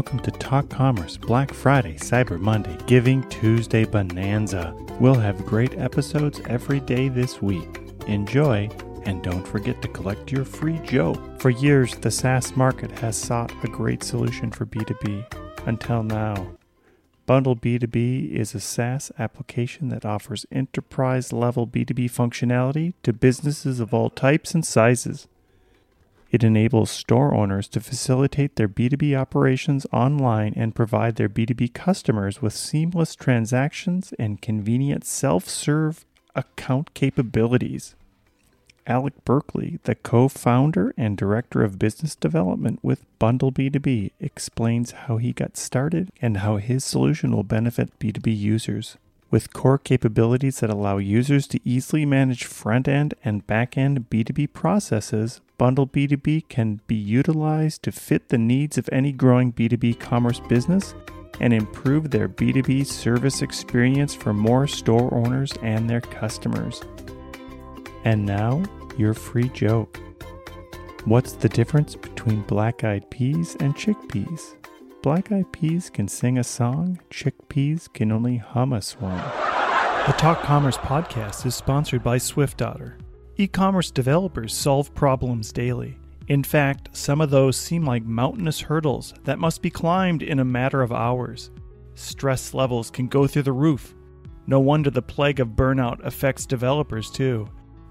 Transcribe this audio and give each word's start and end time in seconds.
Welcome 0.00 0.20
to 0.20 0.30
Talk 0.30 0.70
Commerce 0.70 1.18
Black 1.18 1.52
Friday, 1.52 1.96
Cyber 1.96 2.40
Monday, 2.40 2.74
Giving 2.86 3.22
Tuesday 3.28 3.84
Bonanza. 3.84 4.74
We'll 4.98 5.14
have 5.14 5.44
great 5.44 5.78
episodes 5.78 6.40
every 6.46 6.80
day 6.80 7.10
this 7.10 7.42
week. 7.42 7.82
Enjoy, 8.06 8.70
and 9.04 9.22
don't 9.22 9.46
forget 9.46 9.82
to 9.82 9.88
collect 9.88 10.32
your 10.32 10.46
free 10.46 10.78
joke. 10.84 11.38
For 11.38 11.50
years, 11.50 11.96
the 11.96 12.10
SaaS 12.10 12.56
market 12.56 12.90
has 13.00 13.14
sought 13.14 13.52
a 13.62 13.68
great 13.68 14.02
solution 14.02 14.50
for 14.50 14.64
B2B. 14.64 15.66
Until 15.66 16.02
now. 16.02 16.56
Bundle 17.26 17.54
B2B 17.54 18.32
is 18.32 18.54
a 18.54 18.60
SaaS 18.60 19.12
application 19.18 19.90
that 19.90 20.06
offers 20.06 20.46
enterprise 20.50 21.30
level 21.30 21.66
B2B 21.66 22.10
functionality 22.10 22.94
to 23.02 23.12
businesses 23.12 23.80
of 23.80 23.92
all 23.92 24.08
types 24.08 24.54
and 24.54 24.64
sizes. 24.64 25.28
It 26.30 26.44
enables 26.44 26.90
store 26.90 27.34
owners 27.34 27.66
to 27.68 27.80
facilitate 27.80 28.54
their 28.54 28.68
B2B 28.68 29.18
operations 29.18 29.84
online 29.92 30.52
and 30.56 30.74
provide 30.74 31.16
their 31.16 31.28
B2B 31.28 31.74
customers 31.74 32.40
with 32.40 32.52
seamless 32.54 33.16
transactions 33.16 34.14
and 34.18 34.40
convenient 34.40 35.04
self 35.04 35.48
serve 35.48 36.04
account 36.36 36.94
capabilities. 36.94 37.96
Alec 38.86 39.24
Berkley, 39.24 39.78
the 39.84 39.94
co 39.94 40.28
founder 40.28 40.94
and 40.96 41.16
director 41.16 41.62
of 41.62 41.78
business 41.78 42.14
development 42.14 42.78
with 42.82 43.06
Bundle 43.18 43.52
B2B, 43.52 44.12
explains 44.20 44.92
how 44.92 45.16
he 45.16 45.32
got 45.32 45.56
started 45.56 46.10
and 46.22 46.38
how 46.38 46.56
his 46.56 46.84
solution 46.84 47.32
will 47.32 47.42
benefit 47.42 47.98
B2B 47.98 48.36
users. 48.36 48.96
With 49.30 49.52
core 49.52 49.78
capabilities 49.78 50.58
that 50.58 50.70
allow 50.70 50.98
users 50.98 51.46
to 51.48 51.60
easily 51.64 52.04
manage 52.04 52.44
front 52.44 52.88
end 52.88 53.14
and 53.24 53.46
back 53.46 53.78
end 53.78 54.10
B2B 54.10 54.52
processes, 54.52 55.40
Bundle 55.56 55.86
B2B 55.86 56.48
can 56.48 56.80
be 56.88 56.96
utilized 56.96 57.84
to 57.84 57.92
fit 57.92 58.28
the 58.30 58.38
needs 58.38 58.76
of 58.76 58.88
any 58.90 59.12
growing 59.12 59.52
B2B 59.52 60.00
commerce 60.00 60.40
business 60.40 60.94
and 61.38 61.52
improve 61.52 62.10
their 62.10 62.28
B2B 62.28 62.84
service 62.84 63.40
experience 63.40 64.16
for 64.16 64.34
more 64.34 64.66
store 64.66 65.14
owners 65.14 65.52
and 65.62 65.88
their 65.88 66.00
customers. 66.00 66.82
And 68.04 68.26
now, 68.26 68.64
your 68.98 69.14
free 69.14 69.48
joke. 69.50 70.00
What's 71.04 71.32
the 71.34 71.48
difference 71.48 71.94
between 71.94 72.42
black 72.42 72.82
eyed 72.82 73.08
peas 73.10 73.56
and 73.60 73.76
chickpeas? 73.76 74.59
Black 75.02 75.32
eyed 75.32 75.50
peas 75.50 75.88
can 75.88 76.08
sing 76.08 76.36
a 76.36 76.44
song, 76.44 77.00
chickpeas 77.10 77.90
can 77.90 78.12
only 78.12 78.36
hum 78.36 78.74
a 78.74 78.82
song. 78.82 79.16
The 80.06 80.14
Talk 80.18 80.42
Commerce 80.42 80.76
podcast 80.76 81.46
is 81.46 81.54
sponsored 81.54 82.04
by 82.04 82.18
SwiftOtter. 82.18 83.00
E 83.38 83.48
commerce 83.48 83.90
developers 83.90 84.52
solve 84.52 84.94
problems 84.94 85.52
daily. 85.52 85.96
In 86.28 86.44
fact, 86.44 86.94
some 86.94 87.22
of 87.22 87.30
those 87.30 87.56
seem 87.56 87.82
like 87.82 88.04
mountainous 88.04 88.60
hurdles 88.60 89.14
that 89.24 89.38
must 89.38 89.62
be 89.62 89.70
climbed 89.70 90.22
in 90.22 90.38
a 90.38 90.44
matter 90.44 90.82
of 90.82 90.92
hours. 90.92 91.50
Stress 91.94 92.52
levels 92.52 92.90
can 92.90 93.08
go 93.08 93.26
through 93.26 93.44
the 93.44 93.52
roof. 93.52 93.94
No 94.46 94.60
wonder 94.60 94.90
the 94.90 95.00
plague 95.00 95.40
of 95.40 95.56
burnout 95.56 96.04
affects 96.04 96.44
developers 96.44 97.10
too. 97.10 97.48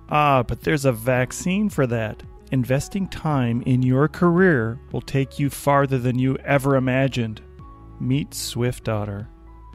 Ah, 0.09 0.43
but 0.43 0.61
there's 0.61 0.85
a 0.85 0.91
vaccine 0.91 1.69
for 1.69 1.87
that. 1.87 2.21
Investing 2.51 3.07
time 3.07 3.61
in 3.67 3.83
your 3.83 4.07
career 4.07 4.79
will 4.91 5.01
take 5.01 5.37
you 5.37 5.49
farther 5.49 5.99
than 5.99 6.17
you 6.17 6.35
ever 6.37 6.75
imagined. 6.77 7.41
Meet 7.99 8.31
SwiftOtter. 8.31 9.27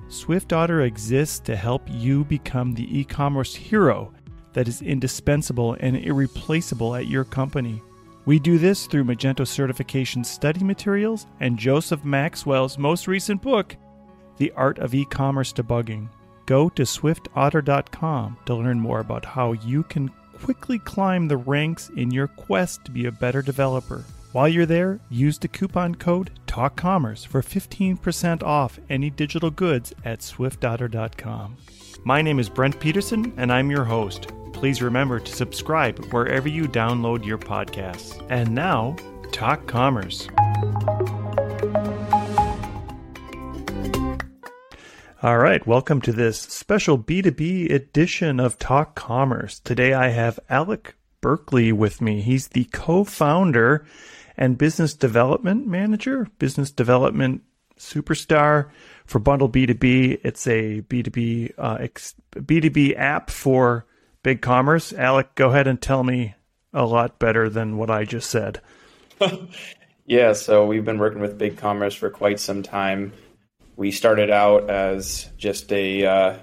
SwiftOtter 0.09 0.85
exists 0.85 1.39
to 1.41 1.55
help 1.55 1.83
you 1.89 2.25
become 2.25 2.73
the 2.73 2.99
e 2.99 3.05
commerce 3.05 3.55
hero 3.55 4.13
that 4.55 4.67
is 4.67 4.83
indispensable 4.83 5.77
and 5.81 5.97
irreplaceable 5.97 6.95
at 6.97 7.07
your 7.07 7.25
company. 7.25 7.81
We 8.27 8.39
do 8.39 8.59
this 8.59 8.87
through 8.87 9.05
Magento 9.05 9.47
certification 9.47 10.25
study 10.25 10.65
materials 10.65 11.27
and 11.41 11.59
Joseph 11.59 12.05
Maxwell's 12.05 12.79
most 12.79 13.07
recent 13.07 13.43
book, 13.43 13.77
The 14.39 14.51
Art 14.53 14.79
of 14.79 14.95
E 14.95 15.05
Commerce 15.05 15.53
Debugging. 15.53 16.09
Go 16.47 16.69
to 16.71 16.83
swiftotter.com 16.83 18.39
to 18.47 18.55
learn 18.55 18.81
more 18.81 19.01
about 19.01 19.25
how 19.25 19.53
you 19.53 19.83
can 19.85 20.11
quickly 20.43 20.79
climb 20.79 21.29
the 21.29 21.37
ranks 21.37 21.91
in 21.97 22.11
your 22.11 22.29
quest 22.29 22.85
to 22.85 22.91
be 22.91 23.07
a 23.07 23.13
better 23.13 23.43
developer. 23.43 24.05
While 24.33 24.49
you're 24.49 24.67
there, 24.67 24.99
use 25.11 25.39
the 25.39 25.49
coupon 25.49 25.95
code 25.95 26.31
TALKCommerce 26.47 27.27
for 27.27 27.41
15% 27.41 28.43
off 28.43 28.81
any 28.91 29.11
digital 29.11 29.51
goods 29.51 29.93
at 30.05 30.21
swiftotter.com. 30.21 31.57
My 32.05 32.21
name 32.21 32.39
is 32.39 32.49
Brent 32.49 32.79
Peterson, 32.81 33.33
and 33.37 33.53
I'm 33.53 33.71
your 33.71 33.85
host. 33.85 34.29
Please 34.53 34.83
remember 34.83 35.21
to 35.21 35.33
subscribe 35.33 36.05
wherever 36.13 36.49
you 36.49 36.65
download 36.65 37.25
your 37.25 37.39
podcasts. 37.39 38.25
And 38.29 38.55
now, 38.55 38.97
Talk 39.31 39.67
Commerce. 39.67 40.29
All 45.25 45.39
right, 45.39 45.67
welcome 45.67 46.03
to 46.03 46.13
this 46.13 46.39
special 46.39 46.99
B2B 46.99 47.73
edition 47.73 48.39
of 48.39 48.59
Talk 48.59 48.95
Commerce. 48.95 49.59
Today 49.59 49.95
I 49.95 50.09
have 50.09 50.39
Alec 50.51 50.97
Berkley 51.23 51.73
with 51.73 52.03
me. 52.03 52.21
He's 52.21 52.49
the 52.49 52.65
co 52.65 53.05
founder 53.05 53.87
and 54.37 54.59
business 54.59 54.93
development 54.93 55.67
manager, 55.67 56.29
business 56.39 56.71
development 56.71 57.41
superstar 57.79 58.69
for 59.07 59.19
Bundle 59.19 59.49
B2B. 59.49 60.21
It's 60.23 60.47
a 60.47 60.83
B2B, 60.83 61.55
uh, 61.57 61.79
ex- 61.81 62.17
B2B 62.33 62.95
app 62.99 63.31
for 63.31 63.87
big 64.23 64.43
commerce. 64.43 64.93
Alec, 64.93 65.35
go 65.37 65.49
ahead 65.49 65.67
and 65.67 65.81
tell 65.81 66.05
me 66.05 66.35
a 66.75 66.85
lot 66.85 67.19
better 67.19 67.49
than 67.49 67.79
what 67.79 67.91
I 67.91 68.05
just 68.05 68.29
said. 68.29 68.61
yeah, 70.05 70.35
so 70.35 70.67
we've 70.67 70.85
been 70.85 70.99
working 70.99 71.23
with 71.23 71.39
big 71.39 71.57
commerce 71.57 71.95
for 71.95 72.11
quite 72.11 72.41
some 72.41 72.63
time 72.63 73.15
we 73.77 73.91
started 73.91 74.31
out 74.31 74.71
as 74.71 75.29
just 75.37 75.73
a 75.73 76.07
uh, 76.07 76.37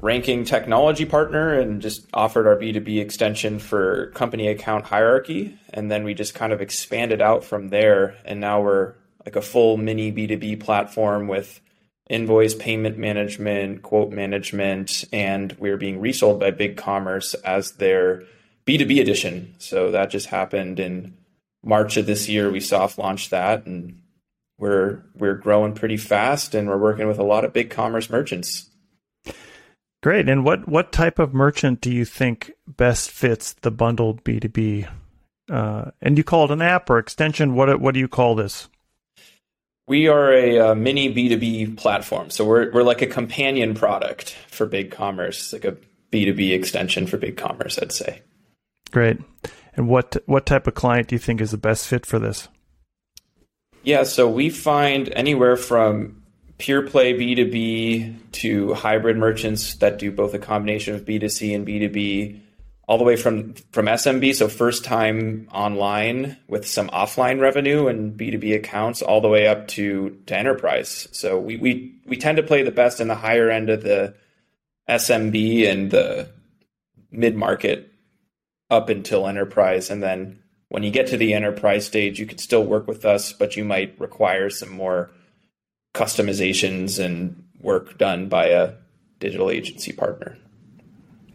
ranking 0.00 0.44
technology 0.44 1.04
partner 1.04 1.58
and 1.58 1.82
just 1.82 2.06
offered 2.12 2.46
our 2.46 2.56
B2B 2.56 3.00
extension 3.00 3.58
for 3.58 4.10
company 4.14 4.48
account 4.48 4.86
hierarchy. 4.86 5.58
And 5.72 5.90
then 5.90 6.04
we 6.04 6.14
just 6.14 6.34
kind 6.34 6.52
of 6.52 6.60
expanded 6.60 7.20
out 7.20 7.44
from 7.44 7.68
there. 7.68 8.16
And 8.24 8.40
now 8.40 8.62
we're 8.62 8.94
like 9.24 9.36
a 9.36 9.42
full 9.42 9.76
mini 9.76 10.12
B2B 10.12 10.60
platform 10.60 11.28
with 11.28 11.60
invoice 12.08 12.54
payment 12.54 12.98
management, 12.98 13.82
quote 13.82 14.10
management, 14.10 15.04
and 15.12 15.52
we're 15.58 15.76
being 15.76 16.00
resold 16.00 16.40
by 16.40 16.50
Big 16.50 16.76
Commerce 16.76 17.34
as 17.34 17.72
their 17.72 18.24
B2B 18.66 19.00
edition. 19.00 19.54
So 19.58 19.92
that 19.92 20.10
just 20.10 20.26
happened 20.26 20.80
in 20.80 21.16
March 21.62 21.96
of 21.96 22.06
this 22.06 22.28
year. 22.28 22.50
We 22.50 22.60
soft 22.60 22.98
launched 22.98 23.30
that 23.30 23.66
and 23.66 24.00
we're 24.60 25.02
we're 25.16 25.34
growing 25.34 25.72
pretty 25.72 25.96
fast 25.96 26.54
and 26.54 26.68
we're 26.68 26.78
working 26.78 27.08
with 27.08 27.18
a 27.18 27.24
lot 27.24 27.44
of 27.44 27.52
big 27.52 27.70
commerce 27.70 28.10
merchants. 28.10 28.68
Great. 30.02 30.28
And 30.28 30.44
what 30.44 30.68
what 30.68 30.92
type 30.92 31.18
of 31.18 31.34
merchant 31.34 31.80
do 31.80 31.90
you 31.90 32.04
think 32.04 32.52
best 32.66 33.10
fits 33.10 33.54
the 33.54 33.70
bundled 33.70 34.22
B 34.22 34.38
two 34.38 34.48
B? 34.48 34.86
Uh, 35.50 35.90
and 36.00 36.16
you 36.16 36.22
call 36.22 36.44
it 36.44 36.50
an 36.52 36.62
app 36.62 36.88
or 36.88 36.98
extension? 36.98 37.54
What 37.54 37.80
what 37.80 37.94
do 37.94 38.00
you 38.00 38.08
call 38.08 38.34
this? 38.34 38.68
We 39.88 40.06
are 40.06 40.32
a, 40.32 40.70
a 40.70 40.74
mini 40.74 41.08
B 41.08 41.28
two 41.28 41.38
B 41.38 41.66
platform, 41.66 42.30
so 42.30 42.44
we're 42.44 42.70
we're 42.70 42.82
like 42.82 43.02
a 43.02 43.06
companion 43.06 43.74
product 43.74 44.36
for 44.48 44.66
big 44.66 44.90
commerce, 44.90 45.52
like 45.52 45.64
a 45.64 45.76
B 46.10 46.24
two 46.26 46.34
B 46.34 46.52
extension 46.52 47.06
for 47.06 47.16
big 47.16 47.36
commerce. 47.36 47.78
I'd 47.80 47.92
say. 47.92 48.22
Great. 48.90 49.18
And 49.74 49.88
what 49.88 50.16
what 50.26 50.46
type 50.46 50.66
of 50.66 50.74
client 50.74 51.08
do 51.08 51.14
you 51.14 51.18
think 51.18 51.40
is 51.40 51.50
the 51.50 51.58
best 51.58 51.88
fit 51.88 52.06
for 52.06 52.18
this? 52.18 52.48
Yeah, 53.82 54.02
so 54.02 54.28
we 54.28 54.50
find 54.50 55.08
anywhere 55.14 55.56
from 55.56 56.22
pure 56.58 56.82
play 56.82 57.14
B2B 57.14 58.32
to 58.32 58.74
hybrid 58.74 59.16
merchants 59.16 59.74
that 59.76 59.98
do 59.98 60.12
both 60.12 60.34
a 60.34 60.38
combination 60.38 60.94
of 60.94 61.04
B2C 61.06 61.54
and 61.54 61.66
B2B, 61.66 62.40
all 62.86 62.98
the 62.98 63.04
way 63.04 63.16
from 63.16 63.54
from 63.72 63.86
SMB, 63.86 64.34
so 64.34 64.48
first 64.48 64.84
time 64.84 65.48
online 65.52 66.36
with 66.48 66.66
some 66.66 66.88
offline 66.90 67.40
revenue 67.40 67.86
and 67.86 68.18
B2B 68.18 68.54
accounts, 68.54 69.00
all 69.00 69.20
the 69.20 69.28
way 69.28 69.46
up 69.46 69.68
to, 69.68 70.18
to 70.26 70.36
enterprise. 70.36 71.08
So 71.12 71.38
we, 71.38 71.56
we 71.56 71.94
we 72.06 72.16
tend 72.16 72.36
to 72.36 72.42
play 72.42 72.62
the 72.62 72.72
best 72.72 73.00
in 73.00 73.08
the 73.08 73.14
higher 73.14 73.48
end 73.48 73.70
of 73.70 73.82
the 73.82 74.14
SMB 74.88 75.70
and 75.70 75.90
the 75.90 76.28
mid 77.10 77.36
market 77.36 77.90
up 78.68 78.88
until 78.88 79.26
enterprise, 79.26 79.88
and 79.88 80.02
then 80.02 80.39
when 80.70 80.84
you 80.84 80.90
get 80.90 81.08
to 81.08 81.16
the 81.16 81.34
enterprise 81.34 81.84
stage, 81.84 82.18
you 82.18 82.26
could 82.26 82.40
still 82.40 82.64
work 82.64 82.86
with 82.86 83.04
us, 83.04 83.32
but 83.32 83.56
you 83.56 83.64
might 83.64 84.00
require 84.00 84.48
some 84.48 84.70
more 84.70 85.10
customizations 85.94 87.04
and 87.04 87.44
work 87.60 87.98
done 87.98 88.28
by 88.28 88.46
a 88.46 88.74
digital 89.18 89.50
agency 89.50 89.92
partner. 89.92 90.38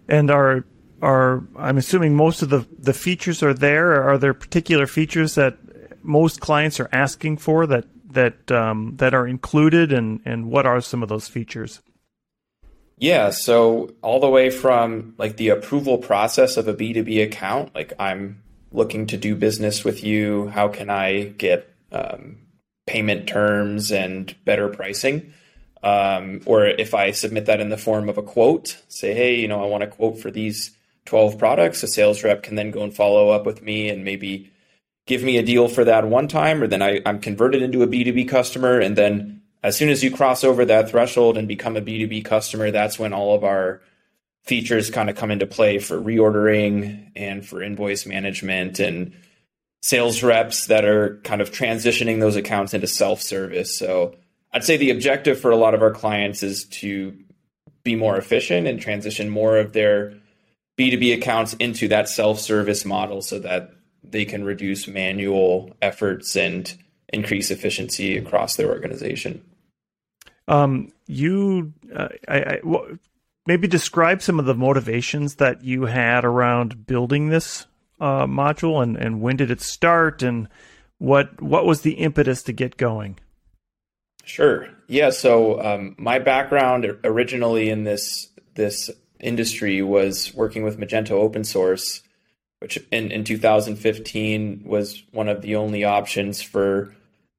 And 0.08 0.32
are 0.32 0.66
are 1.02 1.44
I'm 1.58 1.78
assuming 1.78 2.16
most 2.16 2.42
of 2.42 2.50
the 2.50 2.66
the 2.80 2.94
features 2.94 3.44
are 3.44 3.54
there. 3.54 4.02
Are 4.02 4.18
there 4.18 4.34
particular 4.34 4.88
features 4.88 5.36
that 5.36 5.58
most 6.02 6.40
clients 6.40 6.80
are 6.80 6.90
asking 6.94 7.38
for 7.38 7.68
that 7.68 7.86
that 8.14 8.50
um, 8.52 8.94
that 8.98 9.14
are 9.14 9.28
included, 9.28 9.92
and 9.92 10.22
and 10.24 10.50
what 10.50 10.66
are 10.66 10.80
some 10.80 11.04
of 11.04 11.10
those 11.10 11.28
features? 11.28 11.82
Yeah, 12.98 13.32
so 13.32 13.94
all 14.02 14.22
the 14.22 14.30
way 14.30 14.50
from 14.50 15.16
like 15.18 15.36
the 15.36 15.50
approval 15.50 15.98
process 15.98 16.56
of 16.56 16.70
a 16.70 16.74
B2B 16.74 17.22
account, 17.22 17.76
like 17.76 17.92
I'm 18.00 18.42
looking 18.76 19.08
to 19.08 19.18
do 19.18 19.36
business 19.36 19.84
with 19.84 20.04
you? 20.04 20.48
How 20.48 20.68
can 20.68 20.90
I 20.90 21.24
get 21.24 21.74
um, 21.92 22.38
payment 22.86 23.28
terms 23.28 23.92
and 23.92 24.36
better 24.46 24.70
pricing. 24.70 25.34
Um, 25.84 26.42
or 26.46 26.66
if 26.66 26.94
I 26.94 27.12
submit 27.12 27.46
that 27.46 27.62
in 27.62 27.70
the 27.70 27.78
form 27.78 28.10
of 28.10 28.18
a 28.18 28.24
quote, 28.24 28.82
say, 28.88 29.14
hey, 29.14 29.36
you 29.36 29.48
know, 29.48 29.64
I 29.64 29.68
want 29.68 29.84
a 29.84 29.88
quote 29.88 30.20
for 30.20 30.32
these 30.32 30.72
12 31.06 31.38
products, 31.38 31.84
a 31.84 31.88
sales 31.88 32.24
rep 32.24 32.42
can 32.42 32.56
then 32.56 32.72
go 32.72 32.84
and 32.84 32.96
follow 32.96 33.30
up 33.30 33.46
with 33.46 33.62
me 33.62 33.90
and 33.90 34.04
maybe 34.04 34.52
give 35.06 35.22
me 35.22 35.38
a 35.38 35.44
deal 35.44 35.68
for 35.68 35.84
that 35.84 36.08
one 36.08 36.28
time, 36.28 36.64
or 36.64 36.68
then 36.68 36.82
I, 36.82 37.02
I'm 37.06 37.20
converted 37.20 37.62
into 37.62 37.84
a 37.84 37.88
B2B 37.88 38.28
customer. 38.28 38.80
And 38.80 38.96
then 38.96 39.42
as 39.62 39.78
soon 39.78 39.90
as 39.90 40.04
you 40.04 40.10
cross 40.10 40.44
over 40.44 40.66
that 40.66 40.90
threshold 40.90 41.38
and 41.38 41.48
become 41.48 41.78
a 41.78 41.82
B2B 41.82 42.26
customer, 42.26 42.72
that's 42.72 42.98
when 42.98 43.14
all 43.14 43.36
of 43.36 43.44
our 43.44 43.82
features 44.46 44.90
kind 44.90 45.10
of 45.10 45.16
come 45.16 45.32
into 45.32 45.48
play 45.48 45.80
for 45.80 46.00
reordering 46.00 47.12
and 47.16 47.46
for 47.46 47.62
invoice 47.62 48.06
management 48.06 48.80
and 48.80 49.14
sales 49.82 50.24
reps 50.24 50.68
that 50.68 50.86
are 50.86 51.20
kind 51.24 51.42
of 51.42 51.52
transitioning 51.52 52.20
those 52.20 52.36
accounts 52.36 52.74
into 52.74 52.88
self 52.88 53.22
service. 53.22 53.78
So 53.78 54.16
I'd 54.52 54.64
say 54.64 54.78
the 54.78 54.92
objective 54.92 55.40
for 55.40 55.52
a 55.52 55.58
lot 55.58 55.74
of 55.74 55.82
our 55.82 55.92
clients 55.92 56.44
is 56.44 56.66
to 56.66 57.18
be 57.84 57.96
more 57.96 58.18
efficient 58.18 58.68
and 58.68 58.80
transition 58.80 59.30
more 59.30 59.58
of 59.58 59.74
their 59.74 60.16
B2B 60.78 61.14
accounts 61.14 61.54
into 61.56 61.88
that 61.90 62.10
self 62.10 62.40
service 62.40 62.86
model 62.86 63.22
so 63.22 63.40
that 63.40 63.72
they 64.04 64.26
can 64.26 64.44
reduce 64.44 64.88
manual 64.88 65.76
efforts 65.82 66.36
and 66.36 66.76
increase 67.10 67.52
efficiency 67.52 68.18
across 68.18 68.56
their 68.56 68.70
organization. 68.70 69.44
Um, 70.48 70.92
you, 71.08 71.74
uh, 71.96 72.10
I, 72.28 72.38
I 72.38 72.60
maybe 73.46 73.68
describe 73.68 74.22
some 74.22 74.40
of 74.40 74.46
the 74.46 74.56
motivations 74.56 75.36
that 75.36 75.64
you 75.64 75.86
had 75.86 76.26
around 76.26 76.86
building 76.86 77.30
this 77.30 77.68
uh, 78.00 78.26
module, 78.26 78.82
and, 78.82 78.98
and 78.98 79.22
when 79.22 79.38
did 79.38 79.52
it 79.52 79.62
start, 79.62 80.24
and 80.24 80.48
what 80.98 81.42
what 81.42 81.66
was 81.66 81.82
the 81.82 81.94
impetus 81.94 82.44
to 82.44 82.54
get 82.54 82.78
going? 82.78 83.20
Sure. 84.24 84.68
Yeah. 84.88 85.12
So 85.12 85.62
um, 85.62 85.96
my 85.98 86.20
background 86.20 86.86
originally 87.04 87.70
in 87.70 87.84
this 87.84 88.30
this 88.56 88.90
industry 89.20 89.82
was 89.82 90.34
working 90.34 90.64
with 90.64 90.80
Magento 90.80 91.12
open 91.12 91.44
source, 91.44 92.02
which 92.60 92.78
in, 92.92 93.12
in 93.12 93.24
2015 93.24 94.64
was 94.66 95.04
one 95.12 95.30
of 95.30 95.42
the 95.42 95.56
only 95.56 95.84
options 95.84 96.42
for 96.42 96.96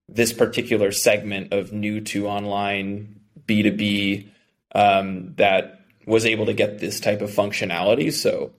this 0.09 0.33
particular 0.33 0.93
segment 0.93 1.53
of 1.53 1.73
new 1.73 2.01
to 2.01 2.29
online 2.29 3.21
B2B 3.47 4.29
um, 4.75 5.35
that 5.37 5.76
was 6.07 6.25
able 6.25 6.47
to 6.47 6.55
get 6.55 6.79
this 6.79 7.01
type 7.01 7.21
of 7.21 7.31
functionality. 7.31 8.13
So, 8.13 8.53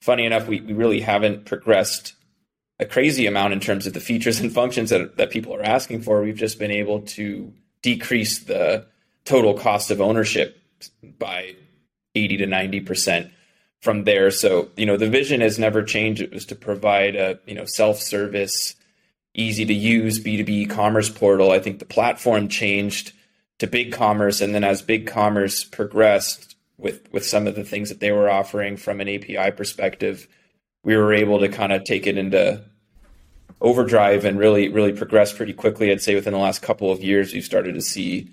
funny 0.00 0.24
enough, 0.24 0.46
we, 0.46 0.60
we 0.60 0.72
really 0.72 1.00
haven't 1.00 1.44
progressed 1.44 2.14
a 2.78 2.84
crazy 2.84 3.26
amount 3.26 3.52
in 3.52 3.60
terms 3.60 3.86
of 3.86 3.92
the 3.92 4.00
features 4.00 4.40
and 4.40 4.52
functions 4.52 4.90
that, 4.90 5.16
that 5.16 5.30
people 5.30 5.54
are 5.54 5.62
asking 5.62 6.02
for. 6.02 6.22
We've 6.22 6.36
just 6.36 6.58
been 6.58 6.70
able 6.70 7.02
to 7.02 7.52
decrease 7.82 8.40
the 8.40 8.86
total 9.24 9.54
cost 9.54 9.90
of 9.90 10.00
ownership 10.00 10.60
by 11.18 11.56
80 12.14 12.38
to 12.38 12.46
90 12.46 12.80
percent 12.80 13.32
from 13.84 14.04
there. 14.04 14.30
So, 14.30 14.70
you 14.76 14.86
know, 14.86 14.96
the 14.96 15.10
vision 15.10 15.42
has 15.42 15.58
never 15.58 15.82
changed. 15.82 16.22
It 16.22 16.32
was 16.32 16.46
to 16.46 16.56
provide 16.56 17.16
a, 17.16 17.38
you 17.46 17.54
know, 17.54 17.66
self-service, 17.66 18.74
easy 19.34 19.66
to 19.66 19.74
use 19.74 20.18
B2B 20.18 20.70
commerce 20.70 21.10
portal. 21.10 21.50
I 21.50 21.58
think 21.58 21.80
the 21.80 21.84
platform 21.84 22.48
changed 22.48 23.12
to 23.58 23.66
big 23.66 23.92
commerce. 23.92 24.40
And 24.40 24.54
then 24.54 24.64
as 24.64 24.80
big 24.80 25.06
commerce 25.06 25.64
progressed, 25.64 26.53
with 26.78 27.10
with 27.12 27.24
some 27.24 27.46
of 27.46 27.54
the 27.54 27.64
things 27.64 27.88
that 27.88 28.00
they 28.00 28.12
were 28.12 28.30
offering 28.30 28.76
from 28.76 29.00
an 29.00 29.08
API 29.08 29.50
perspective, 29.52 30.28
we 30.82 30.96
were 30.96 31.12
able 31.12 31.40
to 31.40 31.48
kind 31.48 31.72
of 31.72 31.84
take 31.84 32.06
it 32.06 32.18
into 32.18 32.62
overdrive 33.60 34.24
and 34.24 34.38
really 34.38 34.68
really 34.68 34.92
progress 34.92 35.32
pretty 35.32 35.52
quickly. 35.52 35.90
I'd 35.90 36.02
say 36.02 36.14
within 36.14 36.32
the 36.32 36.38
last 36.38 36.62
couple 36.62 36.90
of 36.90 37.02
years, 37.02 37.32
we've 37.32 37.44
started 37.44 37.74
to 37.74 37.82
see 37.82 38.30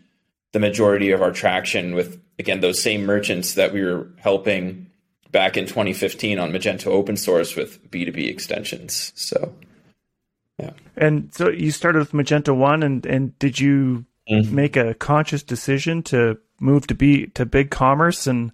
the 0.51 0.59
majority 0.59 1.11
of 1.11 1.21
our 1.21 1.31
traction 1.31 1.95
with 1.95 2.21
again 2.39 2.59
those 2.59 2.81
same 2.81 3.05
merchants 3.05 3.53
that 3.53 3.73
we 3.73 3.83
were 3.83 4.07
helping 4.17 4.88
back 5.31 5.55
in 5.55 5.65
2015 5.65 6.39
on 6.39 6.51
Magento 6.51 6.88
open 6.88 7.15
source 7.15 7.55
with 7.55 7.89
B2B 7.89 8.27
extensions. 8.27 9.13
So 9.15 9.53
yeah. 10.59 10.71
And 10.97 11.33
so 11.33 11.49
you 11.49 11.71
started 11.71 11.99
with 11.99 12.11
Magento 12.11 12.55
1 12.55 12.83
and 12.83 13.05
and 13.05 13.38
did 13.39 13.59
you 13.59 14.05
mm-hmm. 14.31 14.55
make 14.55 14.77
a 14.77 14.93
conscious 14.93 15.43
decision 15.43 16.03
to 16.03 16.37
move 16.59 16.87
to 16.87 16.95
be 16.95 17.27
to 17.27 17.45
big 17.45 17.71
commerce 17.71 18.27
and 18.27 18.51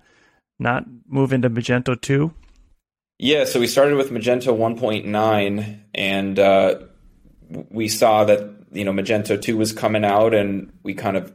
not 0.59 0.85
move 1.07 1.31
into 1.31 1.49
Magento 1.49 1.99
2? 1.99 2.33
Yeah, 3.19 3.45
so 3.45 3.59
we 3.59 3.67
started 3.67 3.95
with 3.95 4.11
Magento 4.11 4.55
1.9 4.55 5.79
and 5.95 6.39
uh, 6.39 6.75
we 7.69 7.87
saw 7.87 8.25
that 8.25 8.49
you 8.71 8.83
know 8.83 8.91
Magento 8.91 9.41
2 9.41 9.57
was 9.57 9.71
coming 9.71 10.05
out 10.05 10.33
and 10.33 10.71
we 10.83 10.93
kind 10.93 11.17
of 11.17 11.33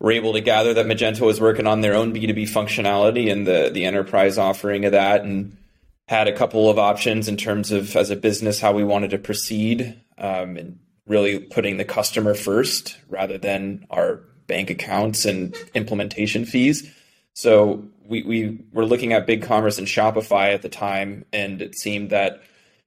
were 0.00 0.12
able 0.12 0.34
to 0.34 0.40
gather 0.40 0.74
that 0.74 0.86
Magento 0.86 1.22
was 1.22 1.40
working 1.40 1.66
on 1.66 1.80
their 1.80 1.94
own 1.94 2.12
B2B 2.12 2.42
functionality 2.42 3.30
and 3.30 3.46
the 3.46 3.70
the 3.72 3.84
enterprise 3.84 4.38
offering 4.38 4.84
of 4.84 4.92
that 4.92 5.22
and 5.22 5.56
had 6.08 6.28
a 6.28 6.36
couple 6.36 6.68
of 6.68 6.78
options 6.78 7.28
in 7.28 7.36
terms 7.36 7.72
of 7.72 7.96
as 7.96 8.10
a 8.10 8.16
business 8.16 8.60
how 8.60 8.72
we 8.72 8.84
wanted 8.84 9.10
to 9.10 9.18
proceed 9.18 9.98
um, 10.18 10.56
and 10.56 10.78
really 11.06 11.38
putting 11.38 11.76
the 11.76 11.84
customer 11.84 12.34
first 12.34 12.96
rather 13.08 13.38
than 13.38 13.86
our 13.90 14.20
bank 14.46 14.70
accounts 14.70 15.24
and 15.24 15.54
implementation 15.74 16.44
fees. 16.44 16.90
So 17.34 17.84
we, 18.06 18.22
we 18.22 18.64
were 18.72 18.86
looking 18.86 19.12
at 19.12 19.26
BigCommerce 19.26 19.78
and 19.78 19.86
Shopify 19.86 20.54
at 20.54 20.62
the 20.62 20.68
time, 20.68 21.24
and 21.32 21.60
it 21.60 21.74
seemed 21.74 22.10
that 22.10 22.42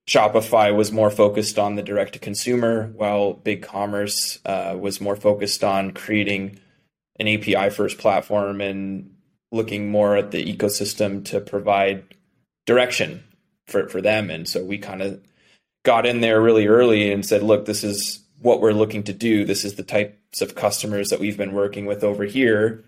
Shopify 0.08 0.74
was 0.74 0.92
more 0.92 1.10
focused 1.10 1.60
on 1.60 1.76
the 1.76 1.84
direct 1.84 2.14
to 2.14 2.20
consumer, 2.20 2.92
while 2.96 3.34
BigCommerce 3.34 4.40
uh, 4.46 4.78
was 4.78 5.02
more 5.02 5.18
focused 5.18 5.64
on 5.64 5.92
creating 5.92 6.60
an 7.20 7.28
API 7.28 7.70
first 7.70 7.98
platform 7.98 8.62
and 8.62 9.16
looking 9.52 9.90
more 9.90 10.16
at 10.16 10.32
the 10.32 10.56
ecosystem 10.56 11.26
to 11.26 11.42
provide 11.42 12.04
direction 12.66 13.24
for, 13.66 13.90
for 13.90 14.02
them. 14.02 14.30
And 14.30 14.48
so 14.48 14.64
we 14.64 14.78
kind 14.78 15.02
of 15.02 15.22
got 15.88 16.06
in 16.06 16.20
there 16.20 16.42
really 16.42 16.68
early 16.68 17.14
and 17.14 17.26
said, 17.26 17.42
look, 17.42 17.66
this 17.66 17.82
is 17.82 18.20
what 18.42 18.60
we're 18.60 18.74
looking 18.74 19.04
to 19.04 19.14
do. 19.14 19.46
This 19.46 19.64
is 19.64 19.76
the 19.76 19.84
types 19.84 20.42
of 20.42 20.54
customers 20.54 21.12
that 21.12 21.20
we've 21.22 21.38
been 21.38 21.54
working 21.54 21.86
with 21.86 22.04
over 22.04 22.26
here. 22.26 22.84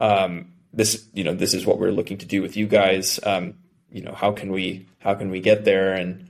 Um, 0.00 0.52
this, 0.70 1.08
you 1.14 1.24
know, 1.24 1.34
this 1.34 1.54
is 1.54 1.64
what 1.64 1.78
we're 1.78 1.92
looking 1.92 2.18
to 2.18 2.26
do 2.26 2.42
with 2.42 2.54
you 2.54 2.66
guys. 2.66 3.18
Um, 3.22 3.54
you 3.90 4.02
know, 4.02 4.12
how 4.12 4.32
can 4.32 4.52
we, 4.52 4.86
how 4.98 5.14
can 5.14 5.30
we 5.30 5.40
get 5.40 5.64
there? 5.64 5.94
And 5.94 6.28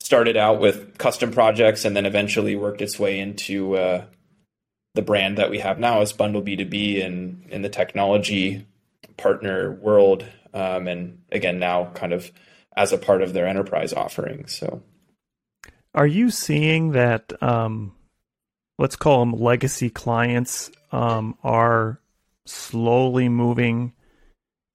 started 0.00 0.36
out 0.36 0.60
with 0.60 0.98
custom 0.98 1.30
projects 1.30 1.86
and 1.86 1.96
then 1.96 2.04
eventually 2.04 2.54
worked 2.54 2.82
its 2.82 2.98
way 2.98 3.18
into, 3.18 3.76
uh, 3.76 4.04
the 4.92 5.00
brand 5.00 5.38
that 5.38 5.48
we 5.48 5.60
have 5.60 5.78
now 5.78 6.02
is 6.02 6.12
Bundle 6.12 6.42
B2B 6.42 7.02
and 7.02 7.46
in 7.48 7.62
the 7.62 7.70
technology 7.70 8.66
partner 9.16 9.72
world. 9.72 10.26
Um, 10.52 10.86
and 10.86 11.22
again, 11.32 11.58
now 11.58 11.92
kind 11.94 12.12
of 12.12 12.30
as 12.76 12.92
a 12.92 12.98
part 12.98 13.22
of 13.22 13.32
their 13.32 13.46
enterprise 13.46 13.94
offering. 13.94 14.46
So, 14.46 14.82
are 15.94 16.06
you 16.06 16.30
seeing 16.30 16.92
that? 16.92 17.32
Um, 17.42 17.92
let's 18.78 18.96
call 18.96 19.20
them 19.20 19.32
legacy 19.32 19.90
clients 19.90 20.70
um, 20.92 21.36
are 21.42 22.00
slowly 22.46 23.28
moving 23.28 23.92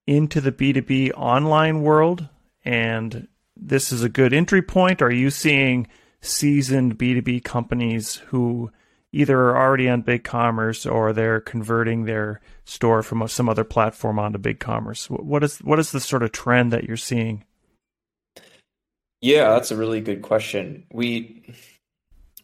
into 0.06 0.40
the 0.40 0.52
B2B 0.52 1.12
online 1.16 1.82
world, 1.82 2.28
and 2.64 3.28
this 3.56 3.92
is 3.92 4.02
a 4.02 4.08
good 4.08 4.32
entry 4.32 4.62
point. 4.62 5.02
Are 5.02 5.10
you 5.10 5.30
seeing 5.30 5.88
seasoned 6.20 6.98
B2B 6.98 7.44
companies 7.44 8.16
who 8.16 8.70
either 9.16 9.40
are 9.40 9.56
already 9.56 9.88
on 9.88 10.02
BigCommerce 10.02 10.90
or 10.90 11.14
they're 11.14 11.40
converting 11.40 12.04
their 12.04 12.38
store 12.66 13.02
from 13.02 13.26
some 13.28 13.48
other 13.48 13.64
platform 13.64 14.18
onto 14.18 14.38
BigCommerce. 14.38 15.08
What 15.08 15.42
is 15.42 15.58
what 15.60 15.78
is 15.78 15.90
the 15.90 16.00
sort 16.00 16.22
of 16.22 16.32
trend 16.32 16.70
that 16.72 16.84
you're 16.84 16.98
seeing? 16.98 17.44
Yeah, 19.20 19.50
that's 19.50 19.70
a 19.70 19.76
really 19.76 20.00
good 20.00 20.22
question. 20.22 20.84
We 20.92 21.54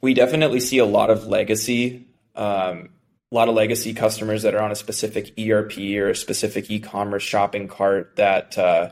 we 0.00 0.14
definitely 0.14 0.61
see 0.61 0.79
a 0.79 0.87
lot 0.87 1.11
of 1.11 1.26
legacy, 1.26 2.07
um, 2.35 2.88
a 3.31 3.35
lot 3.35 3.49
of 3.49 3.55
legacy 3.55 3.95
customers 3.95 4.43
that 4.43 4.55
are 4.55 4.62
on 4.62 4.73
a 4.73 4.76
specific 4.76 5.33
ERP 5.38 5.79
or 5.97 6.11
a 6.11 6.17
specific 6.17 6.71
e-commerce 6.71 7.23
shopping 7.23 7.69
cart 7.69 8.17
that 8.17 8.59
uh, 8.59 8.91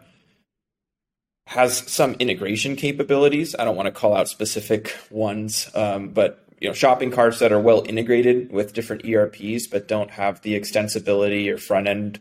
has 1.47 1.79
some 1.91 2.15
integration 2.15 2.77
capabilities. 2.77 3.57
I 3.59 3.65
don't 3.65 3.77
want 3.77 3.87
to 3.87 3.93
call 3.93 4.15
out 4.15 4.29
specific 4.29 4.97
ones, 5.11 5.69
um, 5.75 6.11
but 6.11 6.45
you 6.61 6.69
know 6.69 6.75
shopping 6.75 7.11
carts 7.11 7.39
that 7.41 7.51
are 7.51 7.61
well 7.61 7.83
integrated 7.89 8.53
with 8.53 8.75
different 8.75 9.05
ERPs, 9.05 9.67
but 9.67 9.89
don't 9.89 10.11
have 10.11 10.43
the 10.43 10.59
extensibility 10.59 11.49
or 11.49 11.57
front 11.57 11.89
end 11.89 12.21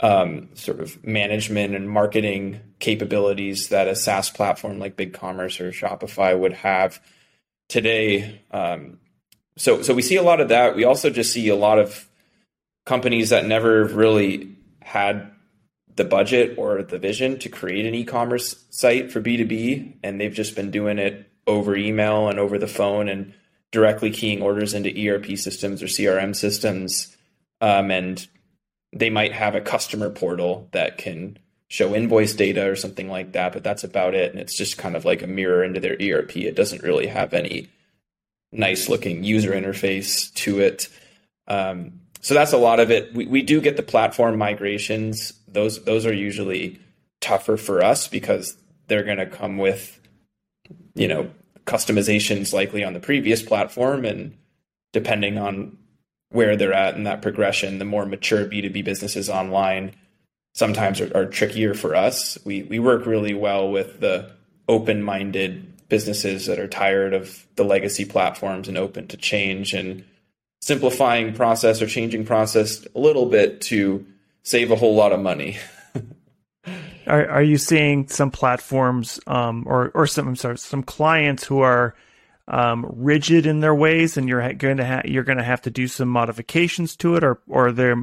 um, 0.00 0.48
sort 0.54 0.80
of 0.80 1.04
management 1.04 1.74
and 1.74 1.90
marketing 1.90 2.60
capabilities 2.78 3.68
that 3.68 3.88
a 3.88 3.96
SaaS 3.96 4.30
platform 4.30 4.78
like 4.78 4.96
BigCommerce 4.96 5.60
or 5.60 5.72
Shopify 5.72 6.38
would 6.38 6.52
have 6.52 7.00
today. 7.68 8.42
Um, 8.50 8.98
so 9.56 9.82
so 9.82 9.94
we 9.94 10.02
see 10.02 10.16
a 10.16 10.22
lot 10.22 10.40
of 10.40 10.48
that. 10.48 10.76
We 10.76 10.84
also 10.84 11.10
just 11.10 11.32
see 11.32 11.48
a 11.48 11.56
lot 11.56 11.78
of 11.78 12.08
companies 12.86 13.30
that 13.30 13.46
never 13.46 13.84
really 13.84 14.56
had 14.80 15.30
the 15.96 16.04
budget 16.04 16.56
or 16.58 16.82
the 16.82 16.98
vision 16.98 17.38
to 17.40 17.48
create 17.48 17.84
an 17.84 17.94
e-commerce 17.94 18.64
site 18.70 19.10
for 19.10 19.20
B2B 19.20 19.96
and 20.04 20.20
they've 20.20 20.32
just 20.32 20.54
been 20.54 20.70
doing 20.70 20.98
it 20.98 21.28
over 21.46 21.74
email 21.74 22.28
and 22.28 22.38
over 22.38 22.56
the 22.56 22.68
phone 22.68 23.08
and 23.08 23.34
directly 23.72 24.10
keying 24.10 24.42
orders 24.42 24.74
into 24.74 24.90
ERP 24.90 25.36
systems 25.36 25.82
or 25.82 25.86
CRM 25.86 26.34
systems, 26.34 27.16
um, 27.60 27.90
and 27.90 28.26
they 28.92 29.10
might 29.10 29.32
have 29.32 29.54
a 29.54 29.60
customer 29.60 30.10
portal 30.10 30.68
that 30.72 30.98
can 30.98 31.38
show 31.68 31.94
invoice 31.94 32.34
data 32.34 32.68
or 32.68 32.76
something 32.76 33.08
like 33.08 33.32
that, 33.32 33.52
but 33.52 33.62
that's 33.62 33.84
about 33.84 34.14
it. 34.14 34.30
And 34.30 34.40
it's 34.40 34.56
just 34.56 34.78
kind 34.78 34.96
of 34.96 35.04
like 35.04 35.22
a 35.22 35.26
mirror 35.26 35.62
into 35.62 35.80
their 35.80 35.96
ERP. 36.00 36.36
It 36.38 36.56
doesn't 36.56 36.82
really 36.82 37.06
have 37.06 37.34
any 37.34 37.68
nice 38.52 38.88
looking 38.88 39.24
user 39.24 39.52
interface 39.52 40.32
to 40.34 40.60
it. 40.60 40.88
Um, 41.46 42.00
so 42.20 42.34
that's 42.34 42.52
a 42.52 42.58
lot 42.58 42.80
of 42.80 42.90
it. 42.90 43.14
We, 43.14 43.26
we 43.26 43.42
do 43.42 43.60
get 43.60 43.76
the 43.76 43.82
platform 43.82 44.38
migrations. 44.38 45.34
Those 45.46 45.84
those 45.84 46.06
are 46.06 46.12
usually 46.12 46.80
tougher 47.20 47.56
for 47.56 47.82
us 47.82 48.08
because 48.08 48.56
they're 48.86 49.04
going 49.04 49.18
to 49.18 49.26
come 49.26 49.58
with, 49.58 50.00
you 50.94 51.08
know, 51.08 51.30
customizations 51.66 52.52
likely 52.52 52.82
on 52.82 52.94
the 52.94 53.00
previous 53.00 53.42
platform, 53.42 54.04
and 54.04 54.36
depending 54.92 55.38
on 55.38 55.76
where 56.30 56.56
they're 56.56 56.74
at 56.74 56.94
in 56.94 57.04
that 57.04 57.22
progression, 57.22 57.78
the 57.78 57.84
more 57.84 58.06
mature 58.06 58.44
B 58.44 58.60
two 58.60 58.70
B 58.70 58.82
businesses 58.82 59.28
online 59.28 59.94
sometimes 60.54 61.00
are, 61.00 61.16
are 61.16 61.26
trickier 61.26 61.74
for 61.74 61.94
us. 61.94 62.38
We 62.44 62.62
we 62.64 62.78
work 62.78 63.06
really 63.06 63.34
well 63.34 63.70
with 63.70 64.00
the 64.00 64.32
open 64.68 65.02
minded 65.02 65.88
businesses 65.88 66.46
that 66.46 66.58
are 66.58 66.68
tired 66.68 67.14
of 67.14 67.46
the 67.56 67.64
legacy 67.64 68.04
platforms 68.04 68.68
and 68.68 68.76
open 68.76 69.06
to 69.08 69.16
change 69.16 69.72
and 69.72 70.04
simplifying 70.60 71.32
process 71.32 71.80
or 71.80 71.86
changing 71.86 72.26
process 72.26 72.86
a 72.94 72.98
little 72.98 73.26
bit 73.26 73.60
to 73.62 74.04
save 74.42 74.70
a 74.70 74.76
whole 74.76 74.94
lot 74.94 75.12
of 75.12 75.20
money. 75.20 75.56
are, 77.06 77.28
are 77.28 77.42
you 77.42 77.56
seeing 77.56 78.06
some 78.08 78.30
platforms 78.30 79.18
um, 79.26 79.64
or 79.66 79.90
or 79.94 80.06
some 80.06 80.36
sorry, 80.36 80.58
some 80.58 80.82
clients 80.82 81.44
who 81.44 81.60
are 81.60 81.94
um, 82.48 82.86
rigid 82.96 83.46
in 83.46 83.60
their 83.60 83.74
ways, 83.74 84.16
and 84.16 84.28
you're 84.28 84.52
going 84.54 84.78
to 84.78 84.86
ha- 84.86 85.02
you're 85.04 85.22
going 85.22 85.38
to 85.38 85.44
have 85.44 85.62
to 85.62 85.70
do 85.70 85.86
some 85.86 86.08
modifications 86.08 86.96
to 86.96 87.14
it, 87.16 87.22
or 87.22 87.40
or 87.46 87.72
they're 87.72 87.96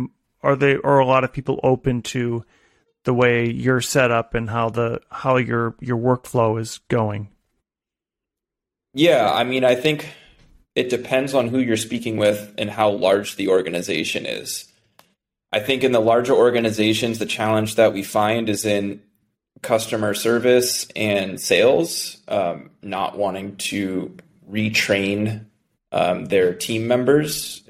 are 0.43 0.55
they 0.55 0.77
are 0.77 0.99
a 0.99 1.05
lot 1.05 1.23
of 1.23 1.33
people 1.33 1.59
open 1.63 2.03
to 2.03 2.45
the 3.03 3.13
way 3.13 3.49
you're 3.49 3.81
set 3.81 4.11
up 4.11 4.35
and 4.35 4.49
how 4.49 4.69
the 4.69 5.01
how 5.09 5.37
your 5.37 5.75
your 5.81 5.97
workflow 5.97 6.59
is 6.59 6.79
going? 6.87 7.29
Yeah, 8.93 9.31
I 9.31 9.43
mean, 9.43 9.65
I 9.65 9.75
think 9.75 10.13
it 10.75 10.89
depends 10.89 11.33
on 11.33 11.47
who 11.47 11.59
you're 11.59 11.75
speaking 11.75 12.17
with 12.17 12.53
and 12.57 12.69
how 12.69 12.91
large 12.91 13.35
the 13.35 13.49
organization 13.49 14.25
is. 14.25 14.71
I 15.51 15.59
think 15.59 15.83
in 15.83 15.91
the 15.91 15.99
larger 15.99 16.33
organizations, 16.33 17.17
the 17.17 17.25
challenge 17.25 17.75
that 17.75 17.93
we 17.93 18.03
find 18.03 18.49
is 18.49 18.65
in 18.65 19.01
customer 19.61 20.13
service 20.13 20.87
and 20.95 21.39
sales 21.39 22.17
um, 22.27 22.69
not 22.81 23.17
wanting 23.17 23.55
to 23.55 24.15
retrain 24.49 25.45
um, 25.91 26.25
their 26.25 26.53
team 26.53 26.87
members 26.87 27.63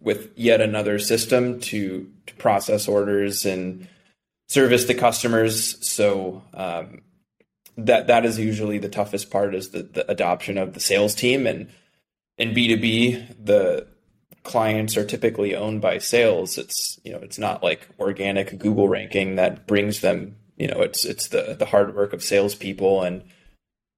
with, 0.00 0.30
yet 0.36 0.60
another 0.60 0.98
system 0.98 1.60
to, 1.60 2.10
to 2.26 2.34
process 2.34 2.88
orders 2.88 3.44
and 3.44 3.88
service 4.48 4.84
the 4.84 4.94
customers. 4.94 5.84
So 5.86 6.42
um, 6.54 7.02
that 7.76 8.06
that 8.06 8.24
is 8.24 8.38
usually 8.38 8.78
the 8.78 8.88
toughest 8.88 9.30
part 9.30 9.54
is 9.54 9.70
the, 9.70 9.82
the 9.82 10.10
adoption 10.10 10.58
of 10.58 10.74
the 10.74 10.80
sales 10.80 11.14
team 11.14 11.46
and 11.46 11.68
in 12.38 12.52
B2B, 12.52 13.44
the 13.44 13.86
clients 14.42 14.96
are 14.96 15.04
typically 15.04 15.54
owned 15.54 15.80
by 15.80 15.98
sales. 15.98 16.58
It's 16.58 17.00
you 17.02 17.12
know 17.12 17.18
it's 17.18 17.38
not 17.38 17.62
like 17.62 17.88
organic 17.98 18.58
Google 18.58 18.88
ranking 18.88 19.36
that 19.36 19.66
brings 19.66 20.00
them. 20.00 20.36
You 20.56 20.68
know 20.68 20.80
it's 20.80 21.04
it's 21.04 21.28
the 21.28 21.56
the 21.58 21.66
hard 21.66 21.94
work 21.94 22.12
of 22.12 22.22
salespeople 22.22 23.02
and 23.02 23.22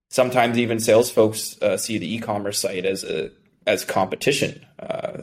sometimes 0.09 0.59
even 0.59 0.81
sales 0.81 1.11
folks 1.11 1.61
uh, 1.63 1.77
see 1.77 1.99
the 1.99 2.15
e-commerce 2.15 2.59
site 2.59 2.85
as 2.85 3.05
a 3.05 3.31
as 3.67 3.85
competition. 3.85 4.65
Uh, 4.79 5.23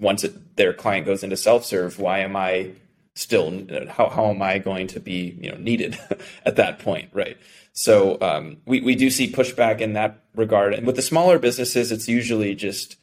once 0.00 0.22
it, 0.22 0.56
their 0.56 0.72
client 0.72 1.06
goes 1.06 1.24
into 1.24 1.36
self 1.36 1.64
serve, 1.64 1.98
why 1.98 2.20
am 2.20 2.36
I 2.36 2.70
still 3.14 3.66
how 3.88 4.08
how 4.08 4.30
am 4.30 4.40
I 4.40 4.58
going 4.58 4.86
to 4.88 5.00
be 5.00 5.36
you 5.40 5.50
know 5.50 5.58
needed 5.58 5.98
at 6.44 6.56
that 6.56 6.78
point, 6.78 7.10
right? 7.12 7.36
So 7.72 8.18
um, 8.20 8.58
we 8.66 8.80
we 8.80 8.94
do 8.94 9.10
see 9.10 9.30
pushback 9.30 9.80
in 9.80 9.94
that 9.94 10.22
regard, 10.34 10.74
and 10.74 10.86
with 10.86 10.96
the 10.96 11.02
smaller 11.02 11.38
businesses, 11.38 11.92
it's 11.92 12.08
usually 12.08 12.54
just 12.54 12.96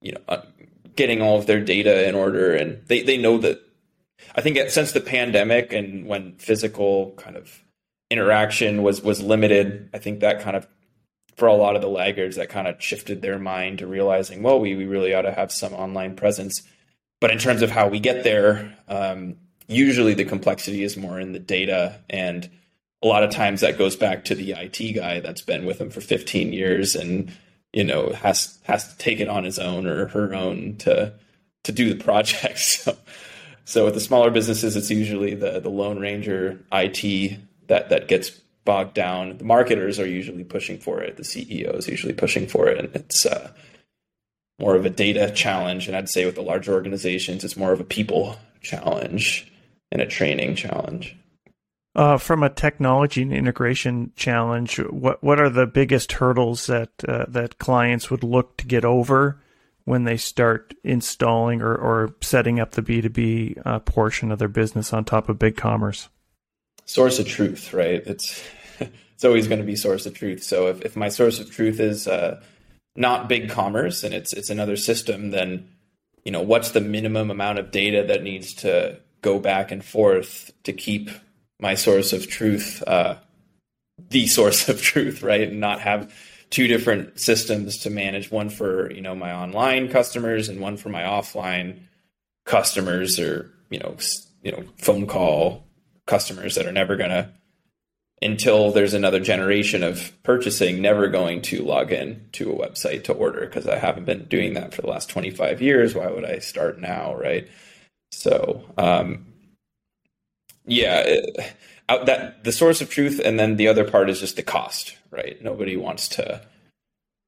you 0.00 0.12
know 0.12 0.20
uh, 0.28 0.42
getting 0.96 1.22
all 1.22 1.38
of 1.38 1.46
their 1.46 1.60
data 1.60 2.08
in 2.08 2.14
order, 2.14 2.54
and 2.54 2.82
they 2.86 3.02
they 3.02 3.16
know 3.16 3.38
that. 3.38 3.60
I 4.36 4.40
think 4.40 4.70
since 4.70 4.92
the 4.92 5.00
pandemic 5.00 5.72
and 5.72 6.06
when 6.06 6.36
physical 6.36 7.12
kind 7.16 7.36
of 7.36 7.62
interaction 8.12 8.82
was 8.82 9.02
was 9.02 9.20
limited, 9.20 9.90
I 9.92 9.98
think 9.98 10.20
that 10.20 10.40
kind 10.40 10.56
of 10.56 10.66
for 11.36 11.48
a 11.48 11.54
lot 11.54 11.76
of 11.76 11.82
the 11.82 11.88
laggards 11.88 12.36
that 12.36 12.50
kind 12.50 12.68
of 12.68 12.80
shifted 12.82 13.22
their 13.22 13.38
mind 13.38 13.78
to 13.78 13.86
realizing, 13.86 14.42
well, 14.42 14.60
we 14.60 14.74
we 14.74 14.86
really 14.86 15.14
ought 15.14 15.22
to 15.22 15.32
have 15.32 15.50
some 15.50 15.72
online 15.72 16.14
presence. 16.14 16.62
But 17.20 17.30
in 17.30 17.38
terms 17.38 17.62
of 17.62 17.70
how 17.70 17.88
we 17.88 18.00
get 18.00 18.24
there, 18.24 18.76
um, 18.88 19.36
usually 19.68 20.14
the 20.14 20.24
complexity 20.24 20.82
is 20.82 20.96
more 20.96 21.20
in 21.20 21.32
the 21.32 21.38
data 21.38 22.00
and 22.10 22.50
a 23.02 23.06
lot 23.06 23.24
of 23.24 23.30
times 23.30 23.60
that 23.60 23.78
goes 23.78 23.96
back 23.96 24.24
to 24.26 24.34
the 24.34 24.52
IT 24.52 24.94
guy 24.94 25.20
that's 25.20 25.42
been 25.42 25.64
with 25.64 25.80
him 25.80 25.90
for 25.90 26.00
15 26.00 26.52
years 26.52 26.94
and 26.94 27.32
you 27.72 27.84
know 27.84 28.10
has 28.10 28.58
has 28.64 28.92
to 28.92 28.98
take 28.98 29.18
it 29.20 29.28
on 29.28 29.44
his 29.44 29.58
own 29.58 29.86
or 29.86 30.08
her 30.08 30.34
own 30.34 30.76
to 30.78 31.14
to 31.64 31.72
do 31.72 31.92
the 31.92 32.04
project. 32.04 32.58
So, 32.58 32.96
so 33.64 33.84
with 33.84 33.94
the 33.94 34.00
smaller 34.00 34.30
businesses, 34.30 34.76
it's 34.76 34.90
usually 34.90 35.34
the 35.34 35.60
the 35.60 35.70
lone 35.70 35.98
ranger 35.98 36.64
IT 36.72 37.38
that 37.68 37.88
that 37.90 38.08
gets 38.08 38.30
bogged 38.64 38.94
down. 38.94 39.38
The 39.38 39.44
marketers 39.44 39.98
are 39.98 40.06
usually 40.06 40.44
pushing 40.44 40.78
for 40.78 41.00
it. 41.00 41.16
The 41.16 41.22
CEO 41.22 41.76
is 41.76 41.88
usually 41.88 42.12
pushing 42.12 42.46
for 42.46 42.68
it, 42.68 42.78
and 42.78 42.94
it's 42.94 43.26
uh, 43.26 43.50
more 44.58 44.76
of 44.76 44.86
a 44.86 44.90
data 44.90 45.30
challenge. 45.30 45.88
And 45.88 45.96
I'd 45.96 46.08
say 46.08 46.24
with 46.24 46.36
the 46.36 46.42
larger 46.42 46.72
organizations, 46.72 47.44
it's 47.44 47.56
more 47.56 47.72
of 47.72 47.80
a 47.80 47.84
people 47.84 48.36
challenge 48.60 49.52
and 49.90 50.00
a 50.00 50.06
training 50.06 50.54
challenge. 50.56 51.16
Uh, 51.94 52.16
from 52.16 52.42
a 52.42 52.48
technology 52.48 53.20
and 53.20 53.34
integration 53.34 54.12
challenge, 54.16 54.78
what 54.78 55.22
what 55.22 55.38
are 55.38 55.50
the 55.50 55.66
biggest 55.66 56.12
hurdles 56.12 56.66
that 56.66 56.90
uh, 57.06 57.26
that 57.28 57.58
clients 57.58 58.10
would 58.10 58.22
look 58.22 58.56
to 58.56 58.66
get 58.66 58.84
over 58.84 59.38
when 59.84 60.04
they 60.04 60.16
start 60.16 60.74
installing 60.84 61.60
or, 61.60 61.74
or 61.74 62.14
setting 62.22 62.58
up 62.58 62.70
the 62.70 62.82
B 62.82 63.02
two 63.02 63.10
B 63.10 63.56
uh, 63.66 63.78
portion 63.80 64.32
of 64.32 64.38
their 64.38 64.48
business 64.48 64.92
on 64.94 65.04
top 65.04 65.28
of 65.28 65.38
BigCommerce? 65.38 66.08
Source 66.92 67.18
of 67.18 67.26
truth, 67.26 67.72
right? 67.72 68.02
It's 68.06 68.44
it's 68.78 69.24
always 69.24 69.48
going 69.48 69.60
to 69.60 69.66
be 69.66 69.76
source 69.76 70.04
of 70.04 70.12
truth. 70.12 70.42
So 70.42 70.66
if, 70.66 70.82
if 70.82 70.94
my 70.94 71.08
source 71.08 71.40
of 71.40 71.50
truth 71.50 71.80
is 71.80 72.06
uh, 72.06 72.42
not 72.96 73.30
BigCommerce 73.30 74.04
and 74.04 74.12
it's 74.12 74.34
it's 74.34 74.50
another 74.50 74.76
system, 74.76 75.30
then 75.30 75.70
you 76.22 76.30
know 76.30 76.42
what's 76.42 76.72
the 76.72 76.82
minimum 76.82 77.30
amount 77.30 77.58
of 77.58 77.70
data 77.70 78.04
that 78.08 78.22
needs 78.22 78.52
to 78.56 79.00
go 79.22 79.38
back 79.38 79.72
and 79.72 79.82
forth 79.82 80.50
to 80.64 80.74
keep 80.74 81.08
my 81.58 81.76
source 81.76 82.12
of 82.12 82.28
truth 82.28 82.82
uh, 82.86 83.14
the 84.10 84.26
source 84.38 84.68
of 84.68 84.82
truth, 84.82 85.22
right? 85.22 85.48
And 85.48 85.60
not 85.60 85.80
have 85.80 86.14
two 86.50 86.66
different 86.66 87.18
systems 87.18 87.78
to 87.78 87.88
manage 87.88 88.30
one 88.30 88.50
for 88.50 88.92
you 88.92 89.00
know 89.00 89.14
my 89.14 89.32
online 89.32 89.88
customers 89.88 90.50
and 90.50 90.60
one 90.60 90.76
for 90.76 90.90
my 90.90 91.04
offline 91.04 91.78
customers 92.44 93.18
or 93.18 93.50
you 93.70 93.78
know 93.78 93.96
you 94.42 94.52
know 94.52 94.62
phone 94.76 95.06
call 95.06 95.64
customers 96.06 96.54
that 96.54 96.66
are 96.66 96.72
never 96.72 96.96
going 96.96 97.10
to 97.10 97.30
until 98.20 98.70
there's 98.70 98.94
another 98.94 99.18
generation 99.18 99.82
of 99.82 100.12
purchasing 100.22 100.80
never 100.80 101.08
going 101.08 101.42
to 101.42 101.64
log 101.64 101.90
in 101.90 102.28
to 102.32 102.52
a 102.52 102.56
website 102.56 103.04
to 103.04 103.12
order 103.12 103.40
because 103.40 103.66
I 103.66 103.78
haven't 103.78 104.04
been 104.04 104.26
doing 104.26 104.54
that 104.54 104.74
for 104.74 104.82
the 104.82 104.88
last 104.88 105.08
25 105.10 105.60
years 105.60 105.94
why 105.94 106.08
would 106.08 106.24
I 106.24 106.38
start 106.38 106.80
now 106.80 107.14
right 107.14 107.48
so 108.12 108.64
um, 108.78 109.32
yeah, 110.66 111.00
it, 111.00 111.54
uh, 111.88 112.04
that 112.04 112.44
the 112.44 112.52
source 112.52 112.80
of 112.80 112.90
truth, 112.90 113.20
and 113.24 113.38
then 113.38 113.56
the 113.56 113.68
other 113.68 113.84
part 113.84 114.08
is 114.10 114.20
just 114.20 114.36
the 114.36 114.42
cost, 114.42 114.96
right? 115.10 115.42
Nobody 115.42 115.76
wants 115.76 116.08
to 116.10 116.42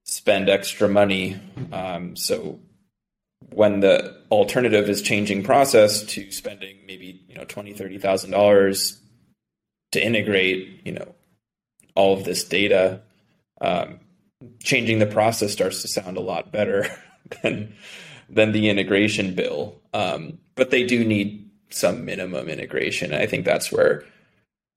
spend 0.04 0.48
extra 0.48 0.88
money, 0.88 1.40
um, 1.72 2.14
so 2.16 2.60
when 3.50 3.80
the 3.80 4.16
alternative 4.30 4.88
is 4.88 5.02
changing 5.02 5.42
process 5.42 6.02
to 6.02 6.30
spending 6.30 6.78
maybe 6.86 7.22
you 7.28 7.34
know 7.34 7.44
twenty 7.44 7.72
thirty 7.72 7.98
thousand 7.98 8.30
dollars 8.30 9.00
to 9.92 10.04
integrate 10.04 10.80
you 10.84 10.92
know 10.92 11.14
all 11.94 12.14
of 12.14 12.24
this 12.24 12.44
data, 12.44 13.00
um, 13.60 14.00
changing 14.62 14.98
the 14.98 15.06
process 15.06 15.52
starts 15.52 15.82
to 15.82 15.88
sound 15.88 16.16
a 16.16 16.20
lot 16.20 16.52
better 16.52 16.86
than 17.42 17.74
than 18.28 18.52
the 18.52 18.68
integration 18.68 19.34
bill. 19.34 19.80
Um, 19.92 20.38
but 20.54 20.70
they 20.70 20.84
do 20.84 21.04
need 21.04 21.50
some 21.70 22.04
minimum 22.04 22.48
integration. 22.48 23.12
I 23.14 23.26
think 23.26 23.44
that's 23.44 23.70
where 23.70 24.04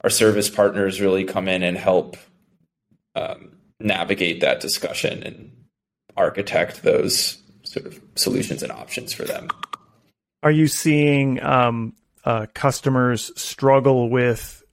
our 0.01 0.09
service 0.09 0.49
partners 0.49 1.01
really 1.01 1.23
come 1.23 1.47
in 1.47 1.63
and 1.63 1.77
help 1.77 2.17
um, 3.15 3.57
navigate 3.79 4.41
that 4.41 4.59
discussion 4.59 5.23
and 5.23 5.51
architect 6.15 6.83
those 6.83 7.37
sort 7.79 7.93
of 7.93 8.01
solutions 8.15 8.63
and 8.63 8.71
options 8.71 9.13
for 9.13 9.23
them. 9.23 9.49
Are 10.43 10.51
you 10.51 10.67
seeing 10.67 11.41
um, 11.41 11.93
uh, 12.23 12.47
customers 12.53 13.31
struggle 13.39 14.09
with 14.09 14.63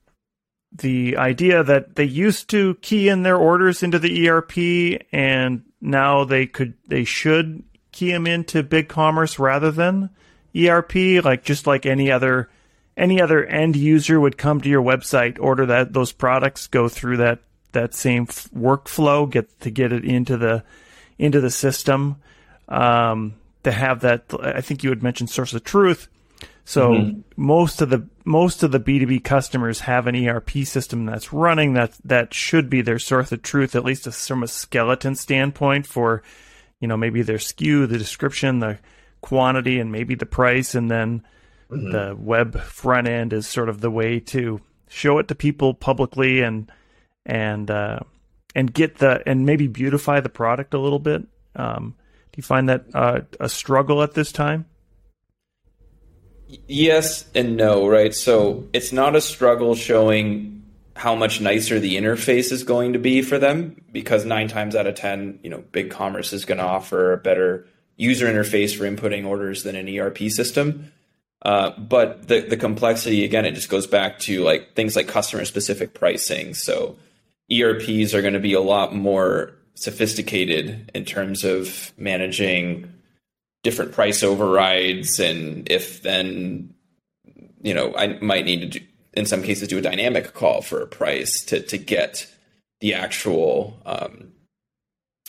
the 0.71 1.17
idea 1.17 1.63
that 1.63 1.95
they 1.95 2.03
used 2.03 2.49
to 2.49 2.75
key 2.75 3.07
in 3.07 3.23
their 3.23 3.37
orders 3.37 3.81
into 3.81 3.97
the 3.97 4.27
ERP 4.27 5.01
and 5.11 5.63
now 5.79 6.25
they 6.25 6.45
could 6.45 6.73
they 6.87 7.03
should 7.03 7.63
key 7.91 8.11
them 8.11 8.27
into 8.27 8.61
BigCommerce 8.61 9.39
rather 9.39 9.71
than 9.71 10.09
ERP, 10.55 11.23
like 11.23 11.43
just 11.43 11.65
like 11.65 11.85
any 11.85 12.11
other 12.11 12.49
any 12.97 13.21
other 13.21 13.45
end 13.45 13.75
user 13.75 14.19
would 14.19 14.37
come 14.37 14.61
to 14.61 14.69
your 14.69 14.81
website, 14.81 15.37
order 15.39 15.65
that 15.65 15.93
those 15.93 16.11
products, 16.11 16.67
go 16.67 16.87
through 16.87 17.17
that 17.17 17.39
that 17.71 17.93
same 17.93 18.25
f- 18.29 18.49
workflow, 18.55 19.29
get 19.29 19.59
to 19.61 19.69
get 19.69 19.91
it 19.91 20.03
into 20.03 20.37
the 20.37 20.63
into 21.17 21.39
the 21.39 21.49
system. 21.49 22.17
Um, 22.67 23.35
to 23.63 23.71
have 23.71 24.01
that, 24.01 24.25
I 24.39 24.61
think 24.61 24.83
you 24.83 24.89
had 24.89 25.03
mentioned 25.03 25.29
source 25.29 25.53
of 25.53 25.63
truth. 25.63 26.07
So 26.65 26.91
mm-hmm. 26.91 27.21
most 27.35 27.81
of 27.81 27.89
the 27.91 28.07
most 28.25 28.63
of 28.63 28.71
the 28.71 28.79
B 28.79 28.97
two 28.97 29.05
B 29.05 29.19
customers 29.19 29.81
have 29.81 30.07
an 30.07 30.15
ERP 30.15 30.49
system 30.65 31.05
that's 31.05 31.31
running 31.31 31.73
that 31.73 31.95
that 32.03 32.33
should 32.33 32.69
be 32.69 32.81
their 32.81 32.97
source 32.97 33.31
of 33.31 33.43
truth, 33.43 33.75
at 33.75 33.85
least 33.85 34.09
from 34.09 34.41
a 34.41 34.47
skeleton 34.47 35.13
standpoint 35.13 35.85
for, 35.85 36.23
you 36.79 36.87
know, 36.87 36.97
maybe 36.97 37.21
their 37.21 37.37
SKU, 37.37 37.87
the 37.87 37.99
description, 37.99 38.59
the 38.59 38.79
quantity, 39.21 39.79
and 39.79 39.91
maybe 39.91 40.15
the 40.15 40.25
price, 40.25 40.73
and 40.73 40.89
then 40.89 41.23
mm-hmm. 41.69 41.91
the 41.91 42.15
web 42.17 42.59
front 42.59 43.07
end 43.07 43.31
is 43.31 43.47
sort 43.47 43.69
of 43.69 43.81
the 43.81 43.91
way 43.91 44.19
to 44.19 44.59
show 44.87 45.19
it 45.19 45.27
to 45.27 45.35
people 45.35 45.75
publicly 45.75 46.41
and 46.41 46.71
and 47.27 47.69
uh, 47.69 47.99
and 48.55 48.73
get 48.73 48.97
the 48.97 49.21
and 49.27 49.45
maybe 49.45 49.67
beautify 49.67 50.19
the 50.19 50.29
product 50.29 50.73
a 50.73 50.79
little 50.79 50.99
bit. 50.99 51.27
Um, 51.55 51.95
do 52.35 52.39
you 52.39 52.43
find 52.43 52.67
that 52.67 52.83
uh, 52.93 53.21
a 53.39 53.47
struggle 53.47 54.03
at 54.03 54.13
this 54.13 54.33
time? 54.33 54.65
Yes 56.67 57.23
and 57.33 57.55
no, 57.55 57.87
right? 57.87 58.13
So 58.13 58.67
it's 58.73 58.91
not 58.91 59.15
a 59.15 59.21
struggle 59.21 59.73
showing 59.73 60.63
how 60.97 61.15
much 61.15 61.39
nicer 61.39 61.79
the 61.79 61.95
interface 61.95 62.51
is 62.51 62.65
going 62.65 62.91
to 62.91 62.99
be 62.99 63.21
for 63.21 63.39
them 63.39 63.81
because 63.93 64.25
nine 64.25 64.49
times 64.49 64.75
out 64.75 64.85
of 64.85 64.95
ten, 64.95 65.39
you 65.43 65.49
know, 65.49 65.63
big 65.71 65.89
commerce 65.89 66.33
is 66.33 66.43
going 66.43 66.57
to 66.57 66.65
offer 66.65 67.13
a 67.13 67.17
better 67.17 67.65
user 67.95 68.27
interface 68.27 68.75
for 68.77 68.83
inputting 68.83 69.25
orders 69.25 69.63
than 69.63 69.77
an 69.77 69.87
ERP 69.87 70.29
system. 70.29 70.91
Uh, 71.41 71.69
but 71.79 72.27
the 72.27 72.41
the 72.41 72.57
complexity 72.57 73.23
again, 73.23 73.45
it 73.45 73.53
just 73.53 73.69
goes 73.69 73.87
back 73.87 74.19
to 74.19 74.43
like 74.43 74.75
things 74.75 74.97
like 74.97 75.07
customer 75.07 75.45
specific 75.45 75.93
pricing. 75.93 76.53
So 76.53 76.97
ERPs 77.49 78.13
are 78.13 78.21
going 78.21 78.33
to 78.33 78.41
be 78.41 78.53
a 78.53 78.61
lot 78.61 78.93
more 78.93 79.53
sophisticated 79.75 80.89
in 80.95 81.05
terms 81.05 81.43
of 81.43 81.93
managing 81.97 82.91
different 83.63 83.91
price 83.91 84.23
overrides 84.23 85.19
and 85.19 85.69
if 85.71 86.01
then 86.01 86.73
you 87.61 87.73
know 87.73 87.93
I 87.95 88.19
might 88.19 88.45
need 88.45 88.71
to 88.71 88.79
do, 88.79 88.85
in 89.13 89.25
some 89.25 89.43
cases 89.43 89.67
do 89.67 89.77
a 89.77 89.81
dynamic 89.81 90.33
call 90.33 90.61
for 90.61 90.81
a 90.81 90.87
price 90.87 91.43
to 91.45 91.59
to 91.61 91.77
get 91.77 92.31
the 92.79 92.93
actual 92.93 93.77
um, 93.85 94.31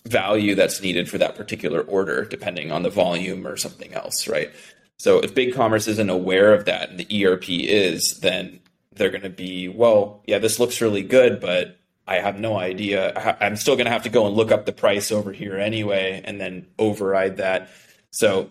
value 0.05 0.55
that's 0.55 0.83
needed 0.83 1.09
for 1.09 1.19
that 1.19 1.35
particular 1.35 1.81
order 1.81 2.25
depending 2.25 2.71
on 2.71 2.83
the 2.83 2.91
volume 2.91 3.47
or 3.47 3.57
something 3.57 3.93
else 3.95 4.29
right? 4.29 4.53
So 4.99 5.19
if 5.19 5.35
big 5.35 5.55
commerce 5.55 5.89
isn't 5.89 6.11
aware 6.11 6.55
of 6.55 6.67
that 6.67 6.91
and 6.91 6.99
the 7.01 7.27
ERP 7.27 7.49
is 7.49 8.21
then 8.21 8.61
they're 8.93 9.11
going 9.11 9.23
to 9.23 9.31
be 9.31 9.69
well 9.69 10.23
yeah 10.27 10.39
this 10.39 10.61
looks 10.61 10.81
really 10.81 11.03
good 11.03 11.41
but 11.41 11.79
I 12.07 12.17
have 12.17 12.39
no 12.39 12.57
idea. 12.57 13.37
I'm 13.41 13.57
still 13.57 13.75
going 13.75 13.87
to 13.87 13.91
have 13.91 14.05
to 14.05 14.09
go 14.09 14.27
and 14.27 14.37
look 14.37 14.53
up 14.53 14.65
the 14.65 14.73
price 14.73 15.11
over 15.11 15.33
here 15.33 15.57
anyway, 15.57 16.23
and 16.25 16.41
then 16.41 16.67
override 16.79 17.39
that. 17.39 17.69
So 18.13 18.51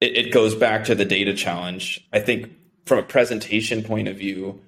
it, 0.00 0.16
it, 0.16 0.32
goes 0.32 0.54
back 0.54 0.84
to 0.84 0.94
the 0.94 1.04
data 1.04 1.32
challenge. 1.32 2.06
I 2.12 2.18
think 2.18 2.50
from 2.84 2.98
a 2.98 3.02
presentation 3.02 3.84
point 3.84 4.08
of 4.08 4.16
view, 4.16 4.60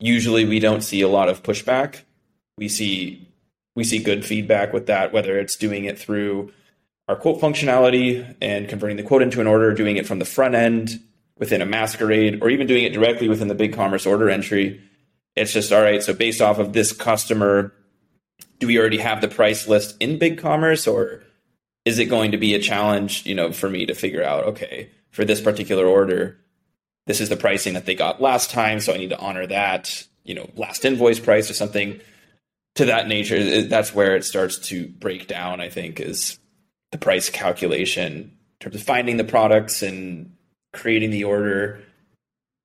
usually 0.00 0.44
we 0.44 0.58
don't 0.58 0.82
see 0.82 1.00
a 1.00 1.08
lot 1.08 1.28
of 1.28 1.42
pushback. 1.42 2.02
We 2.58 2.68
see 2.68 3.28
we 3.76 3.84
see 3.84 4.02
good 4.02 4.24
feedback 4.24 4.72
with 4.72 4.86
that, 4.86 5.12
whether 5.12 5.38
it's 5.38 5.56
doing 5.56 5.84
it 5.84 5.98
through 5.98 6.52
our 7.06 7.16
quote 7.16 7.40
functionality 7.40 8.34
and 8.40 8.68
converting 8.68 8.96
the 8.96 9.04
quote 9.04 9.22
into 9.22 9.40
an 9.40 9.46
order, 9.46 9.72
doing 9.72 9.96
it 9.96 10.06
from 10.06 10.18
the 10.18 10.24
front 10.24 10.56
end 10.56 11.00
within 11.38 11.62
a 11.62 11.66
masquerade, 11.66 12.42
or 12.42 12.50
even 12.50 12.66
doing 12.66 12.84
it 12.84 12.92
directly 12.92 13.28
within 13.28 13.48
the 13.48 13.54
big 13.54 13.72
commerce 13.72 14.06
order 14.06 14.28
entry 14.28 14.80
it's 15.40 15.52
just 15.52 15.72
all 15.72 15.82
right. 15.82 16.02
So 16.02 16.12
based 16.12 16.40
off 16.40 16.58
of 16.58 16.72
this 16.72 16.92
customer, 16.92 17.72
do 18.58 18.66
we 18.66 18.78
already 18.78 18.98
have 18.98 19.20
the 19.20 19.28
price 19.28 19.66
list 19.66 19.96
in 20.00 20.18
BigCommerce, 20.18 20.90
or 20.90 21.24
is 21.84 21.98
it 21.98 22.06
going 22.06 22.32
to 22.32 22.38
be 22.38 22.54
a 22.54 22.60
challenge, 22.60 23.24
you 23.26 23.34
know, 23.34 23.52
for 23.52 23.70
me 23.70 23.86
to 23.86 23.94
figure 23.94 24.22
out, 24.22 24.44
okay, 24.44 24.90
for 25.10 25.24
this 25.24 25.40
particular 25.40 25.86
order, 25.86 26.38
this 27.06 27.20
is 27.20 27.30
the 27.30 27.36
pricing 27.36 27.74
that 27.74 27.86
they 27.86 27.94
got 27.94 28.20
last 28.20 28.50
time, 28.50 28.80
so 28.80 28.92
I 28.92 28.98
need 28.98 29.10
to 29.10 29.18
honor 29.18 29.46
that, 29.46 30.06
you 30.24 30.34
know, 30.34 30.48
last 30.56 30.84
invoice 30.84 31.18
price 31.18 31.50
or 31.50 31.54
something 31.54 32.00
to 32.74 32.84
that 32.84 33.08
nature. 33.08 33.62
That's 33.62 33.94
where 33.94 34.14
it 34.14 34.24
starts 34.24 34.58
to 34.68 34.88
break 34.88 35.26
down, 35.26 35.60
I 35.60 35.70
think, 35.70 35.98
is 35.98 36.38
the 36.92 36.98
price 36.98 37.30
calculation 37.30 38.12
in 38.12 38.30
terms 38.60 38.76
of 38.76 38.82
finding 38.82 39.16
the 39.16 39.24
products 39.24 39.82
and 39.82 40.36
creating 40.72 41.10
the 41.10 41.24
order. 41.24 41.80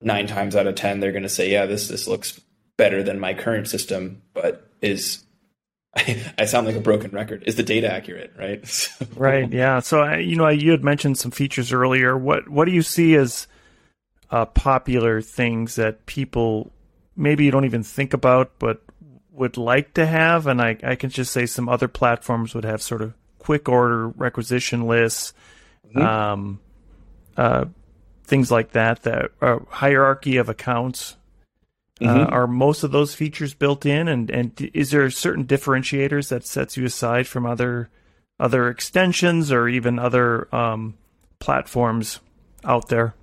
Nine 0.01 0.27
times 0.27 0.55
out 0.55 0.67
of 0.67 0.75
ten, 0.75 0.99
they're 0.99 1.13
going 1.13 1.23
to 1.23 1.29
say, 1.29 1.49
"Yeah, 1.49 1.65
this 1.65 1.88
this 1.88 2.05
looks 2.05 2.39
better 2.77 3.03
than 3.03 3.19
my 3.19 3.33
current 3.33 3.67
system, 3.67 4.21
but 4.33 4.69
is 4.81 5.25
I, 6.38 6.45
sound 6.45 6.67
like 6.67 6.75
a 6.75 6.81
broken 6.81 7.11
record. 7.11 7.43
Is 7.45 7.55
the 7.55 7.63
data 7.63 7.91
accurate, 7.91 8.33
right? 8.38 8.65
So. 8.67 9.05
Right. 9.15 9.51
Yeah. 9.51 9.79
So 9.79 10.13
you 10.15 10.35
know, 10.35 10.49
you 10.49 10.71
had 10.71 10.83
mentioned 10.83 11.17
some 11.17 11.31
features 11.31 11.71
earlier. 11.71 12.17
What 12.17 12.49
what 12.49 12.65
do 12.65 12.71
you 12.71 12.81
see 12.81 13.15
as 13.15 13.47
uh, 14.29 14.45
popular 14.45 15.21
things 15.21 15.75
that 15.75 16.05
people 16.05 16.71
maybe 17.15 17.45
you 17.45 17.51
don't 17.51 17.65
even 17.65 17.83
think 17.83 18.13
about, 18.13 18.59
but 18.59 18.81
would 19.31 19.57
like 19.57 19.93
to 19.93 20.05
have? 20.05 20.47
And 20.47 20.61
I 20.61 20.77
I 20.83 20.95
can 20.95 21.09
just 21.09 21.31
say 21.31 21.45
some 21.45 21.69
other 21.69 21.88
platforms 21.88 22.53
would 22.53 22.65
have 22.65 22.81
sort 22.81 23.01
of 23.01 23.13
quick 23.39 23.69
order 23.69 24.09
requisition 24.09 24.88
lists, 24.88 25.33
mm-hmm. 25.88 26.01
um, 26.01 26.59
uh, 27.38 27.65
things 28.25 28.51
like 28.51 28.71
that. 28.71 29.03
That 29.03 29.31
uh, 29.41 29.59
hierarchy 29.69 30.38
of 30.38 30.49
accounts 30.49 31.15
mm-hmm. 32.01 32.23
Uh, 32.23 32.25
are 32.25 32.47
most 32.47 32.84
of 32.84 32.91
those 32.91 33.15
features 33.15 33.53
built 33.53 33.86
in, 33.86 34.08
and 34.08 34.29
and 34.29 34.69
is 34.73 34.91
there 34.91 35.10
certain 35.10 35.45
differentiators 35.45 36.29
that 36.29 36.45
sets 36.45 36.77
you 36.77 36.86
aside 36.86 37.27
from 37.27 37.45
other 37.45 37.89
other 38.39 38.69
extensions 38.69 39.51
or 39.51 39.67
even 39.67 39.97
other 39.97 40.53
um, 40.53 40.95
platforms 41.39 42.19
out 42.63 42.89
there? 42.89 43.13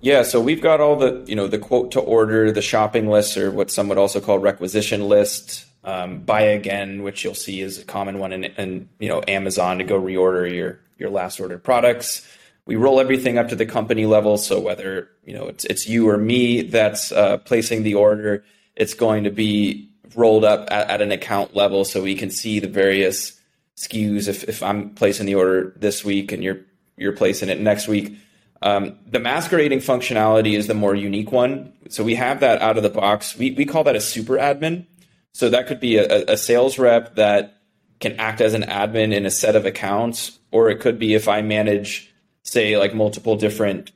Yeah, 0.00 0.22
so 0.22 0.40
we've 0.40 0.60
got 0.60 0.80
all 0.80 0.96
the 0.96 1.24
you 1.26 1.34
know 1.34 1.46
the 1.46 1.58
quote 1.58 1.92
to 1.92 2.00
order, 2.00 2.50
the 2.52 2.62
shopping 2.62 3.08
list, 3.08 3.36
or 3.36 3.50
what 3.50 3.70
some 3.70 3.88
would 3.88 3.98
also 3.98 4.20
call 4.20 4.38
requisition 4.38 5.08
list. 5.08 5.66
Um, 5.82 6.20
buy 6.20 6.42
again, 6.42 7.02
which 7.02 7.24
you'll 7.24 7.34
see 7.34 7.60
is 7.60 7.78
a 7.78 7.84
common 7.84 8.18
one 8.18 8.32
in, 8.32 8.44
in 8.44 8.88
you 8.98 9.08
know 9.08 9.22
Amazon 9.28 9.78
to 9.78 9.84
go 9.84 10.00
reorder 10.00 10.50
your 10.50 10.80
your 10.98 11.10
last 11.10 11.40
ordered 11.40 11.62
products 11.62 12.26
we 12.66 12.76
roll 12.76 13.00
everything 13.00 13.38
up 13.38 13.48
to 13.48 13.56
the 13.56 13.66
company 13.66 14.06
level. 14.06 14.38
So 14.38 14.60
whether 14.60 15.08
you 15.24 15.34
know 15.34 15.46
it's 15.46 15.64
it's 15.64 15.88
you 15.88 16.08
or 16.08 16.16
me 16.16 16.62
that's 16.62 17.12
uh, 17.12 17.38
placing 17.38 17.82
the 17.82 17.94
order, 17.94 18.44
it's 18.74 18.94
going 18.94 19.24
to 19.24 19.30
be 19.30 19.90
rolled 20.14 20.44
up 20.44 20.68
at, 20.70 20.90
at, 20.90 21.02
an 21.02 21.10
account 21.10 21.56
level, 21.56 21.84
so 21.84 22.02
we 22.02 22.14
can 22.14 22.30
see 22.30 22.60
the 22.60 22.68
various 22.68 23.38
SKUs. 23.76 24.28
If 24.28 24.44
if 24.44 24.62
I'm 24.62 24.90
placing 24.90 25.26
the 25.26 25.34
order 25.34 25.74
this 25.76 26.04
week 26.04 26.32
and 26.32 26.42
you're 26.42 26.60
you're 26.96 27.12
placing 27.12 27.48
it 27.48 27.60
next 27.60 27.88
week. 27.88 28.18
Um, 28.62 28.98
the 29.06 29.20
masquerading 29.20 29.80
functionality 29.80 30.56
is 30.56 30.68
the 30.68 30.74
more 30.74 30.94
unique 30.94 31.30
one. 31.30 31.74
So 31.90 32.02
we 32.02 32.14
have 32.14 32.40
that 32.40 32.62
out 32.62 32.78
of 32.78 32.82
the 32.82 32.88
box. 32.88 33.36
We, 33.36 33.50
we 33.50 33.66
call 33.66 33.84
that 33.84 33.96
a 33.96 34.00
super 34.00 34.34
admin. 34.34 34.86
So 35.32 35.50
that 35.50 35.66
could 35.66 35.80
be 35.80 35.96
a, 35.96 36.24
a 36.24 36.36
sales 36.38 36.78
rep 36.78 37.16
that 37.16 37.60
can 38.00 38.12
act 38.18 38.40
as 38.40 38.54
an 38.54 38.62
admin 38.62 39.12
in 39.12 39.26
a 39.26 39.30
set 39.30 39.54
of 39.54 39.66
accounts, 39.66 40.38
or 40.50 40.70
it 40.70 40.80
could 40.80 40.98
be 40.98 41.12
if 41.12 41.28
I 41.28 41.42
manage 41.42 42.13
say 42.44 42.76
like 42.76 42.94
multiple 42.94 43.36
different 43.36 43.90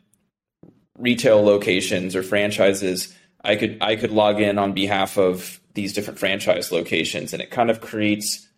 retail 0.98 1.42
locations 1.42 2.16
or 2.16 2.22
franchises, 2.22 3.14
I 3.42 3.56
could 3.56 3.78
I 3.80 3.96
could 3.96 4.10
log 4.10 4.40
in 4.40 4.58
on 4.58 4.72
behalf 4.72 5.16
of 5.16 5.60
these 5.74 5.92
different 5.92 6.18
franchise 6.18 6.72
locations, 6.72 7.32
and 7.32 7.40
it 7.40 7.50
kind 7.50 7.70
of 7.70 7.80
creates 7.80 8.48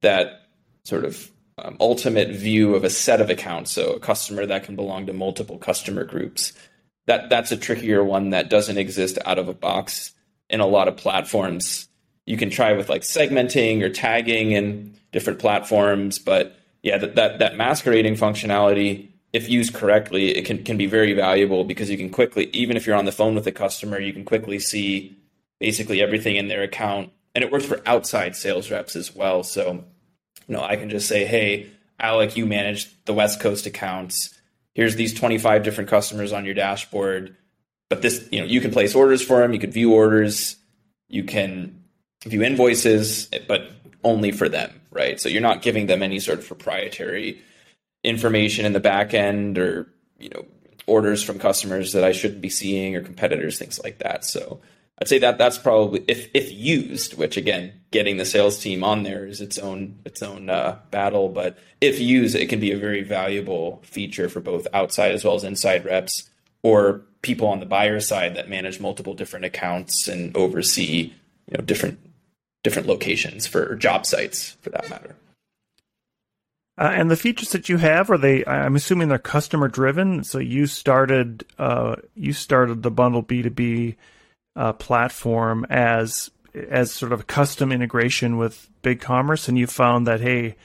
that 0.00 0.46
sort 0.84 1.04
of 1.04 1.30
um, 1.58 1.76
ultimate 1.80 2.30
view 2.30 2.74
of 2.74 2.82
a 2.82 2.90
set 2.90 3.20
of 3.20 3.30
accounts. 3.30 3.70
So 3.70 3.92
a 3.92 4.00
customer 4.00 4.46
that 4.46 4.64
can 4.64 4.74
belong 4.74 5.06
to 5.06 5.12
multiple 5.12 5.58
customer 5.58 6.04
groups. 6.04 6.52
That 7.06 7.28
that's 7.28 7.52
a 7.52 7.56
trickier 7.56 8.02
one 8.02 8.30
that 8.30 8.48
doesn't 8.48 8.78
exist 8.78 9.18
out 9.24 9.38
of 9.38 9.48
a 9.48 9.54
box 9.54 10.12
in 10.48 10.60
a 10.60 10.66
lot 10.66 10.88
of 10.88 10.96
platforms. 10.96 11.88
You 12.26 12.36
can 12.36 12.50
try 12.50 12.72
with 12.72 12.88
like 12.88 13.02
segmenting 13.02 13.82
or 13.82 13.90
tagging 13.90 14.52
in 14.52 14.94
different 15.10 15.40
platforms, 15.40 16.18
but 16.18 16.56
yeah, 16.82 16.96
that 16.98 17.16
that, 17.16 17.38
that 17.40 17.56
masquerading 17.56 18.14
functionality 18.14 19.11
if 19.32 19.48
used 19.48 19.74
correctly, 19.74 20.36
it 20.36 20.44
can, 20.44 20.62
can 20.62 20.76
be 20.76 20.86
very 20.86 21.14
valuable 21.14 21.64
because 21.64 21.88
you 21.88 21.96
can 21.96 22.10
quickly, 22.10 22.50
even 22.52 22.76
if 22.76 22.86
you're 22.86 22.96
on 22.96 23.06
the 23.06 23.12
phone 23.12 23.34
with 23.34 23.46
a 23.46 23.52
customer, 23.52 23.98
you 23.98 24.12
can 24.12 24.24
quickly 24.24 24.58
see 24.58 25.16
basically 25.58 26.02
everything 26.02 26.36
in 26.36 26.48
their 26.48 26.62
account. 26.62 27.10
And 27.34 27.42
it 27.42 27.50
works 27.50 27.64
for 27.64 27.80
outside 27.86 28.36
sales 28.36 28.70
reps 28.70 28.94
as 28.94 29.14
well. 29.14 29.42
So, 29.42 29.84
you 30.46 30.54
know, 30.54 30.62
I 30.62 30.76
can 30.76 30.90
just 30.90 31.08
say, 31.08 31.24
hey, 31.24 31.68
Alec, 31.98 32.36
you 32.36 32.44
manage 32.44 32.90
the 33.04 33.14
West 33.14 33.40
Coast 33.40 33.64
accounts. 33.64 34.38
Here's 34.74 34.96
these 34.96 35.14
25 35.14 35.62
different 35.62 35.88
customers 35.88 36.32
on 36.32 36.44
your 36.44 36.54
dashboard. 36.54 37.36
But 37.88 38.02
this, 38.02 38.28
you 38.30 38.40
know, 38.40 38.46
you 38.46 38.60
can 38.60 38.70
place 38.70 38.94
orders 38.94 39.22
for 39.22 39.40
them, 39.40 39.52
you 39.52 39.58
can 39.58 39.70
view 39.70 39.94
orders, 39.94 40.56
you 41.08 41.24
can 41.24 41.84
view 42.24 42.42
invoices, 42.42 43.28
but 43.46 43.70
only 44.04 44.32
for 44.32 44.48
them, 44.48 44.80
right? 44.90 45.20
So 45.20 45.28
you're 45.28 45.42
not 45.42 45.62
giving 45.62 45.86
them 45.86 46.02
any 46.02 46.18
sort 46.18 46.38
of 46.38 46.46
proprietary 46.46 47.40
information 48.04 48.64
in 48.64 48.72
the 48.72 48.80
back 48.80 49.14
end 49.14 49.58
or 49.58 49.88
you 50.18 50.30
know 50.30 50.44
orders 50.86 51.22
from 51.22 51.38
customers 51.38 51.92
that 51.92 52.04
I 52.04 52.12
shouldn't 52.12 52.40
be 52.40 52.48
seeing 52.48 52.96
or 52.96 53.02
competitors, 53.02 53.58
things 53.58 53.80
like 53.82 53.98
that. 53.98 54.24
So 54.24 54.60
I'd 55.00 55.08
say 55.08 55.18
that 55.18 55.38
that's 55.38 55.58
probably 55.58 56.04
if 56.08 56.28
if 56.34 56.52
used, 56.52 57.16
which 57.16 57.36
again, 57.36 57.72
getting 57.90 58.16
the 58.16 58.24
sales 58.24 58.60
team 58.60 58.84
on 58.84 59.02
there 59.02 59.26
is 59.26 59.40
its 59.40 59.58
own 59.58 59.98
its 60.04 60.22
own 60.22 60.50
uh, 60.50 60.78
battle. 60.90 61.28
But 61.28 61.58
if 61.80 61.98
used, 62.00 62.34
it 62.34 62.48
can 62.48 62.60
be 62.60 62.72
a 62.72 62.78
very 62.78 63.02
valuable 63.02 63.80
feature 63.84 64.28
for 64.28 64.40
both 64.40 64.66
outside 64.72 65.12
as 65.12 65.24
well 65.24 65.34
as 65.34 65.44
inside 65.44 65.84
reps 65.84 66.30
or 66.62 67.02
people 67.22 67.48
on 67.48 67.60
the 67.60 67.66
buyer 67.66 68.00
side 68.00 68.36
that 68.36 68.48
manage 68.48 68.80
multiple 68.80 69.14
different 69.14 69.44
accounts 69.44 70.08
and 70.08 70.36
oversee 70.36 71.12
you 71.48 71.56
know 71.56 71.64
different 71.64 71.98
different 72.62 72.88
locations 72.88 73.46
for 73.46 73.74
job 73.76 74.06
sites 74.06 74.56
for 74.60 74.70
that 74.70 74.88
matter. 74.88 75.16
Uh, 76.78 76.90
and 76.94 77.10
the 77.10 77.16
features 77.16 77.50
that 77.50 77.68
you 77.68 77.76
have 77.76 78.10
are 78.10 78.18
they? 78.18 78.44
I'm 78.46 78.76
assuming 78.76 79.08
they're 79.08 79.18
customer 79.18 79.68
driven. 79.68 80.24
So 80.24 80.38
you 80.38 80.66
started 80.66 81.44
uh, 81.58 81.96
you 82.14 82.32
started 82.32 82.82
the 82.82 82.90
bundle 82.90 83.22
B 83.22 83.42
two 83.42 83.50
B 83.50 83.96
uh, 84.56 84.72
platform 84.72 85.66
as 85.68 86.30
as 86.54 86.90
sort 86.90 87.12
of 87.12 87.20
a 87.20 87.24
custom 87.24 87.72
integration 87.72 88.38
with 88.38 88.68
BigCommerce, 88.82 89.48
and 89.48 89.58
you 89.58 89.66
found 89.66 90.06
that 90.06 90.20
hey, 90.20 90.56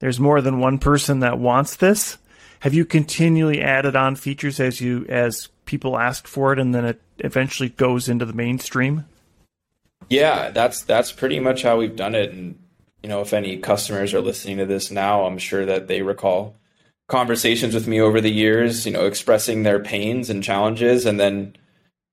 there's 0.00 0.18
more 0.18 0.40
than 0.40 0.60
one 0.60 0.78
person 0.78 1.20
that 1.20 1.38
wants 1.38 1.76
this. 1.76 2.16
Have 2.60 2.74
you 2.74 2.84
continually 2.84 3.62
added 3.62 3.96
on 3.96 4.16
features 4.16 4.60
as 4.60 4.80
you 4.80 5.06
as 5.08 5.48
people 5.66 5.98
ask 5.98 6.26
for 6.26 6.52
it, 6.52 6.58
and 6.58 6.74
then 6.74 6.84
it 6.84 7.00
eventually 7.18 7.68
goes 7.68 8.08
into 8.08 8.24
the 8.24 8.32
mainstream? 8.32 9.06
Yeah, 10.08 10.50
that's 10.50 10.82
that's 10.82 11.12
pretty 11.12 11.38
much 11.38 11.62
how 11.62 11.76
we've 11.76 11.96
done 11.96 12.14
it, 12.14 12.32
and 12.32 12.58
you 13.02 13.08
know, 13.08 13.20
if 13.20 13.32
any 13.32 13.58
customers 13.58 14.14
are 14.14 14.20
listening 14.20 14.58
to 14.58 14.66
this 14.66 14.90
now, 14.90 15.24
I'm 15.24 15.38
sure 15.38 15.64
that 15.66 15.88
they 15.88 16.02
recall 16.02 16.56
conversations 17.08 17.74
with 17.74 17.86
me 17.86 18.00
over 18.00 18.20
the 18.20 18.30
years, 18.30 18.86
you 18.86 18.92
know, 18.92 19.06
expressing 19.06 19.62
their 19.62 19.80
pains 19.80 20.30
and 20.30 20.42
challenges 20.42 21.06
and 21.06 21.18
then, 21.18 21.56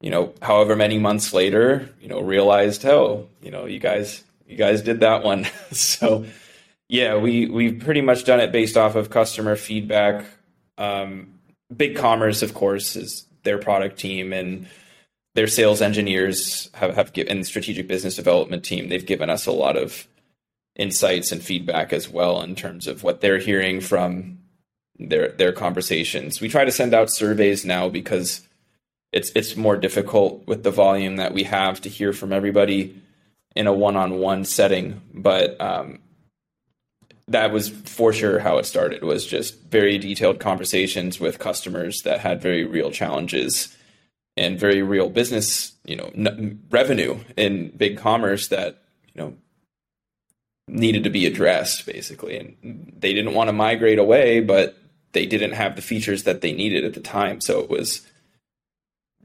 you 0.01 0.09
know, 0.09 0.33
however 0.41 0.75
many 0.75 0.97
months 0.97 1.33
later, 1.33 1.89
you 2.01 2.07
know, 2.07 2.19
realized, 2.19 2.85
oh, 2.85 3.29
you 3.41 3.51
know, 3.51 3.65
you 3.65 3.79
guys 3.79 4.23
you 4.47 4.57
guys 4.57 4.81
did 4.81 5.01
that 5.01 5.23
one. 5.23 5.45
so 5.71 6.25
yeah, 6.89 7.17
we 7.17 7.47
we've 7.47 7.79
pretty 7.79 8.01
much 8.01 8.25
done 8.25 8.39
it 8.39 8.51
based 8.51 8.77
off 8.77 8.95
of 8.95 9.09
customer 9.09 9.55
feedback. 9.55 10.25
Um, 10.77 11.39
Big 11.75 11.97
Commerce, 11.97 12.41
of 12.41 12.53
course, 12.53 12.95
is 12.95 13.25
their 13.43 13.57
product 13.57 13.99
team 13.99 14.31
and 14.33 14.67
their 15.35 15.47
sales 15.47 15.81
engineers 15.81 16.69
have, 16.73 16.95
have 16.95 17.13
given 17.13 17.43
strategic 17.43 17.87
business 17.87 18.15
development 18.15 18.63
team. 18.63 18.89
They've 18.89 19.05
given 19.05 19.29
us 19.29 19.45
a 19.45 19.51
lot 19.51 19.77
of 19.77 20.07
insights 20.77 21.31
and 21.31 21.43
feedback 21.43 21.91
as 21.91 22.07
well 22.07 22.41
in 22.41 22.55
terms 22.55 22.87
of 22.87 23.03
what 23.03 23.19
they're 23.19 23.39
hearing 23.39 23.81
from 23.81 24.39
their 24.99 25.29
their 25.29 25.51
conversations. 25.51 26.39
We 26.39 26.49
try 26.49 26.65
to 26.65 26.71
send 26.71 26.93
out 26.93 27.11
surveys 27.11 27.65
now 27.65 27.89
because 27.89 28.47
it's 29.11 29.31
it's 29.35 29.55
more 29.55 29.77
difficult 29.77 30.47
with 30.47 30.63
the 30.63 30.71
volume 30.71 31.17
that 31.17 31.33
we 31.33 31.43
have 31.43 31.81
to 31.81 31.89
hear 31.89 32.13
from 32.13 32.31
everybody 32.31 33.01
in 33.55 33.67
a 33.67 33.73
one-on-one 33.73 34.45
setting. 34.45 35.01
But 35.13 35.59
um, 35.59 35.99
that 37.27 37.51
was 37.51 37.69
for 37.69 38.13
sure 38.13 38.39
how 38.39 38.57
it 38.57 38.65
started. 38.65 39.03
Was 39.03 39.25
just 39.25 39.61
very 39.63 39.97
detailed 39.97 40.39
conversations 40.39 41.19
with 41.19 41.39
customers 41.39 42.01
that 42.03 42.19
had 42.19 42.41
very 42.41 42.63
real 42.63 42.91
challenges 42.91 43.75
and 44.35 44.59
very 44.59 44.83
real 44.83 45.09
business, 45.09 45.73
you 45.83 45.95
know, 45.95 46.11
n- 46.15 46.61
revenue 46.69 47.17
in 47.35 47.69
big 47.75 47.97
commerce 47.97 48.47
that 48.49 48.83
you 49.13 49.21
know 49.21 49.33
needed 50.67 51.03
to 51.03 51.09
be 51.09 51.25
addressed 51.25 51.85
basically. 51.85 52.37
And 52.37 52.93
they 52.99 53.13
didn't 53.13 53.33
want 53.33 53.47
to 53.47 53.53
migrate 53.53 53.99
away 53.99 54.39
but 54.39 54.77
they 55.13 55.25
didn't 55.25 55.53
have 55.53 55.75
the 55.75 55.81
features 55.81 56.23
that 56.23 56.41
they 56.41 56.53
needed 56.53 56.83
at 56.83 56.93
the 56.93 56.99
time. 56.99 57.41
So 57.41 57.59
it 57.59 57.69
was 57.69 58.05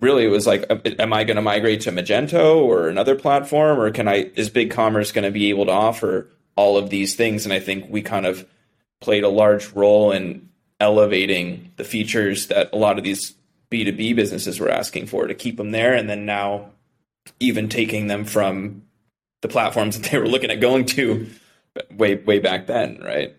really 0.01 0.25
it 0.25 0.31
was 0.31 0.47
like 0.47 0.65
uh, 0.71 0.79
am 0.99 1.13
i 1.13 1.25
going 1.25 1.37
to 1.37 1.43
migrate 1.43 1.83
to 1.83 1.93
magento 1.93 2.57
or 2.57 2.89
another 2.89 3.15
platform? 3.15 3.79
Or 3.79 3.91
can 3.91 4.09
i 4.09 4.31
is 4.37 4.51
BigCommerce 4.51 5.13
going 5.13 5.25
to 5.25 5.31
be 5.31 5.51
able 5.51 5.67
to 5.67 5.73
offer 5.73 6.29
all 6.57 6.77
of 6.77 6.91
these 6.91 7.15
things? 7.15 7.45
And 7.45 7.53
i 7.53 7.61
think 7.61 7.87
we 7.89 8.03
kind 8.03 8.27
of 8.27 8.47
played 9.01 9.25
a 9.25 9.29
large 9.29 9.71
role 9.73 10.13
in 10.13 10.49
elevating 10.81 11.73
the 11.77 11.85
features 11.85 12.49
that 12.49 12.71
a 12.73 12.77
lot 12.77 12.99
of 12.99 13.05
these 13.05 13.35
b2b 13.71 14.17
businesses 14.17 14.59
were 14.61 14.69
asking 14.69 15.07
for 15.07 15.27
to 15.27 15.35
keep 15.35 15.57
them 15.57 15.71
there. 15.71 15.95
And 15.95 16.09
then 16.09 16.27
now 16.27 16.71
even 17.39 17.69
taking 17.69 18.09
them 18.09 18.25
from 18.25 18.83
the 19.43 19.49
platforms 19.49 19.99
that 19.99 20.11
they 20.11 20.19
were 20.19 20.27
looking 20.27 20.51
at 20.51 20.61
going 20.61 20.87
to 20.87 21.29
way 21.91 22.17
way 22.17 22.39
back 22.39 22.67
then, 22.67 22.99
right? 23.03 23.37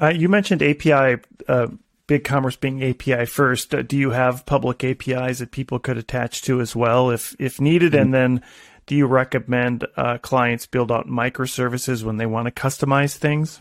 Uh, 0.00 0.08
you 0.08 0.28
mentioned 0.28 0.62
API, 0.62 1.20
uh, 1.48 1.68
BigCommerce 2.08 2.58
being 2.58 2.82
API 2.82 3.26
first. 3.26 3.74
Uh, 3.74 3.82
do 3.82 3.96
you 3.96 4.10
have 4.10 4.46
public 4.46 4.82
APIs 4.82 5.38
that 5.38 5.50
people 5.50 5.78
could 5.78 5.98
attach 5.98 6.42
to 6.42 6.60
as 6.60 6.74
well, 6.76 7.10
if 7.10 7.34
if 7.38 7.60
needed? 7.60 7.92
Mm-hmm. 7.92 8.02
And 8.02 8.14
then, 8.14 8.42
do 8.86 8.94
you 8.94 9.06
recommend 9.06 9.86
uh, 9.96 10.18
clients 10.18 10.66
build 10.66 10.90
out 10.90 11.06
microservices 11.06 12.02
when 12.02 12.16
they 12.16 12.26
want 12.26 12.46
to 12.46 12.52
customize 12.52 13.16
things? 13.16 13.60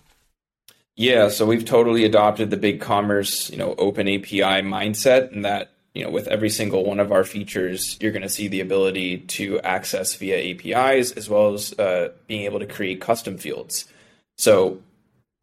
Yeah, 0.95 1.29
so 1.29 1.45
we've 1.45 1.63
totally 1.63 2.03
adopted 2.03 2.49
the 2.49 2.57
big 2.57 2.81
commerce, 2.81 3.49
you 3.49 3.55
know, 3.55 3.73
open 3.77 4.09
API 4.09 4.61
mindset, 4.61 5.31
and 5.31 5.45
that 5.45 5.71
you 5.99 6.05
know, 6.05 6.11
with 6.11 6.29
every 6.29 6.49
single 6.49 6.85
one 6.85 7.01
of 7.01 7.11
our 7.11 7.25
features, 7.25 7.97
you're 7.99 8.13
going 8.13 8.21
to 8.21 8.29
see 8.29 8.47
the 8.47 8.61
ability 8.61 9.17
to 9.17 9.59
access 9.59 10.15
via 10.15 10.53
APIs 10.53 11.11
as 11.11 11.29
well 11.29 11.53
as 11.53 11.77
uh, 11.77 12.13
being 12.25 12.43
able 12.43 12.59
to 12.59 12.65
create 12.65 13.01
custom 13.01 13.37
fields. 13.37 13.85
So 14.37 14.81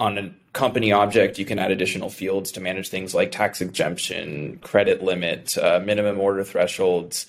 on 0.01 0.17
a 0.17 0.35
company 0.55 0.93
object, 0.93 1.39
you 1.39 1.45
can 1.45 1.59
add 1.59 1.71
additional 1.71 2.09
fields 2.09 2.53
to 2.53 2.63
manage 2.63 2.89
things 2.89 3.15
like 3.15 3.33
tax 3.33 3.61
exemption, 3.61 4.59
credit 4.63 5.03
limit, 5.03 5.59
uh, 5.59 5.79
minimum 5.85 6.19
order 6.19 6.43
thresholds. 6.43 7.27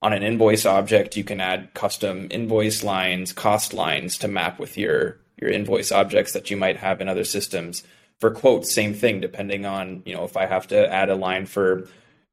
On 0.00 0.14
an 0.14 0.22
invoice 0.22 0.64
object, 0.64 1.18
you 1.18 1.24
can 1.24 1.42
add 1.42 1.74
custom 1.74 2.28
invoice 2.30 2.82
lines, 2.82 3.34
cost 3.34 3.74
lines 3.74 4.16
to 4.18 4.28
map 4.28 4.58
with 4.58 4.78
your 4.78 5.18
your 5.38 5.50
invoice 5.50 5.92
objects 5.92 6.32
that 6.32 6.50
you 6.50 6.56
might 6.56 6.78
have 6.78 7.02
in 7.02 7.08
other 7.08 7.24
systems. 7.24 7.82
For 8.18 8.30
quotes, 8.30 8.72
same 8.72 8.94
thing, 8.94 9.20
depending 9.20 9.66
on, 9.66 10.02
you 10.06 10.14
know, 10.14 10.24
if 10.24 10.36
I 10.36 10.46
have 10.46 10.66
to 10.68 10.90
add 10.90 11.08
a 11.10 11.14
line 11.14 11.44
for 11.44 11.88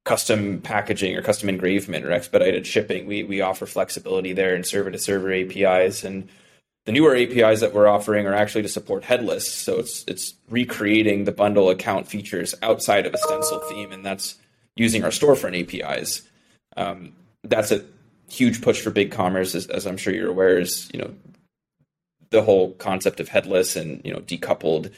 custom 0.07 0.61
packaging 0.61 1.17
or 1.17 1.21
custom 1.21 1.49
engravement 1.49 2.05
or 2.05 2.13
expedited 2.13 2.65
shipping. 2.65 3.05
We 3.05 3.23
we 3.23 3.41
offer 3.41 3.65
flexibility 3.65 4.31
there 4.31 4.55
in 4.55 4.63
server 4.63 4.89
to 4.89 4.97
server 4.97 5.33
APIs 5.33 6.05
and 6.05 6.29
the 6.85 6.93
newer 6.93 7.13
APIs 7.13 7.59
that 7.59 7.73
we're 7.73 7.89
offering 7.89 8.25
are 8.25 8.33
actually 8.33 8.61
to 8.61 8.69
support 8.69 9.03
headless. 9.03 9.51
So 9.51 9.77
it's 9.77 10.05
it's 10.07 10.33
recreating 10.49 11.25
the 11.25 11.33
bundle 11.33 11.69
account 11.69 12.07
features 12.07 12.55
outside 12.63 13.05
of 13.05 13.13
a 13.13 13.17
stencil 13.17 13.59
theme, 13.69 13.91
and 13.91 14.05
that's 14.05 14.35
using 14.77 15.03
our 15.03 15.09
storefront 15.09 15.61
APIs. 15.61 16.21
Um, 16.77 17.11
that's 17.43 17.73
a 17.73 17.83
huge 18.29 18.61
push 18.61 18.79
for 18.79 18.89
BigCommerce, 18.89 19.53
as, 19.53 19.67
as 19.67 19.85
I'm 19.85 19.97
sure 19.97 20.13
you're 20.13 20.29
aware. 20.29 20.57
Is 20.57 20.89
you 20.93 21.01
know 21.01 21.13
the 22.29 22.41
whole 22.41 22.71
concept 22.75 23.19
of 23.19 23.27
headless 23.27 23.75
and 23.75 24.01
you 24.05 24.13
know 24.13 24.21
decoupled 24.21 24.93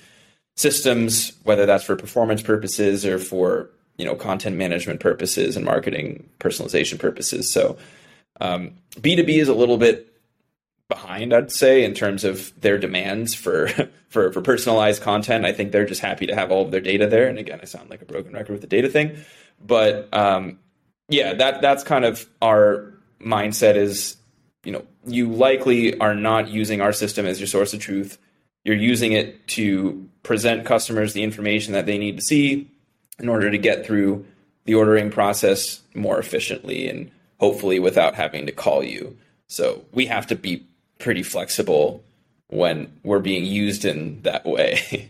systems, 0.57 1.33
whether 1.41 1.65
that's 1.65 1.85
for 1.85 1.95
performance 1.95 2.43
purposes 2.43 3.03
or 3.03 3.17
for 3.17 3.71
you 3.99 4.05
know 4.05 4.15
content 4.15 4.55
management 4.55 5.01
purposes 5.01 5.57
and 5.57 5.65
marketing 5.65 6.27
personalization 6.39 6.97
purposes. 6.97 7.51
So 7.51 7.77
um, 8.39 8.71
B2B 8.95 9.29
is 9.29 9.49
a 9.49 9.53
little 9.53 9.77
bit 9.77 10.07
behind, 10.87 11.33
I'd 11.33 11.51
say, 11.51 11.83
in 11.83 11.93
terms 11.93 12.23
of 12.23 12.51
their 12.59 12.77
demands 12.77 13.35
for, 13.35 13.67
for 14.09 14.31
for 14.31 14.41
personalized 14.41 15.03
content. 15.03 15.45
I 15.45 15.51
think 15.51 15.73
they're 15.73 15.85
just 15.85 16.01
happy 16.01 16.25
to 16.27 16.35
have 16.35 16.49
all 16.49 16.63
of 16.63 16.71
their 16.71 16.79
data 16.79 17.07
there. 17.07 17.27
And 17.27 17.37
again, 17.37 17.59
I 17.61 17.65
sound 17.65 17.89
like 17.89 18.01
a 18.01 18.05
broken 18.05 18.33
record 18.33 18.53
with 18.53 18.61
the 18.61 18.67
data 18.67 18.87
thing, 18.87 19.17
but 19.63 20.11
um, 20.13 20.59
yeah, 21.09 21.33
that 21.33 21.61
that's 21.61 21.83
kind 21.83 22.05
of 22.05 22.25
our 22.41 22.93
mindset. 23.19 23.75
Is 23.75 24.15
you 24.63 24.71
know 24.71 24.85
you 25.05 25.29
likely 25.29 25.99
are 25.99 26.15
not 26.15 26.47
using 26.47 26.79
our 26.79 26.93
system 26.93 27.25
as 27.25 27.37
your 27.37 27.47
source 27.47 27.73
of 27.73 27.81
truth. 27.81 28.17
You're 28.63 28.77
using 28.77 29.11
it 29.11 29.45
to 29.49 30.09
present 30.23 30.65
customers 30.65 31.11
the 31.11 31.23
information 31.23 31.73
that 31.73 31.85
they 31.85 31.97
need 31.97 32.17
to 32.17 32.23
see 32.23 32.71
in 33.19 33.29
order 33.29 33.51
to 33.51 33.57
get 33.57 33.85
through 33.85 34.25
the 34.65 34.75
ordering 34.75 35.09
process 35.09 35.81
more 35.95 36.19
efficiently 36.19 36.87
and 36.87 37.11
hopefully 37.39 37.79
without 37.79 38.15
having 38.15 38.45
to 38.45 38.51
call 38.51 38.83
you. 38.83 39.17
So 39.47 39.85
we 39.93 40.05
have 40.07 40.27
to 40.27 40.35
be 40.35 40.65
pretty 40.99 41.23
flexible 41.23 42.03
when 42.49 42.91
we're 43.03 43.19
being 43.19 43.45
used 43.45 43.85
in 43.85 44.21
that 44.23 44.45
way. 44.45 45.09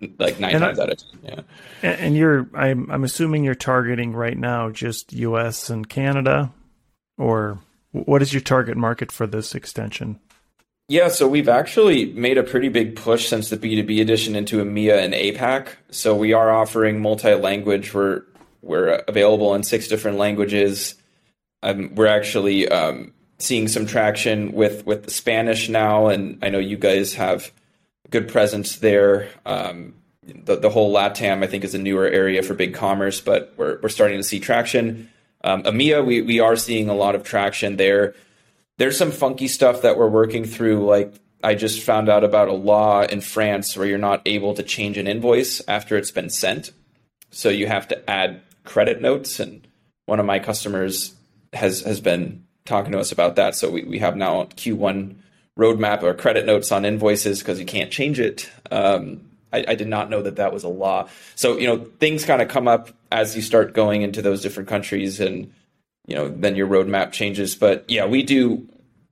like 0.18 0.38
nine 0.38 0.54
and 0.54 0.62
times 0.62 0.78
I, 0.78 0.82
out 0.82 0.90
of 0.90 0.98
ten. 0.98 1.44
Yeah. 1.82 1.90
And 1.90 2.16
you're 2.16 2.48
I'm 2.54 2.90
I'm 2.90 3.04
assuming 3.04 3.44
you're 3.44 3.54
targeting 3.54 4.12
right 4.12 4.36
now 4.36 4.70
just 4.70 5.12
US 5.12 5.70
and 5.70 5.88
Canada 5.88 6.52
or 7.16 7.58
what 7.92 8.22
is 8.22 8.32
your 8.32 8.42
target 8.42 8.76
market 8.76 9.10
for 9.10 9.26
this 9.26 9.54
extension? 9.54 10.20
Yeah, 10.90 11.08
so 11.08 11.28
we've 11.28 11.50
actually 11.50 12.06
made 12.14 12.38
a 12.38 12.42
pretty 12.42 12.70
big 12.70 12.96
push 12.96 13.28
since 13.28 13.50
the 13.50 13.58
B2B 13.58 14.00
edition 14.00 14.34
into 14.34 14.64
EMEA 14.64 15.04
and 15.04 15.12
APAC. 15.12 15.68
So 15.90 16.16
we 16.16 16.32
are 16.32 16.50
offering 16.50 17.00
multi-language. 17.00 17.92
We're 17.92 18.22
we're 18.62 18.94
available 19.06 19.54
in 19.54 19.62
six 19.62 19.86
different 19.86 20.16
languages. 20.16 20.94
Um, 21.62 21.94
we're 21.94 22.06
actually 22.06 22.68
um, 22.68 23.12
seeing 23.38 23.68
some 23.68 23.84
traction 23.84 24.52
with 24.52 24.86
with 24.86 25.02
the 25.04 25.10
Spanish 25.10 25.68
now, 25.68 26.06
and 26.06 26.38
I 26.42 26.48
know 26.48 26.58
you 26.58 26.78
guys 26.78 27.12
have 27.14 27.52
a 28.06 28.08
good 28.08 28.26
presence 28.26 28.76
there. 28.76 29.28
Um, 29.44 29.92
the, 30.22 30.56
the 30.56 30.70
whole 30.70 30.94
LATAM, 30.94 31.44
I 31.44 31.48
think, 31.48 31.64
is 31.64 31.74
a 31.74 31.78
newer 31.78 32.06
area 32.06 32.42
for 32.42 32.54
big 32.54 32.72
commerce, 32.72 33.20
but 33.20 33.52
we're, 33.58 33.78
we're 33.82 33.88
starting 33.90 34.18
to 34.18 34.22
see 34.22 34.40
traction. 34.40 35.10
Um, 35.44 35.62
EMEA, 35.64 36.04
we, 36.04 36.22
we 36.22 36.40
are 36.40 36.56
seeing 36.56 36.88
a 36.88 36.94
lot 36.94 37.14
of 37.14 37.22
traction 37.22 37.76
there. 37.76 38.14
There's 38.78 38.96
some 38.96 39.12
funky 39.12 39.48
stuff 39.48 39.82
that 39.82 39.98
we're 39.98 40.08
working 40.08 40.44
through. 40.44 40.86
Like 40.86 41.14
I 41.42 41.54
just 41.54 41.82
found 41.82 42.08
out 42.08 42.24
about 42.24 42.48
a 42.48 42.52
law 42.52 43.02
in 43.02 43.20
France 43.20 43.76
where 43.76 43.86
you're 43.86 43.98
not 43.98 44.22
able 44.26 44.54
to 44.54 44.62
change 44.62 44.96
an 44.98 45.06
invoice 45.06 45.60
after 45.68 45.96
it's 45.96 46.10
been 46.10 46.30
sent. 46.30 46.72
So 47.30 47.48
you 47.50 47.66
have 47.66 47.88
to 47.88 48.10
add 48.10 48.40
credit 48.64 49.00
notes. 49.02 49.38
And 49.38 49.66
one 50.06 50.20
of 50.20 50.26
my 50.26 50.38
customers 50.38 51.14
has, 51.52 51.82
has 51.82 52.00
been 52.00 52.44
talking 52.64 52.92
to 52.92 52.98
us 52.98 53.12
about 53.12 53.36
that. 53.36 53.54
So 53.54 53.70
we, 53.70 53.84
we 53.84 53.98
have 53.98 54.16
now 54.16 54.44
Q1 54.44 55.16
roadmap 55.58 56.02
or 56.02 56.14
credit 56.14 56.46
notes 56.46 56.70
on 56.70 56.84
invoices 56.84 57.40
because 57.40 57.58
you 57.58 57.66
can't 57.66 57.90
change 57.90 58.20
it. 58.20 58.50
Um, 58.70 59.28
I, 59.52 59.64
I, 59.68 59.74
did 59.74 59.88
not 59.88 60.08
know 60.10 60.22
that 60.22 60.36
that 60.36 60.52
was 60.52 60.62
a 60.62 60.68
law. 60.68 61.08
So 61.34 61.58
you 61.58 61.66
know 61.66 61.86
things 61.98 62.24
kind 62.24 62.40
of 62.40 62.48
come 62.48 62.68
up 62.68 62.90
as 63.10 63.34
you 63.34 63.42
start 63.42 63.74
going 63.74 64.02
into 64.02 64.22
those 64.22 64.42
different 64.42 64.68
countries, 64.68 65.20
and 65.20 65.52
you 66.08 66.14
know 66.14 66.28
then 66.28 66.56
your 66.56 66.66
roadmap 66.66 67.12
changes. 67.12 67.54
But 67.54 67.84
yeah, 67.86 68.06
we 68.06 68.24
do 68.24 68.66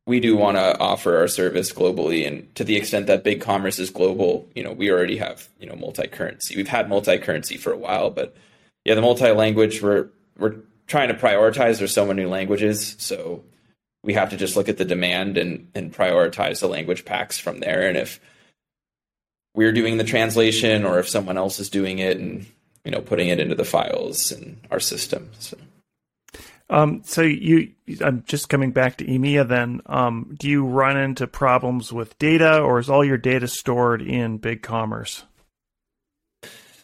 we 0.06 0.18
do 0.18 0.36
want 0.36 0.56
to 0.56 0.78
offer 0.78 1.18
our 1.18 1.28
service 1.28 1.72
globally, 1.72 2.26
and 2.26 2.52
to 2.56 2.64
the 2.64 2.76
extent 2.76 3.06
that 3.06 3.22
big 3.22 3.40
commerce 3.40 3.78
is 3.78 3.90
global, 3.90 4.48
you 4.54 4.64
know 4.64 4.72
we 4.72 4.90
already 4.90 5.18
have 5.18 5.48
you 5.60 5.66
know 5.66 5.76
multi 5.76 6.08
currency. 6.08 6.56
We've 6.56 6.66
had 6.66 6.88
multi 6.88 7.18
currency 7.18 7.56
for 7.56 7.72
a 7.72 7.78
while, 7.78 8.10
but 8.10 8.34
yeah, 8.84 8.94
the 8.94 9.02
multi 9.02 9.30
language 9.30 9.82
we're 9.82 10.08
we're 10.38 10.56
trying 10.86 11.08
to 11.08 11.14
prioritize. 11.14 11.78
There's 11.78 11.94
so 11.94 12.06
many 12.06 12.24
languages, 12.24 12.96
so 12.98 13.44
we 14.02 14.14
have 14.14 14.30
to 14.30 14.36
just 14.36 14.56
look 14.56 14.68
at 14.68 14.78
the 14.78 14.84
demand 14.84 15.36
and 15.36 15.70
and 15.74 15.94
prioritize 15.94 16.60
the 16.60 16.68
language 16.68 17.04
packs 17.04 17.38
from 17.38 17.60
there. 17.60 17.86
And 17.86 17.96
if 17.96 18.18
we're 19.54 19.72
doing 19.72 19.96
the 19.96 20.04
translation 20.04 20.84
or 20.84 20.98
if 20.98 21.08
someone 21.08 21.36
else 21.36 21.58
is 21.58 21.68
doing 21.68 21.98
it 21.98 22.18
and 22.18 22.46
you 22.84 22.92
know 22.92 23.00
putting 23.00 23.28
it 23.28 23.40
into 23.40 23.56
the 23.56 23.64
files 23.64 24.30
in 24.30 24.60
our 24.70 24.78
system 24.78 25.28
so 25.40 25.56
um, 26.70 27.02
so 27.04 27.22
you 27.22 27.72
i'm 28.00 28.22
just 28.26 28.48
coming 28.48 28.72
back 28.72 28.96
to 28.96 29.04
emea 29.04 29.46
then. 29.46 29.80
Um, 29.86 30.34
do 30.38 30.48
you 30.48 30.64
run 30.64 30.96
into 30.96 31.26
problems 31.26 31.92
with 31.92 32.18
data 32.18 32.60
or 32.60 32.78
is 32.78 32.90
all 32.90 33.04
your 33.04 33.18
data 33.18 33.48
stored 33.48 34.02
in 34.02 34.38
BigCommerce 34.38 35.22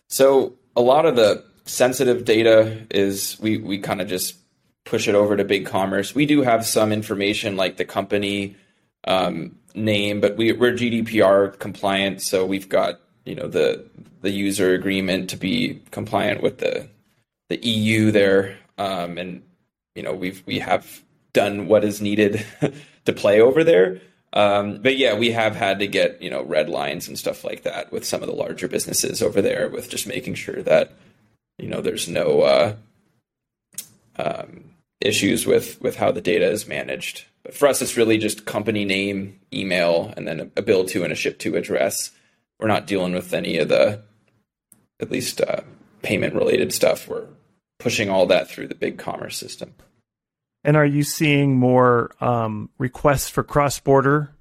so 0.09 0.55
a 0.77 0.81
lot 0.81 1.07
of 1.07 1.17
the 1.17 1.45
sensitive 1.65 2.25
data 2.25 2.87
is 2.91 3.39
we 3.41 3.59
we 3.59 3.79
kind 3.79 4.01
of 4.01 4.09
just 4.09 4.37
push 4.85 5.07
it 5.09 5.15
over 5.15 5.37
to 5.37 5.45
BigCommerce 5.45 6.15
we 6.15 6.27
do 6.27 6.43
have 6.43 6.67
some 6.67 6.93
information 6.93 7.57
like 7.57 7.77
the 7.77 7.85
company 7.85 8.57
um, 9.05 9.57
name, 9.75 10.21
but 10.21 10.37
we, 10.37 10.53
we're 10.53 10.73
GDPR 10.73 11.59
compliant, 11.59 12.23
so 12.23 12.45
we've 12.47 12.69
got 12.69 13.01
you 13.25 13.35
know 13.35 13.49
the 13.49 13.89
the 14.21 14.31
user 14.31 14.75
agreement 14.75 15.31
to 15.31 15.37
be 15.37 15.83
compliant 15.91 16.43
with 16.43 16.59
the 16.59 16.89
the 17.49 17.65
EU 17.67 18.11
there, 18.11 18.59
um, 18.79 19.19
and 19.19 19.43
you 19.95 20.03
know 20.03 20.15
we've 20.15 20.43
we 20.47 20.59
have 20.59 21.03
done 21.33 21.67
what 21.67 21.85
is 21.85 22.01
needed 22.01 22.45
to 23.05 23.13
play 23.13 23.41
over 23.41 23.65
there. 23.65 24.01
Um, 24.35 24.81
but 24.81 24.97
yeah, 24.97 25.15
we 25.19 25.31
have 25.33 25.55
had 25.55 25.79
to 25.81 25.87
get 25.87 26.23
you 26.23 26.31
know 26.31 26.43
red 26.43 26.69
lines 26.69 27.09
and 27.09 27.19
stuff 27.19 27.45
like 27.45 27.63
that 27.63 27.93
with 27.93 28.05
some 28.05 28.23
of 28.23 28.29
the 28.29 28.35
larger 28.35 28.69
businesses 28.69 29.23
over 29.23 29.43
there, 29.43 29.69
with 29.69 29.89
just 29.89 30.07
making 30.07 30.35
sure 30.35 30.63
that 30.63 30.93
you 31.59 31.69
know 31.69 31.81
there's 31.81 32.09
no 32.09 32.43
uh, 32.43 32.77
um, 34.17 34.65
issues 35.01 35.47
with 35.47 35.81
with 35.81 35.97
how 35.97 36.11
the 36.11 36.21
data 36.21 36.49
is 36.49 36.67
managed. 36.67 37.27
But 37.43 37.55
for 37.55 37.69
us, 37.69 37.83
it's 37.83 37.97
really 37.97 38.19
just 38.19 38.47
company 38.47 38.85
name, 38.85 39.41
email, 39.53 40.15
and 40.17 40.27
then 40.27 40.53
a 40.57 40.63
bill 40.63 40.85
to 40.87 41.03
and 41.05 41.13
a 41.13 41.17
ship 41.17 41.39
to 41.41 41.57
address. 41.57 42.13
We're 42.61 42.69
not 42.69 42.87
dealing 42.87 43.13
with 43.13 43.35
any 43.35 43.59
of 43.59 43.69
the, 43.69 44.03
at 45.01 45.11
least 45.11 45.41
uh, 45.41 45.63
payment 46.03 46.35
related 46.35 46.73
stuff. 46.73 47.09
We're 47.09 47.27
pushing 47.83 48.09
all 48.09 48.27
that 48.27 48.49
through 48.49 48.69
the 48.69 48.75
big 48.75 48.99
commerce 48.99 49.37
system. 49.37 49.75
And 50.65 50.77
are 50.77 50.87
you 50.87 51.03
seeing 51.03 51.57
more 51.57 52.13
um, 52.21 52.71
requests 52.79 53.29
for 53.29 53.43
cross 53.43 53.81
border 53.81 54.33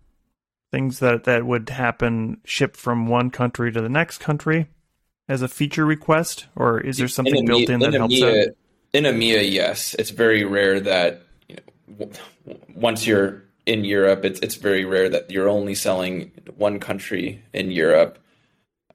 things 0.71 0.99
that, 0.99 1.25
that 1.25 1.45
would 1.45 1.69
happen 1.69 2.39
shipped 2.45 2.77
from 2.77 3.07
one 3.07 3.29
country 3.29 3.71
to 3.71 3.81
the 3.81 3.89
next 3.89 4.19
country 4.19 4.67
as 5.27 5.41
a 5.41 5.47
feature 5.47 5.85
request? 5.85 6.47
Or 6.55 6.79
is 6.79 6.97
there 6.97 7.07
something 7.07 7.35
in 7.35 7.45
built 7.45 7.63
in, 7.63 7.73
in 7.73 7.79
that 7.79 7.93
helps 7.93 8.15
EMEA, 8.15 8.47
out? 8.49 8.55
In 8.93 9.03
EMEA, 9.05 9.51
yes. 9.51 9.95
It's 9.97 10.11
very 10.11 10.43
rare 10.43 10.79
that 10.79 11.23
you 11.49 11.57
know, 11.97 12.09
once 12.75 13.07
you're 13.07 13.43
in 13.65 13.83
Europe, 13.83 14.25
it's 14.25 14.39
it's 14.39 14.55
very 14.55 14.85
rare 14.85 15.09
that 15.09 15.29
you're 15.29 15.49
only 15.49 15.75
selling 15.75 16.31
one 16.55 16.79
country 16.79 17.43
in 17.53 17.71
Europe. 17.71 18.17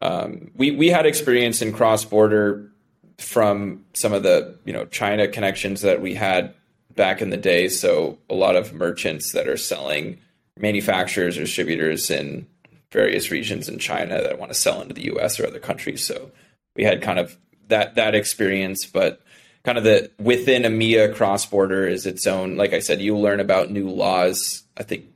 Um, 0.00 0.50
we 0.54 0.70
we 0.72 0.88
had 0.88 1.06
experience 1.06 1.62
in 1.62 1.72
cross 1.72 2.04
border 2.04 2.70
from 3.18 3.85
some 3.94 4.12
of 4.12 4.22
the 4.22 4.59
you 4.64 4.72
know 4.72 4.85
China 4.87 5.29
connections 5.29 5.83
that 5.83 6.00
we 6.00 6.14
had 6.14 6.55
back 6.94 7.20
in 7.20 7.31
the 7.31 7.37
day. 7.37 7.68
So 7.68 8.18
a 8.29 8.35
lot 8.35 8.57
of 8.57 8.72
merchants 8.72 9.33
that 9.33 9.48
are 9.48 9.57
selling 9.57 10.18
manufacturers 10.59 11.37
or 11.37 11.42
distributors 11.42 12.11
in 12.11 12.46
various 12.90 13.31
regions 13.31 13.68
in 13.68 13.79
China 13.79 14.22
that 14.22 14.38
want 14.38 14.52
to 14.52 14.59
sell 14.59 14.81
into 14.81 14.94
the 14.94 15.05
U.S. 15.05 15.38
or 15.38 15.46
other 15.46 15.59
countries. 15.59 16.07
So 16.07 16.31
we 16.74 16.85
had 16.85 17.02
kind 17.02 17.18
of 17.18 17.37
that 17.68 17.96
that 17.96 18.14
experience, 18.14 18.87
but 18.87 19.20
kind 19.64 19.79
of 19.79 19.85
the 19.85 20.11
within 20.18 20.62
EMEA 20.62 21.14
cross 21.14 21.44
border 21.46 21.87
is 21.87 22.07
its 22.07 22.26
own. 22.26 22.57
Like 22.57 22.72
I 22.72 22.79
said, 22.79 23.00
you 23.00 23.16
learn 23.16 23.40
about 23.40 23.70
new 23.70 23.88
laws. 23.88 24.62
I 24.76 24.83
think 24.83 25.07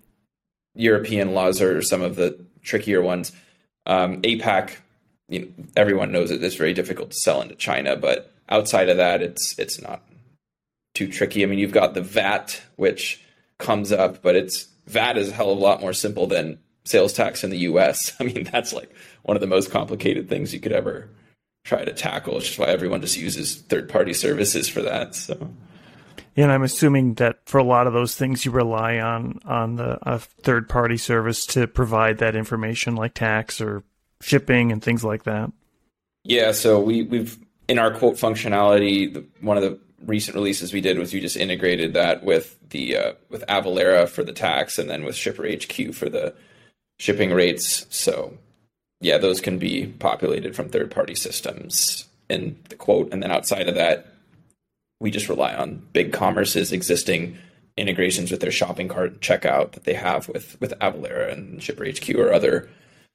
European 0.75 1.35
laws 1.35 1.61
are 1.61 1.83
some 1.83 2.03
of 2.03 2.17
the 2.17 2.45
trickier 2.63 3.01
ones. 3.03 3.33
Um, 3.87 4.23
APAC, 4.23 4.77
you 5.31 5.41
know, 5.41 5.49
everyone 5.77 6.13
knows 6.13 6.31
it. 6.31 6.43
It's 6.43 6.57
very 6.57 6.75
difficult 6.75 7.13
to 7.13 7.17
sell 7.17 7.41
into 7.41 7.55
China, 7.55 7.97
but 7.97 8.35
outside 8.49 8.89
of 8.89 8.99
that, 8.99 9.23
it's 9.23 9.59
it's 9.59 9.81
not 9.81 10.03
too 10.95 11.09
tricky. 11.09 11.43
I 11.43 11.47
mean, 11.47 11.61
you've 11.61 11.73
got 11.73 11.95
the 11.95 12.03
VAT, 12.03 12.61
which 12.77 13.23
comes 13.59 13.93
up, 13.93 14.23
but 14.23 14.35
it's 14.35 14.67
VAT 14.87 15.17
is 15.17 15.31
a 15.31 15.33
hell 15.33 15.53
of 15.53 15.59
a 15.59 15.61
lot 15.61 15.81
more 15.81 15.93
simple 15.93 16.27
than 16.27 16.59
sales 16.85 17.13
tax 17.13 17.45
in 17.45 17.51
the 17.51 17.59
U.S. 17.59 18.15
I 18.21 18.25
mean, 18.25 18.49
that's 18.53 18.73
like 18.73 18.93
one 19.23 19.37
of 19.37 19.41
the 19.41 19.47
most 19.47 19.71
complicated 19.71 20.29
things 20.29 20.53
you 20.53 20.61
could 20.61 20.73
ever 20.73 21.09
try 21.65 21.85
to 21.85 21.93
tackle. 21.93 22.35
Which 22.35 22.51
is 22.51 22.59
why 22.59 22.67
everyone 22.67 23.01
just 23.01 23.17
uses 23.17 23.55
third 23.55 23.89
party 23.89 24.13
services 24.13 24.69
for 24.69 24.83
that. 24.83 25.15
So. 25.15 25.51
And 26.37 26.51
I'm 26.51 26.63
assuming 26.63 27.15
that 27.15 27.41
for 27.45 27.59
a 27.59 27.65
lot 27.65 27.87
of 27.87 27.93
those 27.93 28.15
things, 28.15 28.45
you 28.45 28.51
rely 28.51 28.99
on 28.99 29.41
on 29.45 29.77
the 29.77 29.99
a 30.03 30.19
third 30.19 30.69
party 30.69 30.97
service 30.97 31.47
to 31.47 31.69
provide 31.69 32.19
that 32.19 32.35
information, 32.35 32.97
like 32.97 33.15
tax 33.15 33.61
or 33.61 33.85
shipping 34.21 34.73
and 34.73 34.83
things 34.83 35.05
like 35.05 35.25
that. 35.25 35.53
Yeah, 36.25 36.53
so 36.53 36.81
we 36.81 37.03
we've 37.03 37.39
in 37.69 37.79
our 37.79 37.93
quote 37.93 38.17
functionality, 38.17 39.13
the, 39.13 39.25
one 39.41 39.57
of 39.57 39.63
the 39.63 39.79
recent 40.05 40.35
releases 40.35 40.73
we 40.73 40.81
did 40.81 40.99
was 40.99 41.13
we 41.13 41.21
just 41.21 41.37
integrated 41.37 41.95
that 41.95 42.25
with 42.25 42.57
the 42.71 42.97
uh, 42.97 43.13
with 43.29 43.45
Avalara 43.49 44.09
for 44.09 44.25
the 44.25 44.33
tax, 44.33 44.79
and 44.79 44.91
then 44.91 45.05
with 45.05 45.17
Shipper 45.17 45.47
HQ 45.49 45.95
for 45.95 46.09
the 46.09 46.35
shipping 46.99 47.33
rates. 47.33 47.87
So 47.91 48.37
yeah, 49.01 49.19
those 49.19 49.41
can 49.41 49.59
be 49.59 49.87
populated 49.87 50.55
from 50.55 50.69
third 50.69 50.91
party 50.91 51.15
systems 51.15 52.07
in 52.29 52.59
the 52.69 52.77
quote. 52.77 53.13
And 53.13 53.23
then 53.23 53.31
outside 53.31 53.69
of 53.69 53.75
that, 53.75 54.07
we 55.01 55.11
just 55.11 55.29
rely 55.29 55.55
on 55.55 55.87
Big 55.93 56.13
Commerce's 56.13 56.73
existing 56.73 57.39
integrations 57.77 58.31
with 58.31 58.41
their 58.41 58.51
shopping 58.51 58.89
cart 58.89 59.21
checkout 59.21 59.73
that 59.73 59.85
they 59.85 59.95
have 59.95 60.29
with 60.29 60.61
with 60.61 60.79
Avalara 60.81 61.33
and 61.33 61.63
Shipper 61.63 61.87
HQ 61.87 62.15
or 62.17 62.33
other, 62.33 62.69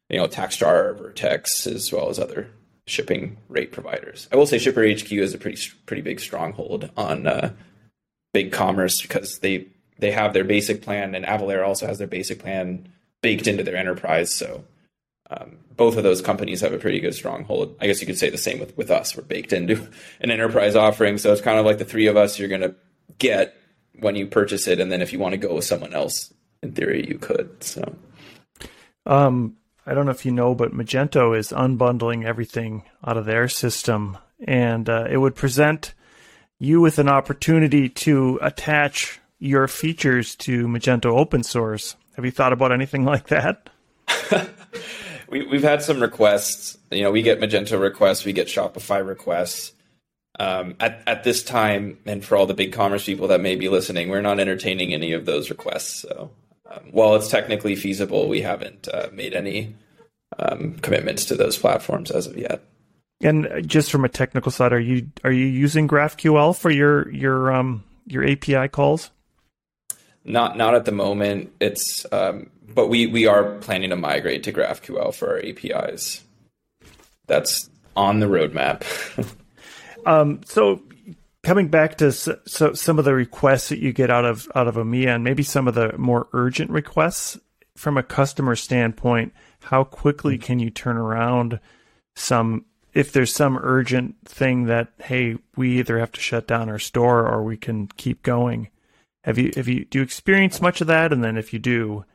you 0.09 0.17
know, 0.17 0.27
Taxjar, 0.27 0.97
Vertex, 0.97 1.67
as 1.67 1.91
well 1.91 2.09
as 2.09 2.19
other 2.19 2.49
shipping 2.87 3.37
rate 3.49 3.71
providers. 3.71 4.27
I 4.31 4.35
will 4.35 4.45
say 4.45 4.59
Shipper 4.59 4.87
HQ 4.87 5.11
is 5.11 5.33
a 5.33 5.37
pretty 5.37 5.59
pretty 5.85 6.01
big 6.01 6.19
stronghold 6.19 6.91
on 6.95 7.25
uh, 7.25 7.53
BigCommerce 8.35 9.01
because 9.01 9.39
they 9.39 9.67
they 9.97 10.11
have 10.11 10.33
their 10.33 10.43
basic 10.43 10.81
plan 10.81 11.15
and 11.15 11.25
Avalara 11.25 11.65
also 11.65 11.87
has 11.87 11.97
their 11.97 12.07
basic 12.07 12.39
plan 12.39 12.87
baked 13.21 13.47
into 13.47 13.63
their 13.63 13.77
enterprise. 13.77 14.31
So 14.31 14.65
um, 15.29 15.57
both 15.75 15.97
of 15.97 16.03
those 16.03 16.21
companies 16.21 16.61
have 16.61 16.73
a 16.73 16.77
pretty 16.77 16.99
good 16.99 17.15
stronghold. 17.15 17.75
I 17.81 17.87
guess 17.87 18.01
you 18.01 18.07
could 18.07 18.17
say 18.17 18.29
the 18.29 18.37
same 18.37 18.59
with, 18.59 18.77
with 18.77 18.91
us. 18.91 19.15
We're 19.15 19.23
baked 19.23 19.53
into 19.53 19.89
an 20.19 20.29
enterprise 20.31 20.75
offering. 20.75 21.17
So 21.17 21.31
it's 21.31 21.41
kind 21.41 21.57
of 21.57 21.65
like 21.65 21.79
the 21.79 21.85
three 21.85 22.07
of 22.07 22.17
us 22.17 22.37
you're 22.37 22.49
going 22.49 22.61
to 22.61 22.75
get 23.17 23.55
when 23.99 24.15
you 24.15 24.27
purchase 24.27 24.67
it. 24.67 24.79
And 24.79 24.91
then 24.91 25.01
if 25.01 25.11
you 25.11 25.19
want 25.19 25.31
to 25.31 25.37
go 25.37 25.55
with 25.55 25.65
someone 25.65 25.93
else, 25.93 26.33
in 26.61 26.73
theory, 26.73 27.07
you 27.07 27.17
could. 27.17 27.63
So, 27.63 27.95
um, 29.05 29.55
I 29.85 29.93
don't 29.93 30.05
know 30.05 30.11
if 30.11 30.25
you 30.25 30.31
know, 30.31 30.55
but 30.55 30.73
Magento 30.73 31.37
is 31.37 31.49
unbundling 31.49 32.25
everything 32.25 32.83
out 33.05 33.17
of 33.17 33.25
their 33.25 33.47
system. 33.47 34.17
And 34.45 34.89
uh, 34.89 35.05
it 35.09 35.17
would 35.17 35.35
present 35.35 35.93
you 36.59 36.81
with 36.81 36.99
an 36.99 37.07
opportunity 37.09 37.89
to 37.89 38.39
attach 38.41 39.19
your 39.39 39.67
features 39.67 40.35
to 40.35 40.67
Magento 40.67 41.05
open 41.17 41.43
source. 41.43 41.95
Have 42.15 42.25
you 42.25 42.31
thought 42.31 42.53
about 42.53 42.71
anything 42.71 43.05
like 43.13 43.27
that? 43.27 43.69
we, 45.29 45.45
we've 45.45 45.63
had 45.63 45.81
some 45.83 45.99
requests. 46.01 46.77
You 46.91 47.03
know, 47.03 47.11
we 47.11 47.21
get 47.21 47.39
Magento 47.39 47.79
requests, 47.79 48.25
we 48.25 48.33
get 48.33 48.47
Shopify 48.47 49.05
requests. 49.05 49.73
um, 50.39 50.75
at 50.79 51.01
at 51.07 51.23
this 51.23 51.43
time, 51.43 51.97
and 52.05 52.23
for 52.23 52.35
all 52.35 52.45
the 52.45 52.53
big 52.53 52.73
commerce 52.73 53.05
people 53.05 53.27
that 53.29 53.41
may 53.41 53.55
be 53.55 53.69
listening, 53.69 54.09
we're 54.09 54.21
not 54.21 54.39
entertaining 54.39 54.93
any 54.93 55.13
of 55.13 55.25
those 55.25 55.49
requests. 55.49 56.01
So 56.01 56.31
um, 56.69 56.83
while 56.91 57.15
it's 57.15 57.29
technically 57.29 57.75
feasible, 57.75 58.27
we 58.27 58.41
haven't 58.41 58.87
uh, 58.87 59.09
made 59.13 59.33
any 59.33 59.75
um, 60.39 60.75
commitments 60.79 61.25
to 61.25 61.35
those 61.35 61.57
platforms 61.57 62.11
as 62.11 62.27
of 62.27 62.37
yet. 62.37 62.63
And 63.21 63.63
just 63.65 63.91
from 63.91 64.03
a 64.03 64.09
technical 64.09 64.51
side, 64.51 64.73
are 64.73 64.79
you 64.79 65.09
are 65.23 65.31
you 65.31 65.45
using 65.45 65.87
GraphQL 65.87 66.57
for 66.57 66.69
your 66.69 67.09
your 67.11 67.51
um 67.51 67.83
your 68.05 68.27
API 68.27 68.67
calls? 68.67 69.09
Not 70.25 70.57
not 70.57 70.75
at 70.75 70.85
the 70.85 70.91
moment. 70.91 71.53
It's 71.61 72.05
um, 72.11 72.49
but 72.73 72.87
we 72.87 73.07
we 73.07 73.25
are 73.25 73.55
planning 73.59 73.91
to 73.91 73.95
migrate 73.95 74.43
to 74.43 74.53
GraphQL 74.53 75.13
for 75.13 75.29
our 75.29 75.39
APIs. 75.39 76.23
That's 77.27 77.69
on 77.95 78.19
the 78.19 78.25
roadmap. 78.25 78.83
um, 80.05 80.41
so 80.45 80.81
coming 81.45 81.67
back 81.67 81.97
to 81.99 82.11
so, 82.11 82.39
so, 82.45 82.73
some 82.73 82.99
of 82.99 83.05
the 83.05 83.13
requests 83.13 83.69
that 83.69 83.79
you 83.79 83.93
get 83.93 84.09
out 84.09 84.25
of 84.25 84.49
out 84.55 84.67
of 84.67 84.75
EMEA 84.75 85.15
and 85.15 85.23
maybe 85.23 85.43
some 85.43 85.67
of 85.67 85.75
the 85.75 85.95
more 85.97 86.27
urgent 86.33 86.71
requests 86.71 87.39
from 87.77 87.97
a 87.97 88.03
customer 88.03 88.55
standpoint, 88.55 89.31
how 89.61 89.83
quickly 89.83 90.37
can 90.37 90.59
you 90.59 90.69
turn 90.69 90.97
around 90.97 91.59
some 92.15 92.65
if 92.93 93.11
there's 93.11 93.33
some 93.33 93.59
urgent 93.61 94.15
thing 94.25 94.65
that 94.65 94.91
hey 95.03 95.37
we 95.55 95.77
either 95.79 95.99
have 95.99 96.11
to 96.13 96.19
shut 96.19 96.47
down 96.47 96.67
our 96.67 96.79
store 96.79 97.27
or 97.27 97.43
we 97.43 97.55
can 97.55 97.87
keep 97.95 98.23
going? 98.23 98.69
Have 99.23 99.37
you 99.37 99.51
have 99.55 99.67
you 99.67 99.85
do 99.85 99.99
you 99.99 100.03
experience 100.03 100.61
much 100.61 100.81
of 100.81 100.87
that? 100.87 101.13
And 101.13 101.23
then 101.23 101.37
if 101.37 101.53
you 101.53 101.59
do 101.59 102.05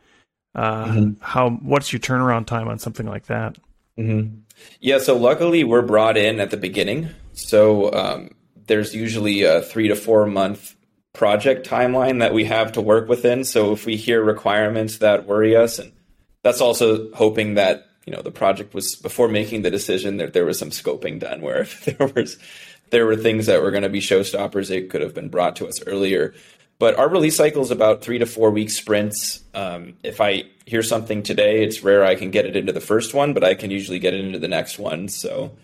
uh, 0.56 0.86
mm-hmm. 0.86 1.12
how 1.20 1.50
what's 1.50 1.92
your 1.92 2.00
turnaround 2.00 2.46
time 2.46 2.68
on 2.68 2.78
something 2.78 3.06
like 3.06 3.26
that? 3.26 3.56
Mm-hmm. 3.98 4.38
yeah 4.80 4.98
so 4.98 5.14
luckily 5.14 5.62
we're 5.62 5.82
brought 5.82 6.16
in 6.16 6.40
at 6.40 6.50
the 6.50 6.56
beginning. 6.56 7.10
So 7.32 7.92
um, 7.92 8.30
there's 8.70 8.94
usually 8.94 9.42
a 9.42 9.62
three 9.62 9.88
to 9.88 9.96
four 9.96 10.26
month 10.26 10.76
project 11.12 11.68
timeline 11.68 12.20
that 12.20 12.32
we 12.32 12.44
have 12.44 12.70
to 12.70 12.80
work 12.80 13.08
within. 13.08 13.42
So 13.42 13.72
if 13.72 13.84
we 13.84 13.96
hear 13.96 14.22
requirements 14.22 14.98
that 14.98 15.26
worry 15.26 15.56
us 15.56 15.80
and 15.80 15.90
that's 16.44 16.60
also 16.60 17.12
hoping 17.12 17.54
that 17.54 17.88
you 18.06 18.12
know 18.12 18.22
the 18.22 18.30
project 18.30 18.72
was 18.72 18.94
before 18.94 19.26
making 19.26 19.62
the 19.62 19.72
decision 19.72 20.18
that 20.18 20.34
there 20.34 20.44
was 20.44 20.56
some 20.56 20.70
scoping 20.70 21.18
done 21.18 21.40
where 21.40 21.60
if 21.62 21.84
there 21.84 22.06
was 22.14 22.38
there 22.90 23.06
were 23.06 23.16
things 23.16 23.46
that 23.46 23.60
were 23.60 23.72
going 23.72 23.82
to 23.82 23.88
be 23.88 24.00
showstoppers 24.00 24.70
it 24.70 24.88
could 24.88 25.00
have 25.00 25.14
been 25.14 25.28
brought 25.28 25.56
to 25.56 25.66
us 25.66 25.84
earlier. 25.88 26.32
But 26.78 26.96
our 26.96 27.08
release 27.08 27.36
cycle 27.36 27.62
is 27.62 27.72
about 27.72 28.02
three 28.02 28.18
to 28.18 28.26
four 28.26 28.52
week 28.52 28.70
sprints. 28.70 29.42
Um, 29.52 29.94
if 30.04 30.20
i 30.20 30.44
hear 30.64 30.84
something 30.84 31.24
today 31.24 31.64
it's 31.64 31.82
rare 31.82 32.04
i 32.04 32.14
can 32.14 32.30
get 32.30 32.46
it 32.46 32.54
into 32.54 32.72
the 32.72 32.80
first 32.80 33.14
one 33.14 33.34
but 33.34 33.42
i 33.42 33.54
can 33.54 33.72
usually 33.72 33.98
get 33.98 34.14
it 34.14 34.24
into 34.24 34.38
the 34.38 34.46
next 34.46 34.78
one. 34.78 35.08
So 35.08 35.56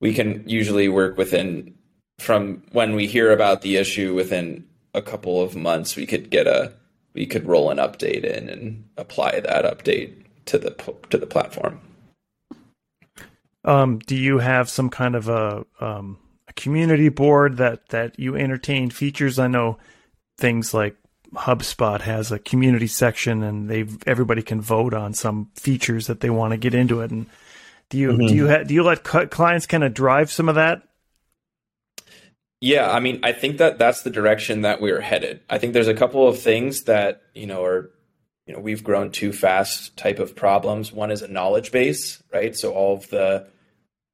we 0.00 0.14
can 0.14 0.48
usually 0.48 0.88
work 0.88 1.16
within 1.16 1.74
from 2.20 2.62
when 2.72 2.94
we 2.94 3.06
hear 3.06 3.32
about 3.32 3.62
the 3.62 3.76
issue 3.76 4.14
within 4.14 4.64
a 4.94 5.02
couple 5.02 5.42
of 5.42 5.56
months 5.56 5.96
we 5.96 6.06
could 6.06 6.30
get 6.30 6.46
a 6.46 6.72
we 7.14 7.26
could 7.26 7.46
roll 7.46 7.70
an 7.70 7.78
update 7.78 8.24
in 8.24 8.48
and 8.48 8.84
apply 8.96 9.40
that 9.40 9.64
update 9.64 10.24
to 10.46 10.58
the 10.58 10.70
to 11.10 11.18
the 11.18 11.26
platform. 11.26 11.80
Um, 13.64 13.98
do 13.98 14.16
you 14.16 14.38
have 14.38 14.70
some 14.70 14.88
kind 14.88 15.14
of 15.14 15.28
a, 15.28 15.66
um, 15.80 16.18
a 16.48 16.52
community 16.54 17.08
board 17.08 17.58
that 17.58 17.88
that 17.88 18.18
you 18.18 18.36
entertain 18.36 18.90
features? 18.90 19.38
I 19.38 19.48
know 19.48 19.78
things 20.38 20.72
like 20.72 20.96
HubSpot 21.34 22.00
has 22.00 22.32
a 22.32 22.38
community 22.38 22.86
section, 22.86 23.42
and 23.42 23.68
they 23.68 23.86
everybody 24.06 24.42
can 24.42 24.60
vote 24.60 24.94
on 24.94 25.14
some 25.14 25.50
features 25.54 26.06
that 26.06 26.20
they 26.20 26.30
want 26.30 26.52
to 26.52 26.56
get 26.56 26.74
into 26.74 27.00
it. 27.02 27.10
And 27.10 27.26
do 27.90 27.98
you 27.98 28.12
mm-hmm. 28.12 28.26
do 28.26 28.34
you 28.34 28.48
ha- 28.48 28.62
do 28.62 28.74
you 28.74 28.82
let 28.82 29.04
clients 29.04 29.66
kind 29.66 29.84
of 29.84 29.94
drive 29.94 30.30
some 30.30 30.48
of 30.48 30.54
that? 30.54 30.82
Yeah, 32.60 32.90
I 32.90 33.00
mean, 33.00 33.20
I 33.22 33.32
think 33.32 33.56
that 33.58 33.78
that's 33.78 34.02
the 34.02 34.10
direction 34.10 34.62
that 34.62 34.80
we're 34.80 35.00
headed. 35.00 35.40
I 35.48 35.58
think 35.58 35.72
there's 35.72 35.88
a 35.88 35.94
couple 35.94 36.28
of 36.28 36.38
things 36.38 36.82
that 36.82 37.22
you 37.34 37.46
know 37.46 37.64
are 37.64 37.90
you 38.46 38.54
know 38.54 38.60
we've 38.60 38.84
grown 38.84 39.10
too 39.10 39.32
fast 39.32 39.96
type 39.96 40.18
of 40.18 40.36
problems. 40.36 40.92
One 40.92 41.10
is 41.10 41.22
a 41.22 41.28
knowledge 41.28 41.72
base, 41.72 42.22
right? 42.32 42.54
So 42.54 42.72
all 42.72 42.96
of 42.96 43.08
the 43.08 43.48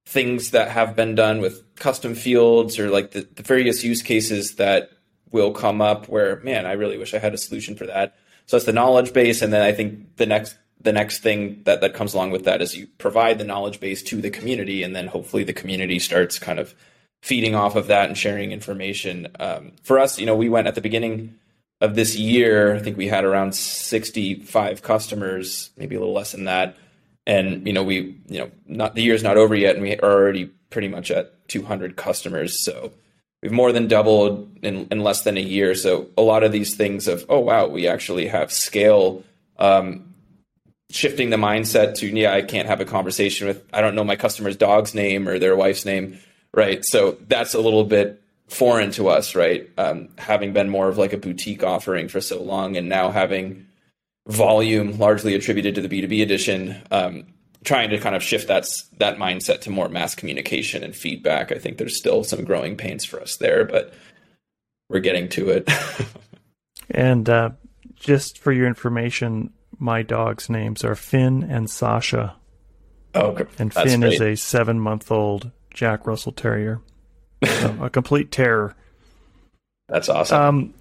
things 0.06 0.52
that 0.52 0.70
have 0.70 0.94
been 0.94 1.16
done 1.16 1.40
with 1.40 1.64
custom 1.74 2.14
fields 2.14 2.78
or 2.78 2.88
like 2.88 3.10
the, 3.10 3.26
the 3.34 3.42
various 3.42 3.82
use 3.82 4.02
cases 4.02 4.54
that 4.54 4.90
will 5.32 5.50
come 5.50 5.82
up 5.82 6.08
where 6.08 6.36
man, 6.40 6.66
I 6.66 6.72
really 6.72 6.98
wish 6.98 7.14
I 7.14 7.18
had 7.18 7.34
a 7.34 7.38
solution 7.38 7.74
for 7.74 7.86
that. 7.86 8.16
So 8.46 8.56
that's 8.56 8.66
the 8.66 8.72
knowledge 8.72 9.12
base, 9.12 9.42
and 9.42 9.52
then 9.52 9.62
I 9.62 9.72
think 9.72 10.16
the 10.16 10.26
next 10.26 10.56
the 10.80 10.92
next 10.92 11.18
thing 11.18 11.62
that 11.64 11.80
that 11.80 11.94
comes 11.94 12.14
along 12.14 12.30
with 12.30 12.44
that 12.44 12.62
is 12.62 12.76
you 12.76 12.86
provide 12.98 13.38
the 13.38 13.44
knowledge 13.44 13.80
base 13.80 14.04
to 14.04 14.20
the 14.20 14.30
community, 14.30 14.84
and 14.84 14.94
then 14.94 15.08
hopefully 15.08 15.42
the 15.42 15.52
community 15.52 15.98
starts 15.98 16.38
kind 16.38 16.60
of 16.60 16.76
feeding 17.26 17.56
off 17.56 17.74
of 17.74 17.88
that 17.88 18.06
and 18.06 18.16
sharing 18.16 18.52
information. 18.52 19.26
Um, 19.40 19.72
for 19.82 19.98
us, 19.98 20.16
you 20.16 20.26
know, 20.26 20.36
we 20.36 20.48
went 20.48 20.68
at 20.68 20.76
the 20.76 20.80
beginning 20.80 21.34
of 21.80 21.96
this 21.96 22.14
year, 22.14 22.76
I 22.76 22.78
think 22.78 22.96
we 22.96 23.08
had 23.08 23.24
around 23.24 23.56
65 23.56 24.80
customers, 24.82 25.70
maybe 25.76 25.96
a 25.96 25.98
little 25.98 26.14
less 26.14 26.30
than 26.30 26.44
that. 26.44 26.76
And 27.26 27.66
you 27.66 27.72
know, 27.72 27.82
we 27.82 28.16
you 28.28 28.38
know, 28.38 28.50
not 28.68 28.94
the 28.94 29.02
year's 29.02 29.24
not 29.24 29.36
over 29.36 29.56
yet, 29.56 29.74
and 29.74 29.82
we 29.82 29.96
are 29.96 30.12
already 30.12 30.52
pretty 30.70 30.86
much 30.86 31.10
at 31.10 31.48
200 31.48 31.96
customers. 31.96 32.64
So 32.64 32.92
we've 33.42 33.50
more 33.50 33.72
than 33.72 33.88
doubled 33.88 34.48
in, 34.62 34.86
in 34.92 35.00
less 35.00 35.22
than 35.22 35.36
a 35.36 35.40
year. 35.40 35.74
So 35.74 36.06
a 36.16 36.22
lot 36.22 36.44
of 36.44 36.52
these 36.52 36.76
things 36.76 37.08
of 37.08 37.26
oh 37.28 37.40
wow, 37.40 37.66
we 37.66 37.88
actually 37.88 38.28
have 38.28 38.52
scale. 38.52 39.24
Um, 39.58 40.14
shifting 40.90 41.30
the 41.30 41.36
mindset 41.36 41.96
to 41.96 42.06
yeah, 42.06 42.32
I 42.32 42.42
can't 42.42 42.68
have 42.68 42.80
a 42.80 42.84
conversation 42.84 43.48
with 43.48 43.64
I 43.72 43.80
don't 43.80 43.96
know 43.96 44.04
my 44.04 44.14
customer's 44.14 44.56
dog's 44.56 44.94
name 44.94 45.28
or 45.28 45.40
their 45.40 45.56
wife's 45.56 45.84
name, 45.84 46.20
right? 46.56 46.84
So 46.84 47.16
that's 47.28 47.54
a 47.54 47.60
little 47.60 47.84
bit 47.84 48.20
foreign 48.48 48.90
to 48.92 49.08
us, 49.08 49.36
right? 49.36 49.70
Um, 49.78 50.08
having 50.18 50.52
been 50.52 50.68
more 50.68 50.88
of 50.88 50.98
like 50.98 51.12
a 51.12 51.18
boutique 51.18 51.62
offering 51.62 52.08
for 52.08 52.20
so 52.20 52.42
long, 52.42 52.76
and 52.76 52.88
now 52.88 53.10
having 53.10 53.66
volume 54.26 54.98
largely 54.98 55.34
attributed 55.34 55.76
to 55.76 55.80
the 55.80 55.88
B 55.88 56.00
two 56.00 56.08
B 56.08 56.22
edition, 56.22 56.82
um, 56.90 57.26
trying 57.64 57.90
to 57.90 57.98
kind 57.98 58.16
of 58.16 58.22
shift 58.22 58.48
that 58.48 58.66
that 58.98 59.18
mindset 59.18 59.60
to 59.62 59.70
more 59.70 59.88
mass 59.88 60.16
communication 60.16 60.82
and 60.82 60.96
feedback. 60.96 61.52
I 61.52 61.58
think 61.58 61.78
there's 61.78 61.96
still 61.96 62.24
some 62.24 62.44
growing 62.44 62.76
pains 62.76 63.04
for 63.04 63.20
us 63.20 63.36
there, 63.36 63.64
but 63.64 63.92
we're 64.88 65.00
getting 65.00 65.28
to 65.30 65.50
it. 65.50 65.70
and 66.90 67.28
uh, 67.28 67.50
just 67.96 68.38
for 68.38 68.52
your 68.52 68.66
information, 68.66 69.52
my 69.78 70.02
dogs' 70.02 70.48
names 70.48 70.84
are 70.84 70.94
Finn 70.94 71.42
and 71.42 71.68
Sasha. 71.68 72.36
Oh, 73.14 73.28
okay. 73.28 73.46
and 73.58 73.72
Finn 73.72 74.02
is 74.02 74.20
a 74.20 74.36
seven 74.36 74.78
month 74.78 75.10
old 75.10 75.50
Jack 75.76 76.06
Russell 76.06 76.32
Terrier 76.32 76.80
so, 77.44 77.78
a 77.82 77.90
complete 77.90 78.30
terror. 78.32 78.74
That's 79.88 80.08
awesome. 80.08 80.40
Um, 80.40 80.74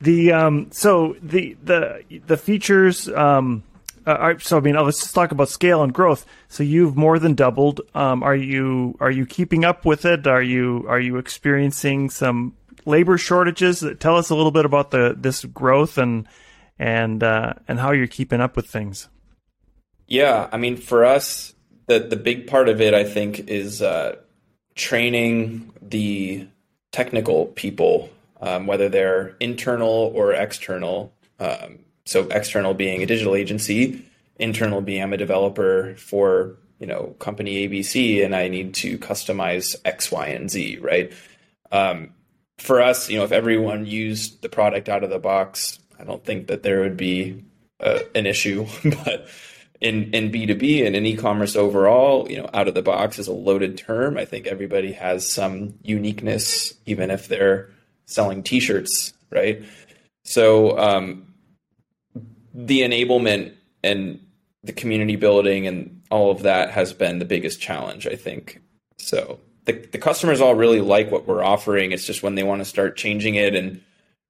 the 0.00 0.32
um, 0.32 0.68
so 0.72 1.16
the 1.22 1.56
the 1.62 2.02
the 2.26 2.36
features. 2.36 3.08
Um, 3.08 3.62
uh, 4.04 4.34
so 4.38 4.58
I 4.58 4.60
mean, 4.60 4.74
let's 4.74 5.00
just 5.00 5.14
talk 5.14 5.32
about 5.32 5.48
scale 5.48 5.82
and 5.82 5.92
growth. 5.92 6.26
So 6.48 6.62
you've 6.62 6.96
more 6.96 7.18
than 7.18 7.34
doubled. 7.34 7.80
Um, 7.94 8.22
are 8.22 8.36
you 8.36 8.96
are 9.00 9.10
you 9.10 9.26
keeping 9.26 9.64
up 9.64 9.84
with 9.84 10.04
it? 10.04 10.26
Are 10.26 10.42
you 10.42 10.84
are 10.88 11.00
you 11.00 11.16
experiencing 11.16 12.10
some 12.10 12.54
labor 12.84 13.16
shortages? 13.16 13.82
Tell 13.98 14.16
us 14.16 14.30
a 14.30 14.34
little 14.34 14.52
bit 14.52 14.64
about 14.64 14.90
the 14.90 15.16
this 15.18 15.44
growth 15.46 15.98
and 15.98 16.28
and 16.78 17.22
uh, 17.22 17.54
and 17.66 17.80
how 17.80 17.92
you're 17.92 18.06
keeping 18.06 18.40
up 18.40 18.54
with 18.54 18.68
things. 18.68 19.08
Yeah, 20.06 20.48
I 20.52 20.56
mean, 20.56 20.76
for 20.76 21.04
us, 21.04 21.55
the 21.86 22.00
the 22.00 22.16
big 22.16 22.46
part 22.46 22.68
of 22.68 22.80
it, 22.80 22.94
I 22.94 23.04
think, 23.04 23.48
is 23.48 23.82
uh, 23.82 24.16
training 24.74 25.72
the 25.80 26.46
technical 26.92 27.46
people, 27.46 28.10
um, 28.40 28.66
whether 28.66 28.88
they're 28.88 29.36
internal 29.40 30.12
or 30.14 30.32
external. 30.32 31.12
Um, 31.38 31.80
so 32.04 32.28
external 32.28 32.72
being 32.72 33.02
a 33.02 33.06
digital 33.06 33.34
agency, 33.34 34.04
internal 34.38 34.80
being 34.80 35.02
I'm 35.02 35.12
a 35.12 35.16
developer 35.16 35.94
for 35.96 36.56
you 36.78 36.86
know 36.86 37.14
company 37.18 37.68
ABC, 37.68 38.24
and 38.24 38.34
I 38.34 38.48
need 38.48 38.74
to 38.74 38.98
customize 38.98 39.76
X, 39.84 40.10
Y, 40.10 40.26
and 40.26 40.50
Z. 40.50 40.78
Right. 40.78 41.12
Um, 41.72 42.10
for 42.58 42.80
us, 42.80 43.10
you 43.10 43.18
know, 43.18 43.24
if 43.24 43.32
everyone 43.32 43.86
used 43.86 44.40
the 44.40 44.48
product 44.48 44.88
out 44.88 45.04
of 45.04 45.10
the 45.10 45.18
box, 45.18 45.78
I 45.98 46.04
don't 46.04 46.24
think 46.24 46.46
that 46.46 46.62
there 46.62 46.80
would 46.80 46.96
be 46.96 47.44
uh, 47.80 48.00
an 48.14 48.26
issue, 48.26 48.66
but 49.04 49.28
in 49.80 50.12
in 50.12 50.30
B2B 50.30 50.86
and 50.86 50.96
in 50.96 51.06
e-commerce 51.06 51.56
overall, 51.56 52.30
you 52.30 52.38
know, 52.38 52.48
out 52.52 52.68
of 52.68 52.74
the 52.74 52.82
box 52.82 53.18
is 53.18 53.28
a 53.28 53.32
loaded 53.32 53.78
term. 53.78 54.16
I 54.16 54.24
think 54.24 54.46
everybody 54.46 54.92
has 54.92 55.28
some 55.28 55.74
uniqueness, 55.82 56.74
even 56.86 57.10
if 57.10 57.28
they're 57.28 57.70
selling 58.06 58.42
t-shirts, 58.42 59.12
right? 59.30 59.64
So 60.24 60.78
um, 60.78 61.34
the 62.54 62.80
enablement 62.80 63.54
and 63.82 64.20
the 64.64 64.72
community 64.72 65.16
building 65.16 65.66
and 65.66 66.02
all 66.10 66.30
of 66.30 66.42
that 66.42 66.70
has 66.70 66.92
been 66.92 67.18
the 67.18 67.24
biggest 67.24 67.60
challenge, 67.60 68.06
I 68.06 68.16
think. 68.16 68.60
So 68.98 69.40
the, 69.64 69.72
the 69.72 69.98
customers 69.98 70.40
all 70.40 70.54
really 70.54 70.80
like 70.80 71.10
what 71.10 71.26
we're 71.26 71.44
offering. 71.44 71.92
It's 71.92 72.04
just 72.04 72.22
when 72.22 72.34
they 72.34 72.42
want 72.42 72.60
to 72.60 72.64
start 72.64 72.96
changing 72.96 73.34
it 73.34 73.54
and 73.54 73.82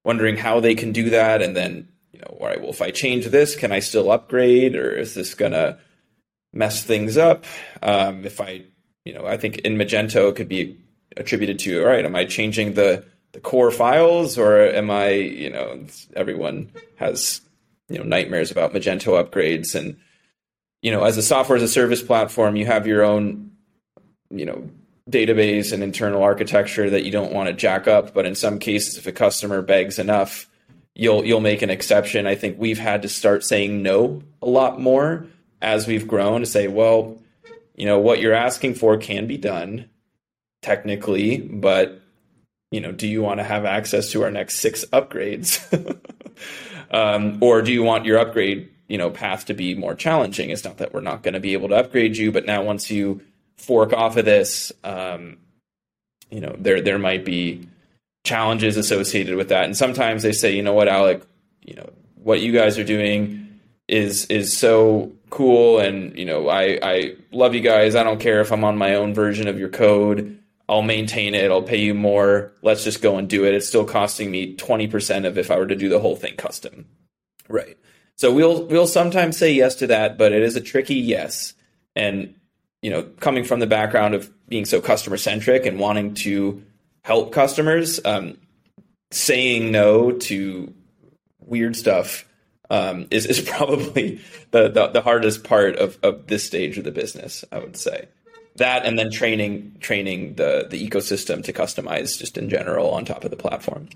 wondering 0.03 0.37
how 0.37 0.59
they 0.59 0.75
can 0.75 0.91
do 0.91 1.09
that 1.11 1.41
and 1.41 1.55
then 1.55 1.87
you 2.17 2.23
know, 2.23 2.37
all 2.39 2.47
right, 2.47 2.59
well, 2.59 2.71
if 2.71 2.81
I 2.81 2.89
change 2.89 3.27
this, 3.27 3.55
can 3.55 3.71
I 3.71 3.79
still 3.79 4.11
upgrade 4.11 4.75
or 4.75 4.91
is 4.91 5.13
this 5.13 5.35
going 5.35 5.51
to 5.51 5.77
mess 6.51 6.83
things 6.83 7.15
up? 7.15 7.45
Um, 7.83 8.25
if 8.25 8.41
I, 8.41 8.63
you 9.05 9.13
know, 9.13 9.27
I 9.27 9.37
think 9.37 9.59
in 9.59 9.75
Magento 9.75 10.29
it 10.29 10.35
could 10.35 10.49
be 10.49 10.77
attributed 11.17 11.59
to 11.59 11.81
all 11.81 11.87
right 11.87 12.05
am 12.05 12.15
i 12.15 12.25
changing 12.25 12.73
the 12.73 13.03
the 13.33 13.39
core 13.39 13.71
files 13.71 14.37
or 14.37 14.59
am 14.59 14.89
i 14.89 15.09
you 15.09 15.49
know 15.49 15.83
everyone 16.15 16.69
has 16.95 17.41
you 17.89 17.97
know 17.97 18.03
nightmares 18.03 18.51
about 18.51 18.73
magento 18.73 19.21
upgrades 19.21 19.75
and 19.75 19.97
you 20.81 20.91
know 20.91 21.03
as 21.03 21.17
a 21.17 21.21
software 21.21 21.57
as 21.57 21.63
a 21.63 21.67
service 21.67 22.01
platform 22.01 22.55
you 22.55 22.65
have 22.65 22.87
your 22.87 23.03
own 23.03 23.51
you 24.29 24.45
know 24.45 24.69
database 25.09 25.71
and 25.71 25.83
internal 25.83 26.21
architecture 26.21 26.89
that 26.89 27.05
you 27.05 27.11
don't 27.11 27.31
want 27.31 27.47
to 27.47 27.53
jack 27.53 27.87
up 27.87 28.13
but 28.13 28.25
in 28.25 28.35
some 28.35 28.59
cases 28.59 28.97
if 28.97 29.07
a 29.07 29.11
customer 29.11 29.61
begs 29.61 29.99
enough 29.99 30.49
you'll 30.97 31.23
you'll 31.23 31.39
make 31.39 31.61
an 31.61 31.69
exception. 31.69 32.27
I 32.27 32.35
think 32.35 32.59
we've 32.59 32.79
had 32.79 33.03
to 33.03 33.09
start 33.09 33.45
saying 33.45 33.81
no 33.83 34.23
a 34.41 34.47
lot 34.47 34.81
more 34.81 35.27
as 35.61 35.87
we've 35.87 36.07
grown 36.07 36.41
to 36.41 36.45
say 36.45 36.67
well 36.67 37.17
you 37.75 37.85
know 37.85 37.99
what 37.99 38.19
you're 38.19 38.33
asking 38.33 38.75
for 38.75 38.97
can 38.97 39.27
be 39.27 39.37
done 39.37 39.89
technically 40.61 41.37
but 41.37 42.01
you 42.71 42.81
know 42.81 42.91
do 42.91 43.07
you 43.07 43.21
want 43.21 43.39
to 43.39 43.43
have 43.43 43.65
access 43.65 44.11
to 44.11 44.23
our 44.23 44.31
next 44.31 44.57
six 44.57 44.83
upgrades? 44.91 45.61
Um, 46.89 47.39
or 47.41 47.61
do 47.61 47.73
you 47.73 47.83
want 47.83 48.05
your 48.05 48.17
upgrade 48.17 48.69
you 48.87 48.97
know 48.97 49.09
path 49.09 49.45
to 49.47 49.53
be 49.53 49.75
more 49.75 49.93
challenging? 49.93 50.51
It's 50.51 50.63
not 50.63 50.77
that 50.77 50.93
we're 50.93 51.01
not 51.01 51.21
going 51.21 51.33
to 51.33 51.41
be 51.41 51.51
able 51.51 51.67
to 51.67 51.75
upgrade 51.75 52.15
you 52.15 52.31
but 52.31 52.45
now 52.45 52.63
once 52.63 52.89
you 52.89 53.21
fork 53.57 53.91
off 53.91 54.15
of 54.15 54.23
this 54.23 54.71
um, 54.85 55.37
you 56.29 56.39
know 56.39 56.55
there 56.57 56.79
there 56.79 56.97
might 56.97 57.25
be 57.25 57.67
challenges 58.27 58.77
associated 58.77 59.35
with 59.35 59.49
that 59.49 59.65
and 59.65 59.75
sometimes 59.75 60.21
they 60.21 60.31
say 60.31 60.55
you 60.55 60.61
know 60.61 60.73
what 60.73 60.87
alec 60.87 61.23
you 61.61 61.73
know 61.73 61.89
what 62.15 62.41
you 62.41 62.51
guys 62.51 62.77
are 62.77 62.83
doing 62.83 63.47
is 63.87 64.25
is 64.25 64.55
so 64.55 65.11
cool 65.29 65.79
and 65.79 66.17
you 66.17 66.25
know 66.25 66.49
I 66.49 66.79
I 66.81 67.15
love 67.31 67.55
you 67.55 67.61
guys. 67.61 67.95
I 67.95 68.03
don't 68.03 68.19
care 68.19 68.41
if 68.41 68.51
I'm 68.51 68.63
on 68.63 68.77
my 68.77 68.95
own 68.95 69.13
version 69.13 69.47
of 69.47 69.59
your 69.59 69.69
code. 69.69 70.37
I'll 70.69 70.81
maintain 70.81 71.33
it. 71.33 71.49
I'll 71.49 71.63
pay 71.63 71.77
you 71.77 71.93
more. 71.93 72.51
Let's 72.61 72.83
just 72.83 73.01
go 73.01 73.17
and 73.17 73.29
do 73.29 73.45
it. 73.45 73.53
It's 73.53 73.67
still 73.67 73.85
costing 73.85 74.29
me 74.29 74.57
20% 74.57 75.25
of 75.25 75.37
if 75.37 75.49
I 75.49 75.57
were 75.57 75.67
to 75.67 75.77
do 75.77 75.87
the 75.87 75.99
whole 75.99 76.17
thing 76.17 76.35
custom. 76.35 76.85
Right. 77.47 77.77
So 78.17 78.33
we'll 78.33 78.65
we'll 78.65 78.87
sometimes 78.87 79.37
say 79.37 79.53
yes 79.53 79.75
to 79.75 79.87
that, 79.87 80.17
but 80.17 80.33
it 80.33 80.41
is 80.41 80.55
a 80.55 80.61
tricky 80.61 80.95
yes. 80.95 81.53
And 81.95 82.35
you 82.81 82.89
know, 82.89 83.03
coming 83.03 83.43
from 83.43 83.59
the 83.59 83.67
background 83.67 84.13
of 84.13 84.31
being 84.49 84.65
so 84.65 84.81
customer 84.81 85.17
centric 85.17 85.65
and 85.65 85.79
wanting 85.79 86.13
to 86.15 86.63
help 87.07 87.31
customers, 87.31 88.01
um, 88.03 88.37
saying 89.11 89.71
no 89.71 90.11
to 90.11 90.73
weird 91.39 91.73
stuff 91.73 92.27
um, 92.69 93.07
is 93.11 93.25
is 93.25 93.39
probably 93.49 94.19
the, 94.51 94.67
the, 94.67 94.87
the 94.87 95.01
hardest 95.01 95.45
part 95.45 95.77
of 95.77 95.97
of 96.03 96.27
this 96.27 96.43
stage 96.43 96.77
of 96.77 96.83
the 96.83 96.91
business. 96.91 97.45
I 97.49 97.59
would 97.59 97.77
say 97.77 98.09
that, 98.57 98.85
and 98.85 98.99
then 98.99 99.09
training 99.09 99.77
training 99.79 100.35
the 100.35 100.67
the 100.69 100.85
ecosystem 100.85 101.41
to 101.45 101.53
customize 101.53 102.19
just 102.19 102.37
in 102.37 102.49
general 102.49 102.91
on 102.91 103.05
top 103.05 103.23
of 103.23 103.31
the 103.31 103.37
platform. 103.37 103.87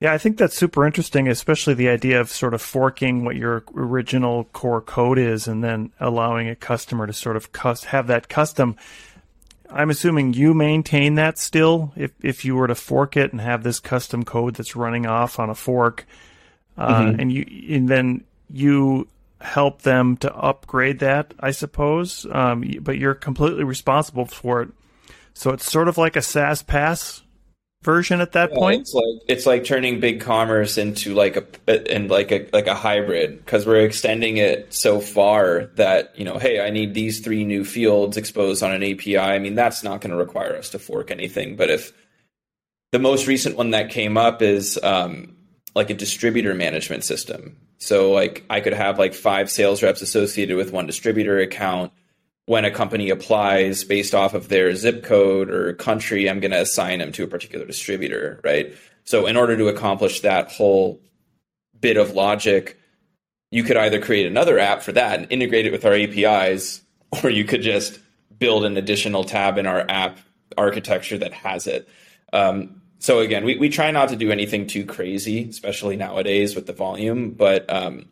Yeah, 0.00 0.12
I 0.12 0.18
think 0.18 0.38
that's 0.38 0.56
super 0.56 0.86
interesting, 0.86 1.26
especially 1.26 1.74
the 1.74 1.88
idea 1.88 2.20
of 2.20 2.30
sort 2.30 2.54
of 2.54 2.62
forking 2.62 3.24
what 3.24 3.34
your 3.34 3.64
original 3.74 4.44
core 4.44 4.80
code 4.80 5.18
is 5.18 5.48
and 5.48 5.64
then 5.64 5.90
allowing 5.98 6.48
a 6.48 6.54
customer 6.54 7.08
to 7.08 7.12
sort 7.12 7.34
of 7.34 7.48
have 7.86 8.06
that 8.06 8.28
custom. 8.28 8.76
I'm 9.70 9.90
assuming 9.90 10.34
you 10.34 10.54
maintain 10.54 11.16
that 11.16 11.38
still 11.38 11.92
if, 11.96 12.12
if 12.22 12.44
you 12.44 12.56
were 12.56 12.66
to 12.66 12.74
fork 12.74 13.16
it 13.16 13.32
and 13.32 13.40
have 13.40 13.62
this 13.62 13.80
custom 13.80 14.24
code 14.24 14.54
that's 14.54 14.76
running 14.76 15.06
off 15.06 15.38
on 15.38 15.50
a 15.50 15.54
fork 15.54 16.06
uh, 16.76 17.00
mm-hmm. 17.00 17.20
and 17.20 17.32
you 17.32 17.76
and 17.76 17.88
then 17.88 18.24
you 18.50 19.08
help 19.40 19.82
them 19.82 20.16
to 20.18 20.34
upgrade 20.34 21.00
that, 21.00 21.34
I 21.38 21.50
suppose. 21.50 22.26
Um, 22.30 22.64
but 22.80 22.98
you're 22.98 23.14
completely 23.14 23.64
responsible 23.64 24.26
for 24.26 24.62
it. 24.62 24.68
So 25.34 25.50
it's 25.50 25.70
sort 25.70 25.88
of 25.88 25.98
like 25.98 26.16
a 26.16 26.22
SaaS 26.22 26.62
PaaS 26.62 27.22
version 27.82 28.20
at 28.20 28.32
that 28.32 28.50
yeah, 28.50 28.58
point. 28.58 28.80
It's 28.82 28.94
like 28.94 29.22
it's 29.28 29.46
like 29.46 29.64
turning 29.64 30.00
big 30.00 30.20
commerce 30.20 30.78
into 30.78 31.14
like 31.14 31.36
a 31.36 31.92
and 31.92 32.10
like 32.10 32.32
a 32.32 32.48
like 32.52 32.66
a 32.66 32.74
hybrid 32.74 33.38
because 33.38 33.66
we're 33.66 33.84
extending 33.84 34.36
it 34.36 34.72
so 34.72 35.00
far 35.00 35.70
that 35.76 36.18
you 36.18 36.24
know, 36.24 36.38
hey, 36.38 36.64
I 36.64 36.70
need 36.70 36.94
these 36.94 37.20
three 37.20 37.44
new 37.44 37.64
fields 37.64 38.16
exposed 38.16 38.62
on 38.62 38.72
an 38.72 38.82
API. 38.82 39.18
I 39.18 39.38
mean, 39.38 39.54
that's 39.54 39.82
not 39.82 40.00
going 40.00 40.10
to 40.10 40.16
require 40.16 40.56
us 40.56 40.70
to 40.70 40.78
fork 40.78 41.10
anything. 41.10 41.56
But 41.56 41.70
if 41.70 41.92
the 42.92 42.98
most 42.98 43.26
recent 43.26 43.56
one 43.56 43.70
that 43.70 43.90
came 43.90 44.16
up 44.16 44.42
is 44.42 44.78
um, 44.82 45.36
like 45.74 45.90
a 45.90 45.94
distributor 45.94 46.54
management 46.54 47.04
system. 47.04 47.56
So 47.78 48.10
like 48.10 48.44
I 48.50 48.60
could 48.60 48.72
have 48.72 48.98
like 48.98 49.14
five 49.14 49.50
sales 49.50 49.82
reps 49.82 50.02
associated 50.02 50.56
with 50.56 50.72
one 50.72 50.86
distributor 50.86 51.38
account. 51.38 51.92
When 52.48 52.64
a 52.64 52.70
company 52.70 53.10
applies 53.10 53.84
based 53.84 54.14
off 54.14 54.32
of 54.32 54.48
their 54.48 54.74
zip 54.74 55.02
code 55.02 55.50
or 55.50 55.74
country, 55.74 56.30
I'm 56.30 56.40
going 56.40 56.52
to 56.52 56.62
assign 56.62 56.98
them 56.98 57.12
to 57.12 57.24
a 57.24 57.26
particular 57.26 57.66
distributor, 57.66 58.40
right? 58.42 58.74
So 59.04 59.26
in 59.26 59.36
order 59.36 59.54
to 59.58 59.68
accomplish 59.68 60.22
that 60.22 60.50
whole 60.50 60.98
bit 61.78 61.98
of 61.98 62.12
logic, 62.12 62.78
you 63.50 63.64
could 63.64 63.76
either 63.76 64.00
create 64.00 64.26
another 64.26 64.58
app 64.58 64.80
for 64.80 64.92
that 64.92 65.18
and 65.18 65.30
integrate 65.30 65.66
it 65.66 65.72
with 65.72 65.84
our 65.84 65.92
APIs, 65.92 66.80
or 67.22 67.28
you 67.28 67.44
could 67.44 67.60
just 67.60 68.00
build 68.38 68.64
an 68.64 68.78
additional 68.78 69.24
tab 69.24 69.58
in 69.58 69.66
our 69.66 69.84
app 69.86 70.18
architecture 70.56 71.18
that 71.18 71.34
has 71.34 71.66
it. 71.66 71.86
Um, 72.32 72.80
so 72.98 73.18
again, 73.18 73.44
we, 73.44 73.58
we 73.58 73.68
try 73.68 73.90
not 73.90 74.08
to 74.08 74.16
do 74.16 74.30
anything 74.30 74.66
too 74.66 74.86
crazy, 74.86 75.46
especially 75.50 75.96
nowadays 75.96 76.56
with 76.56 76.64
the 76.64 76.72
volume, 76.72 77.32
but 77.32 77.68
um, 77.68 78.06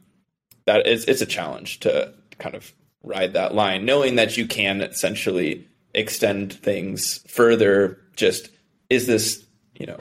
that 0.66 0.87
is 0.87 1.07
it's 1.07 1.22
a 1.22 1.26
challenge 1.26 1.80
to 1.80 2.12
kind 2.39 2.55
of 2.55 2.70
ride 3.07 3.33
that 3.33 3.55
line, 3.55 3.87
knowing 3.87 4.17
that 4.17 4.37
you 4.37 4.47
can 4.47 4.83
essentially 4.83 5.67
extend 5.95 6.53
things 6.53 7.25
further. 7.29 7.99
Just 8.17 8.51
is 8.91 9.07
this, 9.07 9.45
you 9.75 9.87
know, 9.87 9.99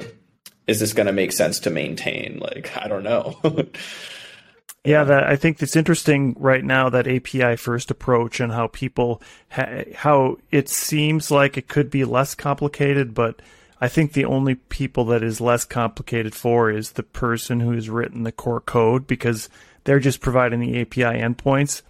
is 0.68 0.80
this 0.80 0.94
going 0.94 1.08
to 1.08 1.14
make 1.14 1.32
sense 1.32 1.60
to 1.60 1.70
maintain? 1.70 2.40
Like, 2.40 2.76
I 2.76 2.88
don't 2.88 3.04
know. 3.04 3.40
yeah, 4.84 5.04
that 5.04 5.24
I 5.24 5.36
think 5.36 5.62
it's 5.62 5.76
interesting 5.76 6.36
right 6.38 6.64
now 6.64 6.90
that 6.90 7.08
API 7.08 7.56
first 7.56 7.92
approach 7.92 8.40
and 8.40 8.52
how 8.52 8.68
people 8.68 9.22
ha- 9.50 9.84
how 9.96 10.38
it 10.52 10.68
seems 10.68 11.32
like 11.32 11.58
it 11.58 11.68
could 11.68 11.90
be 11.90 12.04
less 12.04 12.36
complicated, 12.36 13.14
but 13.14 13.42
I 13.80 13.88
think 13.88 14.14
the 14.14 14.26
only 14.26 14.56
people 14.56 15.06
that 15.06 15.22
is 15.22 15.42
less 15.42 15.66
complicated 15.66 16.34
for 16.34 16.72
is 16.72 16.92
the 16.92 17.04
person 17.04 17.60
who's 17.60 17.90
written 17.90 18.24
the 18.24 18.32
core 18.32 18.62
code 18.62 19.06
because 19.06 19.50
they're 19.84 20.00
just 20.00 20.22
providing 20.22 20.60
the 20.60 20.82
API 20.82 21.20
endpoints. 21.20 21.82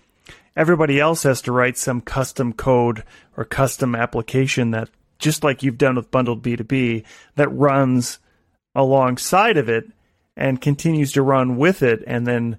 Everybody 0.56 1.00
else 1.00 1.24
has 1.24 1.42
to 1.42 1.52
write 1.52 1.78
some 1.78 2.02
custom 2.02 2.54
code 2.54 3.04
or 3.36 3.46
custom 3.46 3.96
application 3.96 4.72
that, 4.72 4.90
just 5.20 5.44
like 5.44 5.64
you've 5.64 5.78
done 5.78 5.96
with 5.96 6.12
bundled 6.12 6.42
B2B, 6.44 7.04
that 7.36 7.50
runs 7.50 8.20
alongside 8.74 9.58
of 9.58 9.70
it 9.70 9.86
and 10.38 10.62
continues 10.62 11.12
to 11.14 11.22
run 11.22 11.58
with 11.58 11.82
it. 11.82 12.04
And 12.08 12.26
then 12.26 12.58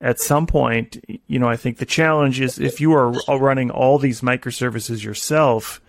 at 0.00 0.20
some 0.20 0.46
point, 0.46 1.04
you 1.26 1.38
know, 1.38 1.48
I 1.48 1.56
think 1.56 1.78
the 1.78 1.86
challenge 1.86 2.40
is 2.40 2.58
if 2.58 2.80
you 2.80 2.92
are 2.92 3.12
running 3.28 3.70
all 3.70 3.98
these 3.98 4.20
microservices 4.20 5.04
yourself, 5.04 5.80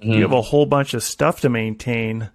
Mm-hmm. 0.00 0.12
You 0.12 0.22
have 0.22 0.32
a 0.32 0.42
whole 0.42 0.66
bunch 0.66 0.94
of 0.94 1.02
stuff 1.02 1.40
to 1.42 1.48
maintain 1.48 2.30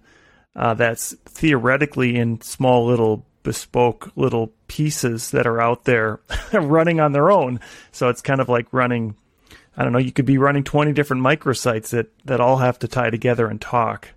uh, 0.54 0.74
that's 0.74 1.14
theoretically 1.24 2.16
in 2.16 2.40
small 2.40 2.86
little 2.86 3.25
bespoke 3.46 4.10
little 4.16 4.52
pieces 4.66 5.30
that 5.30 5.46
are 5.46 5.60
out 5.60 5.84
there 5.84 6.18
running 6.52 7.00
on 7.00 7.12
their 7.12 7.30
own. 7.30 7.60
So 7.92 8.08
it's 8.08 8.20
kind 8.20 8.40
of 8.40 8.48
like 8.48 8.66
running. 8.72 9.14
I 9.76 9.84
don't 9.84 9.92
know. 9.92 9.98
You 9.98 10.12
could 10.12 10.26
be 10.26 10.36
running 10.36 10.64
twenty 10.64 10.92
different 10.92 11.22
microsites 11.22 11.90
that 11.90 12.08
that 12.24 12.40
all 12.40 12.56
have 12.56 12.78
to 12.80 12.88
tie 12.88 13.10
together 13.10 13.46
and 13.48 13.60
talk. 13.60 14.08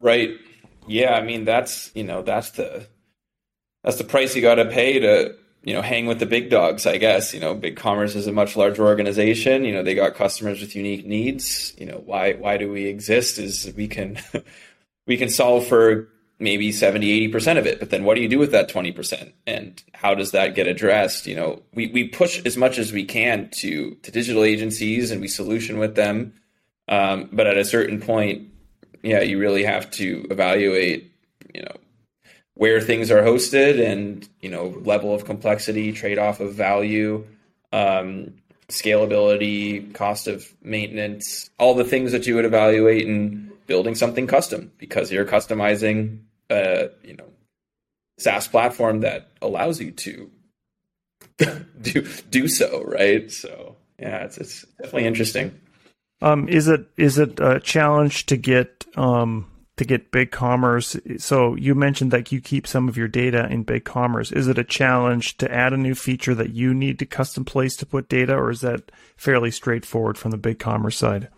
Right. 0.00 0.30
Yeah. 0.86 1.14
I 1.14 1.22
mean, 1.22 1.44
that's 1.44 1.90
you 1.94 2.04
know 2.04 2.22
that's 2.22 2.50
the 2.50 2.86
that's 3.82 3.96
the 3.96 4.04
price 4.04 4.36
you 4.36 4.42
got 4.42 4.56
to 4.56 4.66
pay 4.66 5.00
to 5.00 5.34
you 5.64 5.72
know, 5.72 5.80
hang 5.80 6.04
with 6.04 6.18
the 6.18 6.26
big 6.26 6.50
dogs, 6.50 6.86
I 6.86 6.98
guess. 6.98 7.32
You 7.32 7.40
know, 7.40 7.54
Big 7.54 7.76
Commerce 7.76 8.14
is 8.14 8.26
a 8.26 8.32
much 8.32 8.54
larger 8.54 8.84
organization. 8.84 9.64
You 9.64 9.72
know, 9.72 9.82
they 9.82 9.94
got 9.94 10.14
customers 10.14 10.60
with 10.60 10.76
unique 10.76 11.06
needs. 11.06 11.72
You 11.78 11.86
know, 11.86 12.02
why 12.04 12.34
why 12.34 12.58
do 12.58 12.70
we 12.70 12.84
exist 12.84 13.38
is 13.38 13.72
we 13.74 13.88
can 13.88 14.18
we 15.06 15.16
can 15.16 15.30
solve 15.30 15.66
for 15.66 16.08
maybe 16.38 16.72
70, 16.72 17.28
80% 17.30 17.58
of 17.58 17.66
it. 17.66 17.78
But 17.78 17.90
then 17.90 18.04
what 18.04 18.14
do 18.14 18.22
you 18.22 18.28
do 18.28 18.38
with 18.38 18.52
that 18.52 18.68
20%? 18.68 19.32
And 19.46 19.82
how 19.92 20.14
does 20.14 20.32
that 20.32 20.54
get 20.54 20.66
addressed? 20.66 21.26
You 21.26 21.36
know, 21.36 21.62
we, 21.72 21.88
we 21.88 22.08
push 22.08 22.44
as 22.44 22.56
much 22.56 22.78
as 22.78 22.92
we 22.92 23.04
can 23.04 23.48
to 23.58 23.94
to 24.02 24.10
digital 24.10 24.44
agencies 24.44 25.10
and 25.10 25.20
we 25.20 25.28
solution 25.28 25.78
with 25.78 25.94
them. 25.94 26.34
Um, 26.88 27.28
but 27.32 27.46
at 27.46 27.56
a 27.56 27.64
certain 27.64 28.00
point, 28.00 28.48
yeah, 29.02 29.20
you 29.20 29.38
really 29.38 29.64
have 29.64 29.90
to 29.92 30.26
evaluate, 30.30 31.12
you 31.54 31.62
know, 31.62 31.76
where 32.54 32.80
things 32.80 33.10
are 33.10 33.22
hosted 33.22 33.84
and 33.84 34.28
you 34.40 34.50
know 34.50 34.68
level 34.84 35.14
of 35.14 35.24
complexity, 35.24 35.92
trade 35.92 36.18
off 36.18 36.40
of 36.40 36.54
value, 36.54 37.26
um, 37.72 38.34
scalability, 38.68 39.92
cost 39.94 40.26
of 40.26 40.46
maintenance, 40.62 41.50
all 41.58 41.74
the 41.74 41.84
things 41.84 42.12
that 42.12 42.26
you 42.26 42.34
would 42.34 42.44
evaluate 42.44 43.06
in 43.06 43.52
building 43.66 43.94
something 43.94 44.26
custom 44.26 44.72
because 44.78 45.10
you're 45.10 45.24
customizing 45.24 46.20
a 46.50 46.90
you 47.02 47.16
know 47.16 47.28
SaaS 48.18 48.48
platform 48.48 49.00
that 49.00 49.30
allows 49.42 49.80
you 49.80 49.90
to 49.90 50.30
do 51.80 52.06
do 52.30 52.48
so, 52.48 52.82
right? 52.84 53.30
So 53.30 53.76
yeah, 53.98 54.24
it's 54.24 54.38
it's 54.38 54.62
definitely 54.78 55.06
interesting. 55.06 55.60
Um, 56.22 56.48
is 56.48 56.68
it 56.68 56.86
is 56.96 57.18
it 57.18 57.40
a 57.40 57.60
challenge 57.60 58.26
to 58.26 58.36
get 58.36 58.84
um, 58.96 59.50
to 59.76 59.84
get 59.84 60.12
BigCommerce? 60.12 61.20
So 61.20 61.54
you 61.56 61.74
mentioned 61.74 62.12
that 62.12 62.32
you 62.32 62.40
keep 62.40 62.66
some 62.66 62.88
of 62.88 62.96
your 62.96 63.08
data 63.08 63.46
in 63.50 63.64
big 63.64 63.84
commerce. 63.84 64.32
Is 64.32 64.48
it 64.48 64.58
a 64.58 64.64
challenge 64.64 65.36
to 65.38 65.52
add 65.52 65.72
a 65.72 65.76
new 65.76 65.94
feature 65.94 66.34
that 66.34 66.50
you 66.50 66.72
need 66.72 66.98
to 67.00 67.06
custom 67.06 67.44
place 67.44 67.76
to 67.76 67.86
put 67.86 68.08
data, 68.08 68.34
or 68.34 68.50
is 68.50 68.60
that 68.60 68.92
fairly 69.16 69.50
straightforward 69.50 70.16
from 70.16 70.30
the 70.30 70.36
big 70.36 70.58
commerce 70.58 70.96
side? 70.96 71.28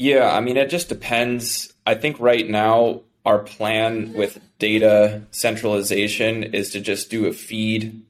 Yeah, 0.00 0.32
I 0.32 0.38
mean, 0.38 0.56
it 0.56 0.70
just 0.70 0.88
depends. 0.88 1.72
I 1.84 1.96
think 1.96 2.20
right 2.20 2.48
now 2.48 3.00
our 3.26 3.40
plan 3.40 4.12
with 4.12 4.38
data 4.60 5.22
centralization 5.32 6.44
is 6.44 6.70
to 6.70 6.80
just 6.80 7.10
do 7.10 7.26
a 7.26 7.32
feed. 7.32 8.06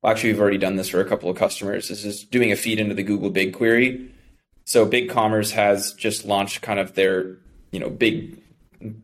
Well, 0.00 0.12
actually, 0.12 0.34
we've 0.34 0.40
already 0.40 0.58
done 0.58 0.76
this 0.76 0.88
for 0.88 1.00
a 1.00 1.04
couple 1.04 1.28
of 1.28 1.36
customers. 1.36 1.88
This 1.88 2.04
is 2.04 2.22
doing 2.22 2.52
a 2.52 2.56
feed 2.56 2.78
into 2.78 2.94
the 2.94 3.02
Google 3.02 3.32
BigQuery. 3.32 4.08
So 4.66 4.86
BigCommerce 4.86 5.50
has 5.50 5.94
just 5.94 6.24
launched 6.24 6.62
kind 6.62 6.78
of 6.78 6.94
their, 6.94 7.38
you 7.72 7.80
know, 7.80 7.90
big 7.90 8.40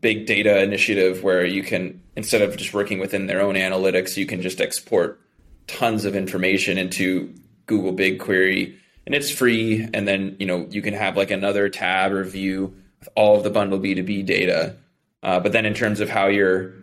big 0.00 0.26
data 0.26 0.62
initiative 0.62 1.24
where 1.24 1.44
you 1.44 1.64
can 1.64 2.00
instead 2.14 2.42
of 2.42 2.56
just 2.56 2.72
working 2.72 3.00
within 3.00 3.26
their 3.26 3.40
own 3.40 3.56
analytics, 3.56 4.16
you 4.16 4.26
can 4.26 4.42
just 4.42 4.60
export 4.60 5.20
tons 5.66 6.04
of 6.04 6.14
information 6.14 6.78
into 6.78 7.34
Google 7.66 7.94
BigQuery 7.94 8.76
and 9.08 9.14
it's 9.14 9.30
free. 9.30 9.88
And 9.94 10.06
then, 10.06 10.36
you 10.38 10.44
know, 10.44 10.66
you 10.68 10.82
can 10.82 10.92
have 10.92 11.16
like 11.16 11.30
another 11.30 11.70
tab 11.70 12.12
or 12.12 12.24
view 12.24 12.74
with 12.98 13.08
all 13.14 13.38
of 13.38 13.42
the 13.42 13.48
bundle 13.48 13.78
B2B 13.78 14.26
data. 14.26 14.76
Uh, 15.22 15.40
but 15.40 15.52
then 15.52 15.64
in 15.64 15.72
terms 15.72 16.00
of 16.00 16.10
how 16.10 16.26
you're 16.26 16.74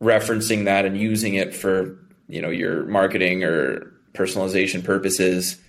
referencing 0.00 0.66
that 0.66 0.84
and 0.84 0.96
using 0.96 1.34
it 1.34 1.52
for, 1.52 1.98
you 2.28 2.40
know, 2.40 2.50
your 2.50 2.84
marketing 2.84 3.42
or 3.42 3.92
personalization 4.12 4.84
purposes, 4.84 5.60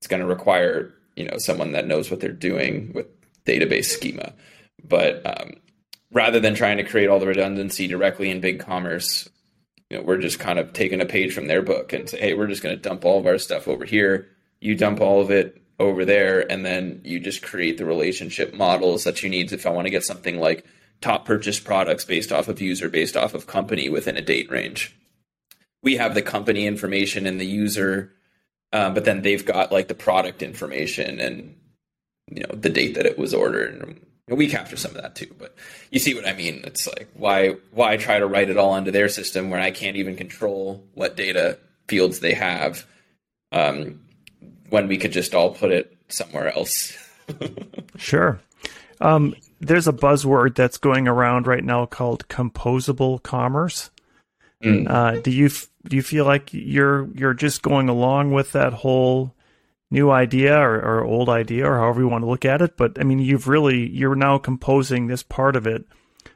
it's 0.00 0.06
going 0.06 0.20
to 0.20 0.26
require, 0.26 0.92
you 1.16 1.24
know, 1.24 1.38
someone 1.38 1.72
that 1.72 1.86
knows 1.86 2.10
what 2.10 2.20
they're 2.20 2.30
doing 2.30 2.92
with 2.94 3.06
database 3.46 3.86
schema. 3.86 4.34
But 4.86 5.22
um, 5.24 5.54
rather 6.12 6.40
than 6.40 6.54
trying 6.54 6.76
to 6.76 6.84
create 6.84 7.08
all 7.08 7.20
the 7.20 7.26
redundancy 7.26 7.86
directly 7.86 8.30
in 8.30 8.42
BigCommerce, 8.42 9.30
you 9.88 9.96
know, 9.96 10.02
we're 10.02 10.18
just 10.18 10.38
kind 10.38 10.58
of 10.58 10.74
taking 10.74 11.00
a 11.00 11.06
page 11.06 11.32
from 11.32 11.46
their 11.46 11.62
book 11.62 11.94
and 11.94 12.06
say, 12.06 12.18
hey, 12.18 12.34
we're 12.34 12.48
just 12.48 12.62
going 12.62 12.76
to 12.76 12.82
dump 12.82 13.06
all 13.06 13.18
of 13.18 13.26
our 13.26 13.38
stuff 13.38 13.66
over 13.66 13.86
here 13.86 14.28
you 14.66 14.74
dump 14.74 15.00
all 15.00 15.20
of 15.20 15.30
it 15.30 15.62
over 15.78 16.04
there 16.04 16.50
and 16.50 16.66
then 16.66 17.00
you 17.04 17.20
just 17.20 17.42
create 17.42 17.78
the 17.78 17.84
relationship 17.84 18.52
models 18.52 19.04
that 19.04 19.22
you 19.22 19.28
need 19.28 19.52
if 19.52 19.64
I 19.64 19.70
want 19.70 19.86
to 19.86 19.90
get 19.90 20.04
something 20.04 20.40
like 20.40 20.64
top 21.00 21.24
purchase 21.24 21.60
products 21.60 22.04
based 22.04 22.32
off 22.32 22.48
of 22.48 22.60
user 22.60 22.88
based 22.88 23.16
off 23.16 23.32
of 23.34 23.46
company 23.46 23.88
within 23.88 24.16
a 24.16 24.22
date 24.22 24.50
range. 24.50 24.96
We 25.84 25.96
have 25.96 26.14
the 26.14 26.22
company 26.22 26.66
information 26.66 27.26
and 27.26 27.40
the 27.40 27.46
user, 27.46 28.12
um, 28.72 28.94
but 28.94 29.04
then 29.04 29.22
they've 29.22 29.44
got 29.44 29.70
like 29.70 29.86
the 29.86 29.94
product 29.94 30.42
information 30.42 31.20
and 31.20 31.54
you 32.28 32.42
know 32.42 32.56
the 32.56 32.70
date 32.70 32.94
that 32.94 33.06
it 33.06 33.18
was 33.18 33.32
ordered. 33.32 33.80
And 33.80 34.00
we 34.36 34.48
capture 34.48 34.76
some 34.76 34.96
of 34.96 35.02
that 35.02 35.14
too, 35.14 35.32
but 35.38 35.54
you 35.92 36.00
see 36.00 36.14
what 36.14 36.26
I 36.26 36.32
mean. 36.32 36.62
It's 36.64 36.88
like 36.88 37.08
why 37.14 37.56
why 37.70 37.98
try 37.98 38.18
to 38.18 38.26
write 38.26 38.50
it 38.50 38.56
all 38.56 38.74
into 38.74 38.90
their 38.90 39.08
system 39.08 39.48
when 39.48 39.60
I 39.60 39.70
can't 39.70 39.96
even 39.96 40.16
control 40.16 40.82
what 40.94 41.16
data 41.16 41.58
fields 41.86 42.18
they 42.18 42.34
have. 42.34 42.84
Um, 43.52 44.00
when 44.70 44.88
we 44.88 44.98
could 44.98 45.12
just 45.12 45.34
all 45.34 45.50
put 45.50 45.70
it 45.70 45.96
somewhere 46.08 46.54
else. 46.54 46.96
sure. 47.96 48.40
Um, 49.00 49.34
there's 49.60 49.88
a 49.88 49.92
buzzword 49.92 50.54
that's 50.54 50.78
going 50.78 51.08
around 51.08 51.46
right 51.46 51.64
now 51.64 51.86
called 51.86 52.28
composable 52.28 53.22
commerce. 53.22 53.90
Mm. 54.62 54.90
Uh, 54.90 55.20
do 55.20 55.30
you 55.30 55.50
do 55.88 55.96
you 55.96 56.02
feel 56.02 56.24
like 56.24 56.52
you're 56.52 57.08
you're 57.12 57.34
just 57.34 57.62
going 57.62 57.88
along 57.88 58.32
with 58.32 58.52
that 58.52 58.72
whole 58.72 59.34
new 59.90 60.10
idea 60.10 60.58
or, 60.58 60.76
or 60.76 61.04
old 61.04 61.28
idea 61.28 61.70
or 61.70 61.78
however 61.78 62.00
you 62.00 62.08
want 62.08 62.22
to 62.22 62.30
look 62.30 62.44
at 62.44 62.62
it? 62.62 62.76
But 62.76 62.98
I 62.98 63.04
mean, 63.04 63.18
you've 63.18 63.48
really 63.48 63.88
you're 63.88 64.14
now 64.14 64.38
composing 64.38 65.06
this 65.06 65.22
part 65.22 65.56
of 65.56 65.66
it. 65.66 65.84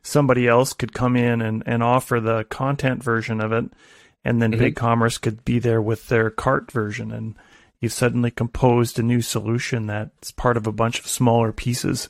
Somebody 0.03 0.49
else 0.49 0.73
could 0.73 0.95
come 0.95 1.17
in 1.17 1.43
and, 1.43 1.63
and 1.67 1.83
offer 1.83 2.21
the 2.21 2.45
content 2.45 3.03
version 3.03 3.41
of 3.41 3.53
it, 3.53 3.65
and 4.25 4.41
then 4.41 4.53
mm-hmm. 4.53 4.63
BigCommerce 4.63 5.21
could 5.21 5.45
be 5.45 5.59
there 5.59 5.83
with 5.83 6.09
their 6.09 6.31
cart 6.31 6.71
version 6.71 7.13
and 7.13 7.35
you've 7.81 7.93
suddenly 7.93 8.31
composed 8.31 8.99
a 8.99 9.03
new 9.03 9.21
solution 9.21 9.87
that's 9.87 10.33
part 10.33 10.57
of 10.57 10.67
a 10.67 10.73
bunch 10.73 11.01
of 11.01 11.07
smaller 11.07 11.53
pieces. 11.53 12.09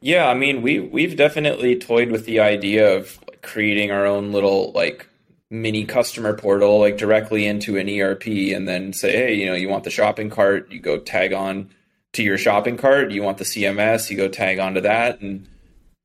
Yeah, 0.00 0.28
I 0.28 0.34
mean, 0.34 0.62
we 0.62 0.80
we've 0.80 1.16
definitely 1.16 1.76
toyed 1.78 2.10
with 2.10 2.24
the 2.24 2.40
idea 2.40 2.96
of 2.96 3.18
creating 3.42 3.90
our 3.90 4.06
own 4.06 4.32
little 4.32 4.72
like 4.72 5.06
mini 5.50 5.84
customer 5.84 6.32
portal 6.32 6.78
like 6.78 6.96
directly 6.96 7.44
into 7.44 7.76
an 7.76 7.88
ERP 7.88 8.26
and 8.26 8.68
then 8.68 8.92
say, 8.92 9.12
hey, 9.12 9.34
you 9.34 9.46
know, 9.46 9.54
you 9.54 9.68
want 9.68 9.84
the 9.84 9.90
shopping 9.90 10.30
cart, 10.30 10.70
you 10.70 10.80
go 10.80 10.98
tag 10.98 11.32
on 11.32 11.70
to 12.12 12.22
your 12.22 12.38
shopping 12.38 12.76
cart. 12.76 13.10
You 13.10 13.22
want 13.22 13.38
the 13.38 13.44
CMS, 13.44 14.10
you 14.10 14.16
go 14.16 14.28
tag 14.28 14.58
onto 14.58 14.80
that. 14.82 15.20
And 15.20 15.48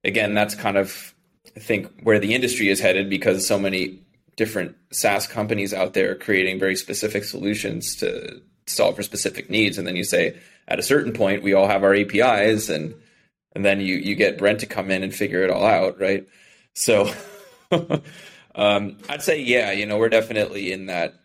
again, 0.03 0.33
that's 0.33 0.55
kind 0.55 0.77
of 0.77 1.13
I 1.55 1.59
think 1.59 2.01
where 2.01 2.19
the 2.19 2.33
industry 2.33 2.69
is 2.69 2.81
headed 2.81 3.09
because 3.09 3.47
so 3.47 3.57
many 3.57 4.01
different 4.35 4.75
SaaS 4.91 5.27
companies 5.27 5.73
out 5.73 5.93
there 5.93 6.15
creating 6.15 6.59
very 6.59 6.75
specific 6.75 7.23
solutions 7.23 7.95
to 7.97 8.41
solve 8.67 8.95
for 8.95 9.03
specific 9.03 9.49
needs. 9.49 9.77
And 9.77 9.87
then 9.87 9.95
you 9.95 10.03
say, 10.03 10.37
at 10.67 10.79
a 10.79 10.83
certain 10.83 11.13
point, 11.13 11.43
we 11.43 11.53
all 11.53 11.67
have 11.67 11.83
our 11.83 11.93
APIs, 11.93 12.69
and 12.69 12.95
and 13.55 13.63
then 13.63 13.79
you 13.79 13.95
you 13.95 14.15
get 14.15 14.37
Brent 14.37 14.61
to 14.61 14.65
come 14.65 14.91
in 14.91 15.03
and 15.03 15.13
figure 15.13 15.43
it 15.43 15.49
all 15.49 15.65
out, 15.65 15.99
right? 15.99 16.27
So, 16.73 17.11
um, 18.55 18.97
I'd 19.09 19.21
say, 19.21 19.41
yeah, 19.41 19.71
you 19.71 19.85
know, 19.85 19.97
we're 19.97 20.09
definitely 20.09 20.71
in 20.71 20.87
that. 20.87 21.15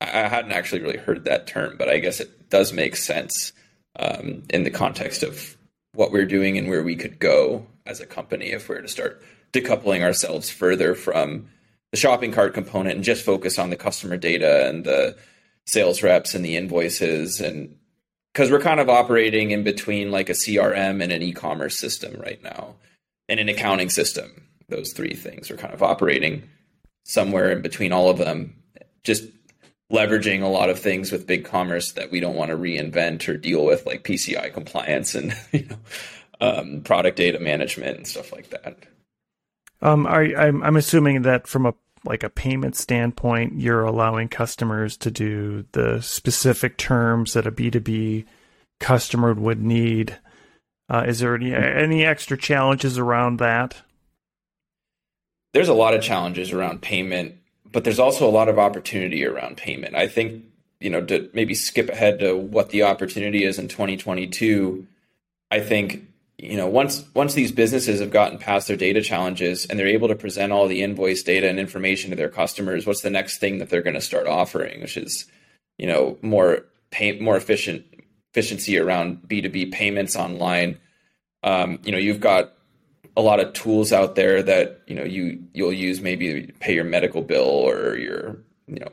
I 0.00 0.28
hadn't 0.28 0.52
actually 0.52 0.82
really 0.82 0.98
heard 0.98 1.24
that 1.24 1.46
term, 1.46 1.76
but 1.78 1.88
I 1.88 1.98
guess 1.98 2.20
it 2.20 2.50
does 2.50 2.70
make 2.70 2.96
sense 2.96 3.54
um, 3.98 4.42
in 4.50 4.62
the 4.64 4.70
context 4.70 5.22
of 5.22 5.56
what 5.94 6.12
we're 6.12 6.26
doing 6.26 6.58
and 6.58 6.68
where 6.68 6.82
we 6.82 6.96
could 6.96 7.18
go 7.18 7.66
as 7.86 8.00
a 8.00 8.06
company 8.06 8.52
if 8.52 8.68
we 8.68 8.74
we're 8.74 8.82
to 8.82 8.88
start 8.88 9.22
decoupling 9.54 10.02
ourselves 10.02 10.50
further 10.50 10.94
from 10.94 11.48
the 11.96 12.00
shopping 12.00 12.30
cart 12.30 12.52
component 12.52 12.94
and 12.96 13.04
just 13.04 13.24
focus 13.24 13.58
on 13.58 13.70
the 13.70 13.76
customer 13.76 14.18
data 14.18 14.68
and 14.68 14.84
the 14.84 15.16
sales 15.64 16.02
reps 16.02 16.34
and 16.34 16.44
the 16.44 16.54
invoices 16.54 17.40
and 17.40 17.74
because 18.34 18.50
we're 18.50 18.60
kind 18.60 18.80
of 18.80 18.90
operating 18.90 19.50
in 19.50 19.64
between 19.64 20.10
like 20.10 20.28
a 20.28 20.34
CRM 20.34 21.02
and 21.02 21.10
an 21.10 21.22
e-commerce 21.22 21.78
system 21.78 22.20
right 22.20 22.42
now 22.42 22.74
and 23.30 23.40
an 23.40 23.48
accounting 23.48 23.88
system 23.88 24.46
those 24.68 24.92
three 24.92 25.14
things 25.14 25.50
are 25.50 25.56
kind 25.56 25.72
of 25.72 25.82
operating 25.82 26.46
somewhere 27.06 27.50
in 27.50 27.62
between 27.62 27.92
all 27.92 28.10
of 28.10 28.18
them 28.18 28.54
just 29.02 29.24
leveraging 29.90 30.42
a 30.42 30.48
lot 30.48 30.68
of 30.68 30.78
things 30.78 31.10
with 31.10 31.26
big 31.26 31.46
commerce 31.46 31.92
that 31.92 32.10
we 32.10 32.20
don't 32.20 32.36
want 32.36 32.50
to 32.50 32.58
reinvent 32.58 33.26
or 33.26 33.38
deal 33.38 33.64
with 33.64 33.86
like 33.86 34.04
PCI 34.04 34.52
compliance 34.52 35.14
and 35.14 35.34
you 35.52 35.64
know 35.64 35.78
um, 36.42 36.82
product 36.82 37.16
data 37.16 37.40
management 37.40 37.96
and 37.96 38.06
stuff 38.06 38.32
like 38.32 38.50
that. 38.50 38.76
Um, 39.82 40.06
are, 40.06 40.24
I'm, 40.24 40.62
I'm 40.62 40.76
assuming 40.76 41.22
that 41.22 41.46
from 41.46 41.66
a 41.66 41.74
like 42.06 42.22
a 42.22 42.30
payment 42.30 42.76
standpoint, 42.76 43.58
you're 43.58 43.84
allowing 43.84 44.28
customers 44.28 44.96
to 44.98 45.10
do 45.10 45.64
the 45.72 46.00
specific 46.00 46.76
terms 46.76 47.32
that 47.32 47.46
a 47.46 47.52
B2B 47.52 48.24
customer 48.80 49.34
would 49.34 49.62
need. 49.62 50.18
Uh, 50.88 51.04
is 51.06 51.18
there 51.18 51.34
any 51.34 51.54
any 51.54 52.04
extra 52.04 52.36
challenges 52.38 52.98
around 52.98 53.38
that? 53.38 53.82
There's 55.52 55.68
a 55.68 55.74
lot 55.74 55.94
of 55.94 56.02
challenges 56.02 56.52
around 56.52 56.82
payment, 56.82 57.34
but 57.70 57.84
there's 57.84 57.98
also 57.98 58.28
a 58.28 58.30
lot 58.30 58.48
of 58.48 58.58
opportunity 58.58 59.24
around 59.24 59.56
payment. 59.56 59.96
I 59.96 60.06
think 60.06 60.44
you 60.80 60.90
know 60.90 61.04
to 61.06 61.28
maybe 61.32 61.54
skip 61.54 61.88
ahead 61.88 62.20
to 62.20 62.36
what 62.36 62.70
the 62.70 62.84
opportunity 62.84 63.44
is 63.44 63.58
in 63.58 63.68
2022. 63.68 64.86
I 65.50 65.60
think 65.60 66.06
you 66.38 66.56
know 66.56 66.66
once 66.66 67.04
once 67.14 67.34
these 67.34 67.52
businesses 67.52 68.00
have 68.00 68.10
gotten 68.10 68.38
past 68.38 68.68
their 68.68 68.76
data 68.76 69.00
challenges 69.00 69.66
and 69.66 69.78
they're 69.78 69.86
able 69.86 70.08
to 70.08 70.14
present 70.14 70.52
all 70.52 70.68
the 70.68 70.82
invoice 70.82 71.22
data 71.22 71.48
and 71.48 71.58
information 71.58 72.10
to 72.10 72.16
their 72.16 72.28
customers 72.28 72.86
what's 72.86 73.02
the 73.02 73.10
next 73.10 73.38
thing 73.38 73.58
that 73.58 73.70
they're 73.70 73.82
going 73.82 73.94
to 73.94 74.00
start 74.00 74.26
offering 74.26 74.80
which 74.80 74.96
is 74.96 75.26
you 75.78 75.86
know 75.86 76.18
more 76.22 76.64
pay, 76.90 77.18
more 77.18 77.36
efficient 77.36 77.84
efficiency 78.32 78.78
around 78.78 79.22
b2b 79.28 79.72
payments 79.72 80.16
online? 80.16 80.78
Um, 81.42 81.78
you 81.84 81.92
know 81.92 81.98
you've 81.98 82.20
got 82.20 82.52
a 83.16 83.22
lot 83.22 83.40
of 83.40 83.52
tools 83.54 83.92
out 83.92 84.14
there 84.14 84.42
that 84.42 84.82
you 84.86 84.94
know 84.94 85.04
you 85.04 85.42
you'll 85.54 85.72
use 85.72 86.00
maybe 86.00 86.52
pay 86.60 86.74
your 86.74 86.84
medical 86.84 87.22
bill 87.22 87.44
or 87.44 87.96
your 87.96 88.38
you 88.66 88.78
know 88.80 88.90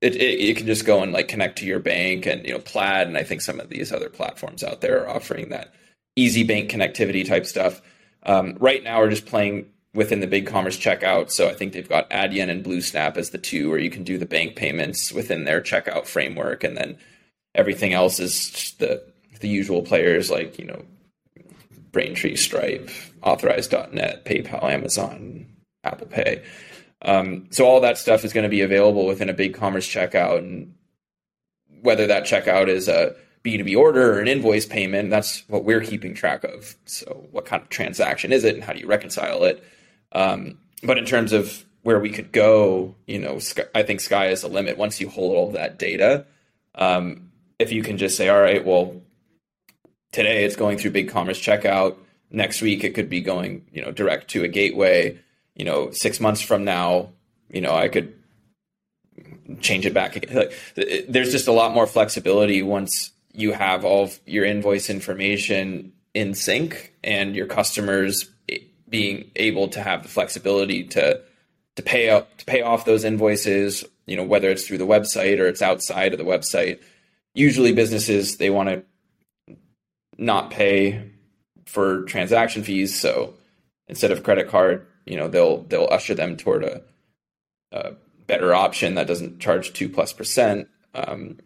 it, 0.00 0.16
it, 0.16 0.40
it, 0.40 0.56
can 0.56 0.66
just 0.66 0.84
go 0.84 1.02
and 1.02 1.12
like 1.12 1.28
connect 1.28 1.58
to 1.58 1.66
your 1.66 1.78
bank 1.78 2.26
and 2.26 2.46
you 2.46 2.52
know 2.52 2.60
plaid 2.60 3.08
and 3.08 3.16
i 3.16 3.22
think 3.22 3.40
some 3.40 3.58
of 3.58 3.68
these 3.68 3.92
other 3.92 4.08
platforms 4.08 4.62
out 4.62 4.80
there 4.80 5.02
are 5.02 5.16
offering 5.16 5.48
that 5.48 5.72
easy 6.16 6.44
bank 6.44 6.70
connectivity 6.70 7.26
type 7.26 7.46
stuff. 7.46 7.80
Um, 8.24 8.56
right 8.60 8.82
now, 8.82 9.00
we're 9.00 9.10
just 9.10 9.26
playing 9.26 9.66
within 9.94 10.20
the 10.20 10.26
BigCommerce 10.26 10.78
checkout. 10.80 11.30
So 11.30 11.48
I 11.48 11.54
think 11.54 11.72
they've 11.72 11.88
got 11.88 12.08
Adyen 12.10 12.48
and 12.48 12.64
BlueSnap 12.64 13.16
as 13.16 13.30
the 13.30 13.38
two 13.38 13.68
where 13.68 13.78
you 13.78 13.90
can 13.90 14.04
do 14.04 14.18
the 14.18 14.26
bank 14.26 14.56
payments 14.56 15.12
within 15.12 15.44
their 15.44 15.60
checkout 15.60 16.06
framework, 16.06 16.64
and 16.64 16.76
then 16.76 16.96
everything 17.54 17.92
else 17.92 18.20
is 18.20 18.74
the 18.78 19.02
the 19.40 19.48
usual 19.48 19.82
players 19.82 20.30
like 20.30 20.58
you 20.58 20.64
know 20.64 20.84
Braintree, 21.90 22.36
Stripe, 22.36 22.90
Authorize.net, 23.22 24.24
PayPal, 24.24 24.64
Amazon, 24.64 25.46
Apple 25.84 26.06
Pay. 26.06 26.42
Um, 27.02 27.48
so 27.50 27.66
all 27.66 27.80
that 27.80 27.98
stuff 27.98 28.24
is 28.24 28.32
going 28.32 28.44
to 28.44 28.48
be 28.48 28.60
available 28.62 29.06
within 29.06 29.28
a 29.28 29.34
BigCommerce 29.34 29.90
checkout, 29.90 30.38
and 30.38 30.74
whether 31.82 32.06
that 32.06 32.24
checkout 32.24 32.68
is 32.68 32.88
a 32.88 33.14
B2B 33.44 33.76
order 33.76 34.14
or 34.14 34.20
an 34.20 34.28
invoice 34.28 34.66
payment. 34.66 35.10
That's 35.10 35.48
what 35.48 35.64
we're 35.64 35.80
keeping 35.80 36.14
track 36.14 36.44
of. 36.44 36.76
So, 36.84 37.26
what 37.30 37.44
kind 37.44 37.62
of 37.62 37.68
transaction 37.68 38.32
is 38.32 38.44
it 38.44 38.54
and 38.54 38.62
how 38.62 38.72
do 38.72 38.80
you 38.80 38.86
reconcile 38.86 39.44
it? 39.44 39.62
Um, 40.12 40.58
but 40.82 40.98
in 40.98 41.04
terms 41.04 41.32
of 41.32 41.64
where 41.82 41.98
we 41.98 42.10
could 42.10 42.30
go, 42.32 42.94
you 43.06 43.18
know, 43.18 43.40
I 43.74 43.82
think 43.82 44.00
sky 44.00 44.28
is 44.28 44.42
the 44.42 44.48
limit 44.48 44.78
once 44.78 45.00
you 45.00 45.08
hold 45.08 45.34
all 45.34 45.50
that 45.52 45.78
data. 45.78 46.26
Um, 46.74 47.30
if 47.58 47.72
you 47.72 47.82
can 47.82 47.98
just 47.98 48.16
say, 48.16 48.28
all 48.28 48.40
right, 48.40 48.64
well, 48.64 49.00
today 50.12 50.44
it's 50.44 50.56
going 50.56 50.78
through 50.78 50.92
big 50.92 51.10
commerce 51.10 51.40
checkout. 51.40 51.96
Next 52.30 52.62
week 52.62 52.84
it 52.84 52.94
could 52.94 53.10
be 53.10 53.20
going, 53.20 53.66
you 53.72 53.82
know, 53.82 53.90
direct 53.90 54.28
to 54.30 54.44
a 54.44 54.48
gateway. 54.48 55.18
You 55.54 55.64
know, 55.64 55.90
six 55.90 56.20
months 56.20 56.40
from 56.40 56.64
now, 56.64 57.10
you 57.50 57.60
know, 57.60 57.74
I 57.74 57.88
could 57.88 58.14
change 59.60 59.84
it 59.84 59.92
back. 59.92 60.14
Like, 60.32 60.54
there's 61.08 61.32
just 61.32 61.48
a 61.48 61.52
lot 61.52 61.74
more 61.74 61.86
flexibility 61.86 62.62
once 62.62 63.10
you 63.34 63.52
have 63.52 63.84
all 63.84 64.10
your 64.26 64.44
invoice 64.44 64.90
information 64.90 65.92
in 66.14 66.34
sync 66.34 66.94
and 67.02 67.34
your 67.34 67.46
customers 67.46 68.30
being 68.88 69.30
able 69.36 69.68
to 69.68 69.82
have 69.82 70.02
the 70.02 70.08
flexibility 70.08 70.84
to 70.84 71.20
to 71.76 71.82
pay 71.82 72.10
up 72.10 72.36
to 72.36 72.44
pay 72.44 72.60
off 72.60 72.84
those 72.84 73.04
invoices 73.04 73.84
you 74.06 74.16
know 74.16 74.24
whether 74.24 74.50
it's 74.50 74.66
through 74.66 74.78
the 74.78 74.86
website 74.86 75.38
or 75.38 75.46
it's 75.46 75.62
outside 75.62 76.12
of 76.12 76.18
the 76.18 76.24
website. 76.24 76.80
Usually 77.34 77.72
businesses 77.72 78.36
they 78.36 78.50
want 78.50 78.68
to 78.68 79.56
not 80.18 80.50
pay 80.50 81.10
for 81.66 82.02
transaction 82.02 82.62
fees. 82.62 82.98
So 82.98 83.34
instead 83.88 84.10
of 84.10 84.22
credit 84.22 84.48
card 84.48 84.86
you 85.06 85.16
know 85.16 85.28
they'll 85.28 85.62
they'll 85.62 85.88
usher 85.90 86.14
them 86.14 86.36
toward 86.36 86.64
a, 86.64 86.82
a 87.72 87.92
better 88.26 88.54
option 88.54 88.94
that 88.94 89.06
doesn't 89.06 89.40
charge 89.40 89.72
two 89.72 89.88
plus 89.88 90.12
percent. 90.12 90.68
Um, 90.94 91.38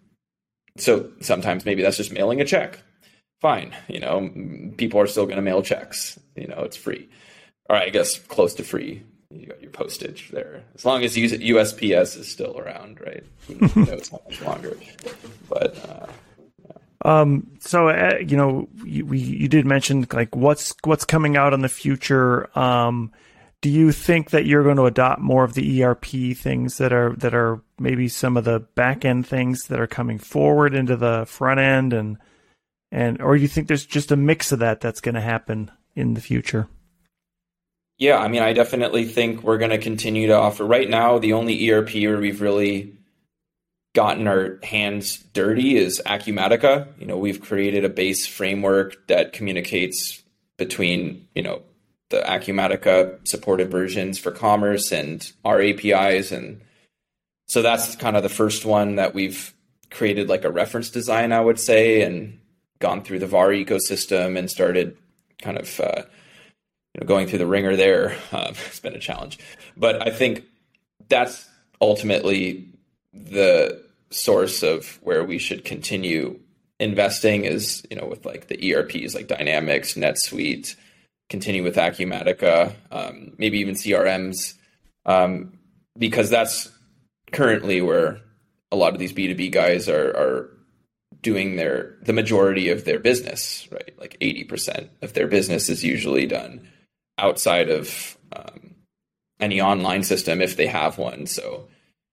so 0.76 1.10
sometimes 1.20 1.64
maybe 1.64 1.82
that's 1.82 1.96
just 1.96 2.12
mailing 2.12 2.40
a 2.40 2.44
check 2.44 2.80
fine 3.40 3.74
you 3.88 4.00
know 4.00 4.30
people 4.76 5.00
are 5.00 5.06
still 5.06 5.24
going 5.24 5.36
to 5.36 5.42
mail 5.42 5.62
checks 5.62 6.18
you 6.36 6.46
know 6.46 6.60
it's 6.60 6.76
free 6.76 7.08
or 7.68 7.76
i 7.76 7.88
guess 7.88 8.18
close 8.18 8.54
to 8.54 8.62
free 8.62 9.02
you 9.30 9.46
got 9.46 9.60
your 9.60 9.70
postage 9.70 10.30
there. 10.30 10.62
As 10.74 10.84
long 10.84 11.02
as 11.02 11.16
USPS 11.16 12.18
is 12.18 12.30
still 12.30 12.58
around, 12.58 13.00
right? 13.00 13.24
Who 13.48 13.54
knows 13.84 14.08
how 14.08 14.20
much 14.24 14.40
longer? 14.42 14.76
But 15.48 16.08
uh, 17.04 17.08
um, 17.08 17.46
so 17.60 17.88
uh, 17.88 18.18
you 18.26 18.36
know, 18.36 18.68
you, 18.84 19.04
we, 19.04 19.18
you 19.18 19.48
did 19.48 19.66
mention 19.66 20.06
like 20.12 20.34
what's 20.34 20.74
what's 20.84 21.04
coming 21.04 21.36
out 21.36 21.52
in 21.52 21.62
the 21.62 21.68
future. 21.68 22.56
Um, 22.58 23.12
do 23.66 23.72
you 23.72 23.90
think 23.90 24.30
that 24.30 24.46
you're 24.46 24.62
going 24.62 24.76
to 24.76 24.84
adopt 24.84 25.20
more 25.20 25.42
of 25.42 25.54
the 25.54 25.82
ERP 25.82 26.36
things 26.36 26.78
that 26.78 26.92
are 26.92 27.16
that 27.16 27.34
are 27.34 27.60
maybe 27.80 28.06
some 28.06 28.36
of 28.36 28.44
the 28.44 28.60
back 28.60 29.04
end 29.04 29.26
things 29.26 29.64
that 29.64 29.80
are 29.80 29.88
coming 29.88 30.20
forward 30.20 30.72
into 30.72 30.96
the 30.96 31.26
front 31.26 31.58
end, 31.58 31.92
and 31.92 32.16
and 32.92 33.20
or 33.20 33.34
do 33.34 33.42
you 33.42 33.48
think 33.48 33.66
there's 33.66 33.84
just 33.84 34.12
a 34.12 34.16
mix 34.16 34.52
of 34.52 34.60
that 34.60 34.80
that's 34.80 35.00
going 35.00 35.16
to 35.16 35.20
happen 35.20 35.72
in 35.96 36.14
the 36.14 36.20
future? 36.20 36.68
Yeah, 37.98 38.18
I 38.18 38.28
mean, 38.28 38.40
I 38.40 38.52
definitely 38.52 39.04
think 39.04 39.42
we're 39.42 39.58
going 39.58 39.72
to 39.72 39.78
continue 39.78 40.28
to 40.28 40.36
offer. 40.36 40.64
Right 40.64 40.88
now, 40.88 41.18
the 41.18 41.32
only 41.32 41.68
ERP 41.68 41.92
where 41.94 42.20
we've 42.20 42.40
really 42.40 42.94
gotten 43.96 44.28
our 44.28 44.60
hands 44.62 45.18
dirty 45.32 45.76
is 45.76 46.00
Acumatica. 46.06 46.86
You 47.00 47.06
know, 47.06 47.18
we've 47.18 47.40
created 47.40 47.84
a 47.84 47.88
base 47.88 48.28
framework 48.28 49.08
that 49.08 49.32
communicates 49.32 50.22
between, 50.56 51.26
you 51.34 51.42
know, 51.42 51.62
the 52.10 52.20
Acumatica 52.20 53.26
supported 53.26 53.70
versions 53.70 54.18
for 54.18 54.30
commerce 54.30 54.92
and 54.92 55.30
our 55.44 55.60
APIs. 55.60 56.30
And 56.30 56.60
so 57.46 57.62
that's 57.62 57.96
kind 57.96 58.16
of 58.16 58.22
the 58.22 58.28
first 58.28 58.64
one 58.64 58.96
that 58.96 59.14
we've 59.14 59.52
created 59.90 60.28
like 60.28 60.44
a 60.44 60.50
reference 60.50 60.90
design, 60.90 61.32
I 61.32 61.40
would 61.40 61.58
say, 61.58 62.02
and 62.02 62.38
gone 62.78 63.02
through 63.02 63.18
the 63.20 63.26
VAR 63.26 63.48
ecosystem 63.48 64.38
and 64.38 64.50
started 64.50 64.96
kind 65.40 65.58
of 65.58 65.80
uh, 65.80 66.02
you 66.94 67.00
know, 67.00 67.06
going 67.06 67.26
through 67.26 67.38
the 67.38 67.46
wringer 67.46 67.76
there 67.76 68.16
uh, 68.32 68.52
has 68.52 68.80
been 68.80 68.94
a 68.94 69.00
challenge. 69.00 69.38
But 69.76 70.06
I 70.06 70.10
think 70.10 70.44
that's 71.08 71.48
ultimately 71.80 72.68
the 73.12 73.82
source 74.10 74.62
of 74.62 74.98
where 75.02 75.24
we 75.24 75.38
should 75.38 75.64
continue 75.64 76.38
investing 76.78 77.44
is, 77.44 77.86
you 77.90 77.96
know, 77.96 78.06
with 78.06 78.24
like 78.26 78.48
the 78.48 78.74
ERPs 78.74 79.14
like 79.14 79.28
Dynamics, 79.28 79.94
NetSuite, 79.94 80.76
continue 81.28 81.62
with 81.62 81.76
Acumatica, 81.76 82.74
um, 82.90 83.32
maybe 83.38 83.58
even 83.58 83.74
CRMs, 83.74 84.54
um, 85.04 85.58
because 85.98 86.30
that's 86.30 86.70
currently 87.32 87.80
where 87.80 88.20
a 88.70 88.76
lot 88.76 88.92
of 88.92 88.98
these 88.98 89.12
B2B 89.12 89.52
guys 89.52 89.88
are, 89.88 90.10
are 90.10 90.50
doing 91.22 91.56
their 91.56 91.96
the 92.02 92.12
majority 92.12 92.68
of 92.68 92.84
their 92.84 92.98
business, 92.98 93.66
right? 93.72 93.98
Like 93.98 94.16
80% 94.20 94.88
of 95.02 95.12
their 95.12 95.26
business 95.26 95.68
is 95.68 95.82
usually 95.82 96.26
done 96.26 96.68
outside 97.18 97.70
of 97.70 98.16
um, 98.32 98.74
any 99.40 99.60
online 99.60 100.02
system 100.02 100.40
if 100.40 100.56
they 100.56 100.66
have 100.66 100.98
one. 100.98 101.26
So 101.26 101.68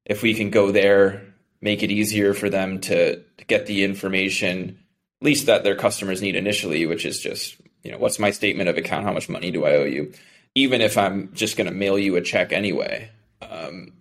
if 0.06 0.22
we 0.22 0.34
can 0.34 0.50
go 0.50 0.72
there, 0.72 1.34
make 1.62 1.84
it 1.84 1.92
easier 1.92 2.34
for 2.34 2.50
them 2.50 2.80
to, 2.82 3.18
to 3.18 3.46
get 3.46 3.66
the 3.66 3.84
information, 3.84 4.80
at 5.22 5.26
least 5.26 5.46
that 5.46 5.64
their 5.64 5.76
customers 5.76 6.22
need 6.22 6.36
initially, 6.36 6.86
which 6.86 7.06
is 7.06 7.20
just, 7.20 7.56
you 7.84 7.92
know, 7.92 7.98
what's 7.98 8.20
my 8.20 8.32
statement 8.32 8.70
of 8.70 8.78
account? 8.78 9.06
How 9.06 9.14
much 9.14 9.30
money 9.30 9.52
do 9.52 9.66
I 9.66 9.76
owe 9.76 9.86
you? 9.86 10.14
Even 10.56 10.82
if 10.82 10.98
I'm 10.98 11.34
just 11.34 11.58
going 11.58 11.68
to 11.68 11.74
mail 11.74 11.98
you 11.98 12.16
a 12.16 12.22
check 12.22 12.52
anyway, 12.52 13.10
um, 13.42 13.92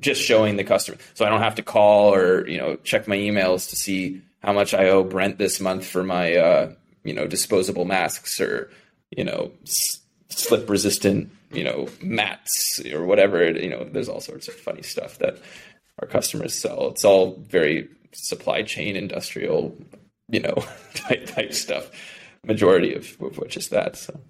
just 0.00 0.22
showing 0.22 0.56
the 0.56 0.64
customer. 0.64 0.98
So 1.14 1.24
I 1.24 1.28
don't 1.28 1.40
have 1.40 1.56
to 1.56 1.62
call 1.62 2.14
or, 2.14 2.46
you 2.48 2.58
know, 2.58 2.76
check 2.76 3.08
my 3.08 3.16
emails 3.16 3.70
to 3.70 3.76
see 3.76 4.22
how 4.42 4.52
much 4.52 4.74
I 4.74 4.88
owe 4.88 5.02
Brent 5.02 5.38
this 5.38 5.60
month 5.60 5.86
for 5.86 6.04
my, 6.04 6.36
uh, 6.36 6.72
you 7.04 7.14
know, 7.14 7.26
disposable 7.26 7.84
masks 7.84 8.40
or, 8.40 8.70
you 9.10 9.24
know, 9.24 9.52
slip 10.28 10.68
resistant, 10.68 11.30
you 11.52 11.64
know, 11.64 11.88
mats 12.02 12.80
or 12.92 13.04
whatever. 13.04 13.50
You 13.50 13.70
know, 13.70 13.84
there's 13.84 14.08
all 14.08 14.20
sorts 14.20 14.48
of 14.48 14.54
funny 14.54 14.82
stuff 14.82 15.18
that 15.18 15.38
our 16.00 16.08
customers 16.08 16.54
sell. 16.54 16.88
It's 16.88 17.04
all 17.04 17.36
very 17.48 17.88
supply 18.12 18.62
chain 18.62 18.96
industrial, 18.96 19.74
you 20.28 20.40
know, 20.40 20.64
type 20.94 21.26
type 21.26 21.54
stuff. 21.54 21.90
Majority 22.44 22.94
of, 22.94 23.16
of 23.20 23.38
which 23.38 23.56
is 23.56 23.68
that. 23.68 23.96
So. 23.96 24.20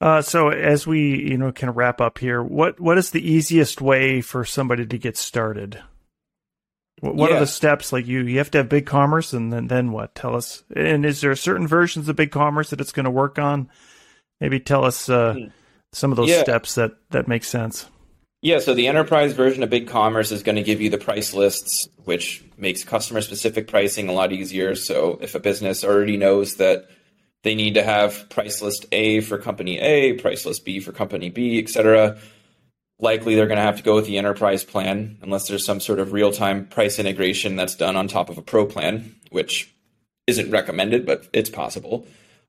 Uh, 0.00 0.20
so 0.20 0.48
as 0.48 0.86
we 0.86 1.30
you 1.30 1.38
know 1.38 1.52
kind 1.52 1.70
of 1.70 1.76
wrap 1.76 2.00
up 2.00 2.18
here, 2.18 2.42
what 2.42 2.78
what 2.80 2.98
is 2.98 3.10
the 3.10 3.26
easiest 3.26 3.80
way 3.80 4.20
for 4.20 4.44
somebody 4.44 4.84
to 4.86 4.98
get 4.98 5.16
started? 5.16 5.82
What, 7.00 7.14
what 7.16 7.30
yeah. 7.30 7.36
are 7.36 7.40
the 7.40 7.46
steps? 7.46 7.92
Like 7.92 8.06
you 8.06 8.22
you 8.22 8.38
have 8.38 8.50
to 8.52 8.58
have 8.58 8.68
big 8.68 8.86
commerce, 8.86 9.32
and 9.32 9.52
then 9.52 9.68
then 9.68 9.92
what? 9.92 10.14
Tell 10.14 10.36
us. 10.36 10.62
And 10.74 11.04
is 11.06 11.20
there 11.20 11.34
certain 11.36 11.66
versions 11.66 12.08
of 12.08 12.16
big 12.16 12.30
commerce 12.30 12.70
that 12.70 12.80
it's 12.80 12.92
going 12.92 13.04
to 13.04 13.10
work 13.10 13.38
on? 13.38 13.70
Maybe 14.40 14.60
tell 14.60 14.84
us 14.84 15.08
uh, 15.08 15.34
hmm. 15.34 15.46
some 15.92 16.12
of 16.12 16.16
those 16.16 16.30
yeah. 16.30 16.42
steps 16.42 16.74
that 16.74 16.92
that 17.10 17.28
make 17.28 17.44
sense. 17.44 17.86
Yeah, 18.44 18.58
so 18.58 18.74
the 18.74 18.88
enterprise 18.88 19.32
version 19.32 19.62
of 19.62 19.70
Big 19.70 19.88
Commerce 19.88 20.30
is 20.30 20.42
going 20.42 20.56
to 20.56 20.62
give 20.62 20.82
you 20.82 20.90
the 20.90 20.98
price 20.98 21.32
lists, 21.32 21.88
which 22.04 22.44
makes 22.58 22.84
customer 22.84 23.22
specific 23.22 23.68
pricing 23.68 24.10
a 24.10 24.12
lot 24.12 24.32
easier. 24.32 24.74
So 24.74 25.18
if 25.22 25.34
a 25.34 25.40
business 25.40 25.82
already 25.82 26.18
knows 26.18 26.56
that 26.56 26.90
they 27.44 27.54
need 27.54 27.74
to 27.74 27.82
have 27.82 28.28
price 28.28 28.60
list 28.60 28.86
A 28.90 29.20
for 29.20 29.38
company 29.38 29.78
A, 29.78 30.14
price 30.14 30.44
list 30.44 30.64
B 30.64 30.80
for 30.80 30.90
company 30.90 31.30
B, 31.30 31.60
etc., 31.60 32.18
likely 32.98 33.34
they're 33.34 33.46
going 33.46 33.58
to 33.58 33.62
have 33.62 33.76
to 33.76 33.82
go 33.82 33.94
with 33.94 34.06
the 34.06 34.18
enterprise 34.18 34.64
plan 34.64 35.18
unless 35.22 35.46
there's 35.46 35.64
some 35.64 35.80
sort 35.80 36.00
of 36.00 36.12
real 36.12 36.32
time 36.32 36.66
price 36.66 36.98
integration 36.98 37.54
that's 37.54 37.76
done 37.76 37.96
on 37.96 38.08
top 38.08 38.28
of 38.28 38.38
a 38.38 38.42
pro 38.42 38.66
plan, 38.66 39.14
which 39.30 39.72
isn't 40.26 40.50
recommended, 40.50 41.06
but 41.06 41.28
it's 41.32 41.50
possible. 41.50 42.06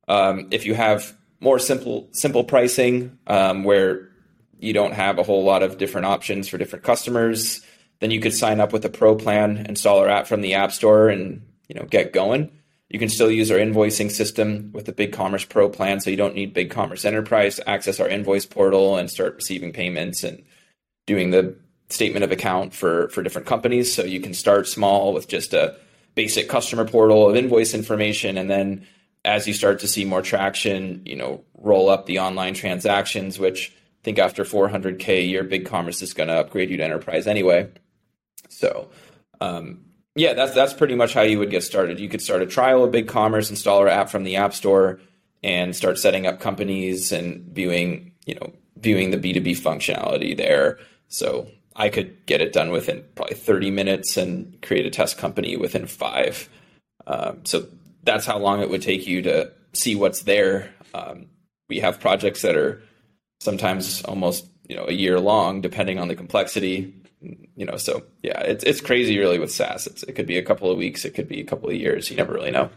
Um, 0.07 0.47
if 0.51 0.65
you 0.65 0.73
have 0.73 1.15
more 1.39 1.59
simple 1.59 2.07
simple 2.11 2.43
pricing 2.43 3.17
um, 3.27 3.63
where 3.63 4.09
you 4.59 4.73
don't 4.73 4.93
have 4.93 5.19
a 5.19 5.23
whole 5.23 5.43
lot 5.43 5.63
of 5.63 5.77
different 5.77 6.07
options 6.07 6.47
for 6.47 6.57
different 6.57 6.83
customers. 6.83 7.61
Then 7.99 8.11
you 8.11 8.19
could 8.19 8.33
sign 8.33 8.59
up 8.59 8.73
with 8.73 8.83
a 8.85 8.89
pro 8.89 9.15
plan, 9.15 9.65
install 9.67 9.99
our 9.99 10.09
app 10.09 10.27
from 10.27 10.41
the 10.41 10.55
App 10.55 10.71
Store, 10.71 11.09
and 11.09 11.41
you 11.67 11.75
know 11.75 11.85
get 11.85 12.13
going. 12.13 12.51
You 12.89 12.99
can 12.99 13.09
still 13.09 13.31
use 13.31 13.49
our 13.49 13.57
invoicing 13.57 14.11
system 14.11 14.71
with 14.73 14.85
the 14.85 14.93
BigCommerce 14.93 15.49
Pro 15.49 15.69
plan, 15.69 15.99
so 15.99 16.09
you 16.09 16.17
don't 16.17 16.35
need 16.35 16.53
BigCommerce 16.53 17.05
Enterprise 17.05 17.55
to 17.55 17.69
access 17.69 17.99
our 17.99 18.07
invoice 18.07 18.45
portal 18.45 18.95
and 18.95 19.09
start 19.09 19.35
receiving 19.35 19.73
payments 19.73 20.23
and 20.23 20.43
doing 21.07 21.31
the 21.31 21.55
statement 21.89 22.23
of 22.23 22.31
account 22.31 22.73
for 22.73 23.09
for 23.09 23.23
different 23.23 23.47
companies. 23.47 23.93
So 23.93 24.03
you 24.03 24.19
can 24.19 24.33
start 24.33 24.67
small 24.67 25.13
with 25.13 25.27
just 25.27 25.53
a 25.53 25.77
basic 26.13 26.47
customer 26.47 26.85
portal 26.85 27.29
of 27.29 27.35
invoice 27.35 27.73
information, 27.73 28.37
and 28.37 28.49
then 28.49 28.85
as 29.25 29.47
you 29.47 29.53
start 29.53 29.79
to 29.79 29.87
see 29.87 30.05
more 30.05 30.21
traction, 30.21 31.01
you 31.05 31.15
know, 31.15 31.43
roll 31.57 31.89
up 31.89 32.05
the 32.05 32.19
online 32.19 32.53
transactions, 32.53 33.39
which 33.39 33.73
I 33.75 34.03
think 34.03 34.19
after 34.19 34.43
400k 34.43 35.09
a 35.09 35.23
year, 35.23 35.43
BigCommerce 35.43 36.03
is 36.03 36.13
going 36.13 36.29
to 36.29 36.35
upgrade 36.35 36.69
you 36.69 36.77
to 36.77 36.83
enterprise 36.83 37.25
anyway. 37.25 37.69
So, 38.49 38.91
um, 39.41 39.84
yeah, 40.15 40.33
that's 40.33 40.53
that's 40.53 40.73
pretty 40.73 40.95
much 40.95 41.13
how 41.13 41.21
you 41.21 41.39
would 41.39 41.51
get 41.51 41.63
started. 41.63 41.99
You 41.99 42.09
could 42.09 42.21
start 42.21 42.41
a 42.41 42.45
trial 42.45 42.83
of 42.83 42.93
BigCommerce, 42.93 43.49
install 43.49 43.79
our 43.79 43.87
app 43.87 44.09
from 44.09 44.23
the 44.23 44.37
App 44.37 44.53
Store, 44.53 44.99
and 45.43 45.75
start 45.75 45.99
setting 45.99 46.25
up 46.25 46.39
companies 46.39 47.11
and 47.11 47.45
viewing, 47.53 48.13
you 48.25 48.35
know, 48.35 48.53
viewing 48.77 49.11
the 49.11 49.17
B2B 49.17 49.59
functionality 49.59 50.35
there. 50.35 50.79
So 51.09 51.49
I 51.75 51.89
could 51.89 52.25
get 52.25 52.41
it 52.41 52.53
done 52.53 52.71
within 52.71 53.03
probably 53.15 53.35
30 53.35 53.71
minutes 53.71 54.15
and 54.15 54.57
create 54.61 54.85
a 54.85 54.89
test 54.89 55.17
company 55.17 55.57
within 55.57 55.85
five. 55.85 56.49
Um, 57.05 57.41
so 57.43 57.67
that's 58.03 58.25
how 58.25 58.37
long 58.37 58.61
it 58.61 58.69
would 58.69 58.81
take 58.81 59.05
you 59.05 59.21
to 59.23 59.51
see 59.73 59.95
what's 59.95 60.21
there. 60.21 60.73
Um, 60.93 61.27
we 61.67 61.79
have 61.79 61.99
projects 61.99 62.41
that 62.43 62.55
are 62.55 62.81
sometimes 63.41 64.01
almost 64.03 64.47
you 64.69 64.75
know 64.75 64.85
a 64.87 64.93
year 64.93 65.19
long, 65.19 65.61
depending 65.61 65.99
on 65.99 66.07
the 66.07 66.15
complexity. 66.15 66.93
You 67.55 67.65
know, 67.65 67.77
so 67.77 68.03
yeah, 68.21 68.39
it's 68.41 68.63
it's 68.63 68.81
crazy 68.81 69.17
really 69.17 69.39
with 69.39 69.51
SaaS. 69.51 69.87
It's, 69.87 70.03
it 70.03 70.13
could 70.13 70.27
be 70.27 70.37
a 70.37 70.43
couple 70.43 70.69
of 70.71 70.77
weeks, 70.77 71.05
it 71.05 71.11
could 71.11 71.27
be 71.27 71.41
a 71.41 71.45
couple 71.45 71.69
of 71.69 71.75
years. 71.75 72.09
You 72.09 72.17
never 72.17 72.33
really 72.33 72.51
know. 72.51 72.69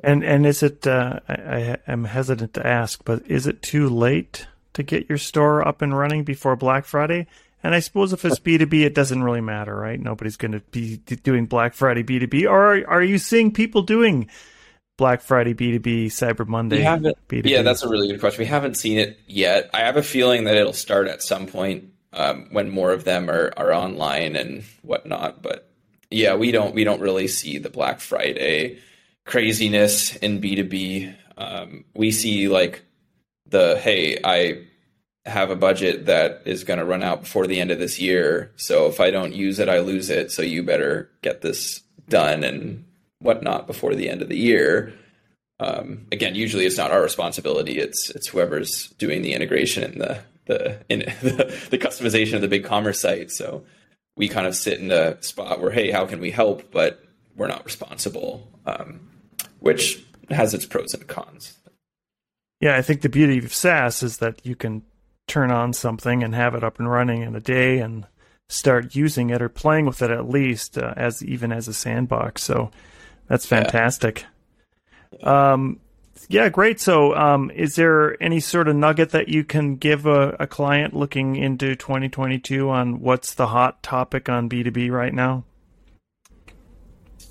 And 0.00 0.22
and 0.22 0.46
is 0.46 0.62
it? 0.62 0.86
Uh, 0.86 1.20
I, 1.28 1.78
am 1.86 2.04
hesitant 2.04 2.54
to 2.54 2.66
ask, 2.66 3.04
but 3.04 3.26
is 3.26 3.46
it 3.46 3.62
too 3.62 3.88
late 3.88 4.46
to 4.74 4.82
get 4.82 5.08
your 5.08 5.18
store 5.18 5.66
up 5.66 5.82
and 5.82 5.96
running 5.96 6.22
before 6.24 6.54
Black 6.54 6.84
Friday? 6.84 7.26
And 7.64 7.74
I 7.74 7.80
suppose 7.80 8.12
if 8.12 8.24
it's 8.24 8.38
B 8.38 8.58
two 8.58 8.66
B, 8.66 8.84
it 8.84 8.94
doesn't 8.94 9.22
really 9.22 9.40
matter, 9.40 9.74
right? 9.74 9.98
Nobody's 9.98 10.36
going 10.36 10.52
to 10.52 10.60
be 10.70 10.98
doing 10.98 11.46
Black 11.46 11.74
Friday 11.74 12.02
B 12.02 12.20
two 12.20 12.28
B. 12.28 12.46
Or 12.46 12.76
are, 12.76 12.88
are 12.88 13.02
you 13.02 13.18
seeing 13.18 13.52
people 13.52 13.82
doing 13.82 14.30
Black 14.96 15.20
Friday 15.20 15.52
B 15.52 15.72
two 15.72 15.80
B, 15.80 16.06
Cyber 16.06 16.46
Monday 16.46 16.84
B2B? 16.84 17.50
Yeah, 17.50 17.62
that's 17.62 17.82
a 17.82 17.88
really 17.88 18.06
good 18.06 18.20
question. 18.20 18.42
We 18.42 18.46
haven't 18.46 18.76
seen 18.76 18.98
it 18.98 19.18
yet. 19.26 19.70
I 19.74 19.80
have 19.80 19.96
a 19.96 20.02
feeling 20.04 20.44
that 20.44 20.54
it'll 20.54 20.72
start 20.72 21.08
at 21.08 21.24
some 21.24 21.46
point 21.46 21.90
um, 22.12 22.48
when 22.50 22.70
more 22.70 22.92
of 22.92 23.04
them 23.04 23.30
are 23.30 23.52
are 23.56 23.72
online 23.72 24.36
and 24.36 24.64
whatnot. 24.82 25.42
But 25.42 25.70
yeah, 26.10 26.34
we 26.34 26.52
don't 26.52 26.74
we 26.74 26.84
don't 26.84 27.00
really 27.00 27.28
see 27.28 27.58
the 27.58 27.70
Black 27.70 28.00
Friday 28.00 28.78
craziness 29.28 30.16
in 30.16 30.40
B2B. 30.40 31.14
Um, 31.36 31.84
we 31.94 32.10
see 32.10 32.48
like 32.48 32.82
the, 33.46 33.78
hey, 33.78 34.18
I 34.24 34.64
have 35.26 35.50
a 35.50 35.56
budget 35.56 36.06
that 36.06 36.42
is 36.46 36.64
going 36.64 36.78
to 36.78 36.84
run 36.84 37.02
out 37.02 37.20
before 37.20 37.46
the 37.46 37.60
end 37.60 37.70
of 37.70 37.78
this 37.78 38.00
year. 38.00 38.50
So 38.56 38.86
if 38.86 39.00
I 39.00 39.10
don't 39.10 39.34
use 39.34 39.58
it, 39.58 39.68
I 39.68 39.80
lose 39.80 40.10
it. 40.10 40.32
So 40.32 40.42
you 40.42 40.62
better 40.62 41.10
get 41.22 41.42
this 41.42 41.82
done 42.08 42.42
and 42.42 42.84
whatnot 43.18 43.66
before 43.66 43.94
the 43.94 44.08
end 44.08 44.22
of 44.22 44.28
the 44.28 44.38
year. 44.38 44.94
Um, 45.60 46.06
again, 46.12 46.34
usually 46.34 46.66
it's 46.66 46.78
not 46.78 46.92
our 46.92 47.02
responsibility. 47.02 47.78
It's 47.78 48.10
it's 48.10 48.28
whoever's 48.28 48.88
doing 48.98 49.22
the 49.22 49.32
integration 49.34 49.82
and 49.82 50.00
the 50.00 50.20
the, 50.48 50.80
in, 50.88 50.98
the 51.22 51.68
the 51.70 51.78
customization 51.78 52.34
of 52.34 52.40
the 52.40 52.48
big 52.48 52.64
commerce 52.64 53.00
site. 53.00 53.30
So 53.30 53.64
we 54.16 54.28
kind 54.28 54.46
of 54.46 54.56
sit 54.56 54.80
in 54.80 54.90
a 54.90 55.22
spot 55.22 55.60
where, 55.60 55.70
hey, 55.70 55.92
how 55.92 56.06
can 56.06 56.20
we 56.20 56.32
help? 56.32 56.72
But 56.72 57.04
we're 57.36 57.46
not 57.46 57.64
responsible. 57.64 58.50
Um, 58.66 59.08
which 59.60 60.04
has 60.30 60.54
its 60.54 60.66
pros 60.66 60.94
and 60.94 61.06
cons. 61.06 61.58
Yeah, 62.60 62.76
I 62.76 62.82
think 62.82 63.02
the 63.02 63.08
beauty 63.08 63.38
of 63.38 63.54
SaaS 63.54 64.02
is 64.02 64.18
that 64.18 64.44
you 64.44 64.56
can 64.56 64.82
turn 65.26 65.50
on 65.50 65.72
something 65.72 66.24
and 66.24 66.34
have 66.34 66.54
it 66.54 66.64
up 66.64 66.78
and 66.78 66.90
running 66.90 67.22
in 67.22 67.36
a 67.36 67.40
day 67.40 67.78
and 67.78 68.06
start 68.48 68.96
using 68.96 69.30
it 69.30 69.42
or 69.42 69.48
playing 69.48 69.86
with 69.86 70.02
it 70.02 70.10
at 70.10 70.28
least 70.28 70.78
uh, 70.78 70.94
as 70.96 71.22
even 71.24 71.52
as 71.52 71.68
a 71.68 71.74
sandbox. 71.74 72.42
So 72.42 72.70
that's 73.28 73.46
fantastic. 73.46 74.24
Yeah. 75.20 75.52
Um, 75.52 75.80
yeah, 76.28 76.48
great. 76.48 76.80
So, 76.80 77.14
um, 77.14 77.50
is 77.50 77.76
there 77.76 78.22
any 78.22 78.40
sort 78.40 78.68
of 78.68 78.76
nugget 78.76 79.10
that 79.10 79.28
you 79.28 79.44
can 79.44 79.76
give 79.76 80.06
a, 80.06 80.36
a 80.40 80.46
client 80.46 80.94
looking 80.94 81.36
into 81.36 81.76
2022 81.76 82.68
on 82.68 83.00
what's 83.00 83.34
the 83.34 83.46
hot 83.46 83.82
topic 83.82 84.28
on 84.28 84.48
B2B 84.48 84.90
right 84.90 85.14
now? 85.14 85.44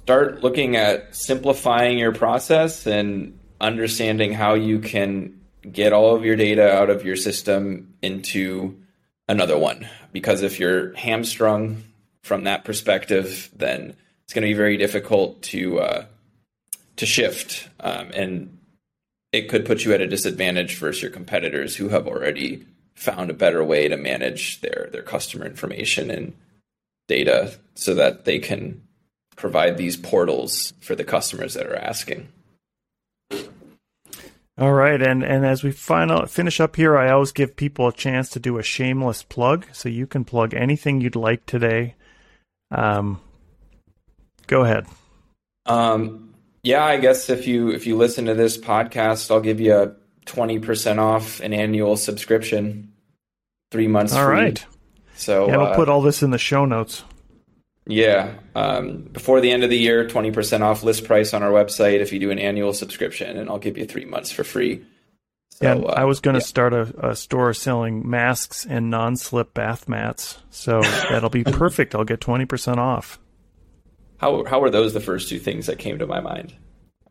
start 0.08 0.42
looking 0.42 0.78
at 0.78 1.14
simplifying 1.14 1.98
your 1.98 2.14
process 2.14 2.88
and 2.88 3.38
understanding 3.60 4.32
how 4.32 4.54
you 4.54 4.80
can 4.80 5.38
get 5.70 5.92
all 5.92 6.16
of 6.16 6.24
your 6.24 6.38
data 6.38 6.72
out 6.72 6.90
of 6.90 7.04
your 7.04 7.18
system 7.18 7.94
into 8.02 8.74
another 9.28 9.58
one. 9.58 9.86
Because 10.14 10.44
if 10.44 10.62
you're 10.62 10.94
hamstrung 10.94 11.84
from 12.24 12.46
that 12.46 12.64
perspective, 12.64 13.50
then 13.54 13.98
it's 14.24 14.32
going 14.34 14.44
to 14.44 14.48
be 14.48 14.54
very 14.54 14.78
difficult 14.78 15.42
to 15.42 15.78
uh, 15.82 16.06
to 16.96 17.06
shift, 17.06 17.68
um, 17.82 18.10
and 18.14 18.57
it 19.38 19.50
could 19.50 19.66
put 19.66 19.86
you 19.86 19.94
at 19.94 20.02
a 20.02 20.08
disadvantage 20.08 20.78
versus 20.78 21.02
your 21.02 21.12
competitors 21.12 21.76
who 21.76 21.90
have 21.90 22.08
already 22.08 22.66
found 22.96 23.30
a 23.30 23.34
better 23.34 23.64
way 23.64 23.88
to 23.88 23.96
manage 23.96 24.60
their 24.62 24.90
their 24.92 25.04
customer 25.04 25.46
information 25.46 26.10
and 26.10 26.34
data 27.08 27.54
so 27.76 27.94
that 27.94 28.26
they 28.26 28.40
can 28.40 28.82
provide 29.36 29.78
these 29.78 29.96
portals 29.96 30.74
for 30.82 30.96
the 30.96 31.04
customers 31.04 31.54
that 31.54 31.68
are 31.68 31.76
asking. 31.76 32.28
All 34.60 34.74
right, 34.74 35.00
and 35.00 35.24
and 35.24 35.46
as 35.46 35.64
we 35.64 35.72
final 35.72 36.26
finish 36.26 36.60
up 36.60 36.76
here, 36.76 36.98
I 36.98 37.12
always 37.12 37.32
give 37.32 37.56
people 37.56 37.88
a 37.88 37.94
chance 37.94 38.30
to 38.32 38.40
do 38.40 38.58
a 38.58 38.64
shameless 38.64 39.22
plug, 39.22 39.68
so 39.72 39.88
you 39.88 40.08
can 40.08 40.26
plug 40.26 40.56
anything 40.56 41.00
you'd 41.00 41.16
like 41.16 41.46
today. 41.46 41.94
Um, 42.72 43.22
go 44.48 44.64
ahead. 44.64 44.88
Um, 45.68 46.27
yeah, 46.64 46.84
I 46.84 46.98
guess 46.98 47.30
if 47.30 47.48
you 47.48 47.70
if 47.70 47.88
you 47.88 47.98
listen 47.98 48.26
to 48.26 48.34
this 48.34 48.58
podcast, 48.58 49.32
I'll 49.32 49.42
give 49.42 49.60
you 49.60 49.76
a 49.76 49.96
twenty 50.26 50.60
percent 50.60 51.00
off 51.00 51.40
an 51.40 51.54
annual 51.54 51.98
subscription, 51.98 52.94
three 53.72 53.88
months. 53.88 54.14
All 54.14 54.26
free. 54.26 54.36
right. 54.36 54.66
So 55.16 55.48
yeah, 55.48 55.58
we'll 55.58 55.68
uh, 55.68 55.76
put 55.76 55.90
all 55.90 56.02
this 56.02 56.22
in 56.22 56.32
the 56.32 56.38
show 56.38 56.66
notes. 56.66 57.04
Yeah. 57.88 58.36
Um, 58.54 59.04
before 59.12 59.40
the 59.42 59.52
end 59.52 59.64
of 59.64 59.70
the 59.70 59.78
year, 59.78 60.06
20% 60.06 60.62
off 60.62 60.84
list 60.84 61.06
price 61.06 61.34
on 61.34 61.42
our 61.42 61.52
website 61.52 62.02
if 62.02 62.12
you 62.12 62.20
do 62.20 62.32
an 62.32 62.40
annual 62.40 62.74
subscription, 62.74 63.38
and 63.38 63.50
I'll 63.50 63.60
give 63.60 63.78
you 63.78 63.86
three 63.86 64.06
months 64.06 64.30
for 64.30 64.44
free. 64.44 64.86
So, 65.52 65.66
yeah, 65.66 65.76
uh, 65.76 65.94
I 65.94 66.04
was 66.04 66.20
going 66.20 66.36
to 66.36 66.42
yeah. 66.42 66.46
start 66.46 66.74
a, 66.74 67.10
a, 67.10 67.16
store 67.16 67.54
selling 67.54 68.08
masks 68.08 68.66
and 68.70 68.92
non 68.92 69.16
slip 69.16 69.54
bath 69.54 69.88
mats. 69.88 70.38
So 70.52 70.82
that'll 71.10 71.30
be 71.30 71.44
perfect. 71.44 71.96
I'll 71.96 72.04
get 72.04 72.20
20% 72.20 72.78
off. 72.78 73.20
How, 74.18 74.44
how 74.46 74.60
were 74.60 74.70
those 74.70 74.94
the 74.94 75.00
first 75.00 75.30
two 75.30 75.40
things 75.40 75.68
that 75.68 75.80
came 75.80 76.00
to 76.00 76.08
my 76.08 76.20
mind? 76.20 76.54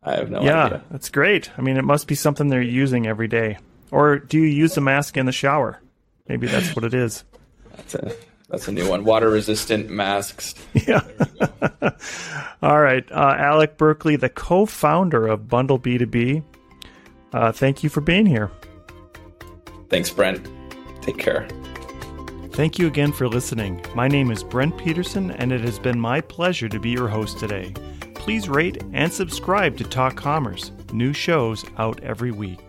I 0.03 0.15
have 0.15 0.31
no 0.31 0.43
yeah, 0.43 0.65
idea. 0.65 0.79
Yeah, 0.79 0.85
that's 0.91 1.09
great. 1.09 1.51
I 1.59 1.63
mean, 1.63 1.77
it 1.77 1.85
must 1.85 2.07
be 2.07 2.15
something 2.15 2.49
they're 2.49 2.63
using 2.63 3.07
every 3.07 3.29
day. 3.29 3.59
Or 3.91 4.19
do 4.19 4.39
you 4.39 4.45
use 4.45 4.75
the 4.75 4.81
mask 4.81 5.17
in 5.17 5.27
the 5.27 5.33
shower? 5.33 5.81
Maybe 6.29 6.47
that's 6.47 6.75
what 6.75 6.85
it 6.85 6.95
is. 6.95 7.25
That's 7.77 7.95
a 7.95 8.13
that's 8.49 8.69
a 8.69 8.73
new 8.73 8.89
one. 8.89 9.05
Water 9.05 9.29
resistant 9.29 9.91
masks. 9.91 10.55
Yeah. 10.87 11.01
All 12.63 12.81
right. 12.81 13.05
Uh, 13.11 13.35
Alec 13.39 13.77
Berkley, 13.77 14.17
the 14.17 14.29
co 14.29 14.67
founder 14.67 15.27
of 15.27 15.49
Bundle 15.49 15.79
B2B. 15.79 16.43
Uh, 17.33 17.53
thank 17.53 17.83
you 17.83 17.89
for 17.89 18.01
being 18.01 18.27
here. 18.27 18.51
Thanks, 19.89 20.11
Brent. 20.11 20.49
Take 21.03 21.19
care. 21.19 21.49
Thank 22.57 22.79
you 22.79 22.87
again 22.87 23.13
for 23.13 23.29
listening. 23.29 23.85
My 23.95 24.09
name 24.09 24.31
is 24.31 24.43
Brent 24.43 24.79
Peterson, 24.79 25.31
and 25.33 25.53
it 25.53 25.61
has 25.61 25.79
been 25.79 26.01
my 26.01 26.23
pleasure 26.23 26.71
to 26.71 26.81
be 26.81 26.89
your 26.89 27.07
host 27.07 27.39
today. 27.39 27.75
Please 28.15 28.49
rate 28.49 28.83
and 28.95 29.13
subscribe 29.13 29.77
to 29.77 29.85
Talk 29.85 30.17
Commerce. 30.17 30.73
New 30.91 31.13
shows 31.13 31.67
out 31.77 32.03
every 32.03 32.31
week. 32.31 32.61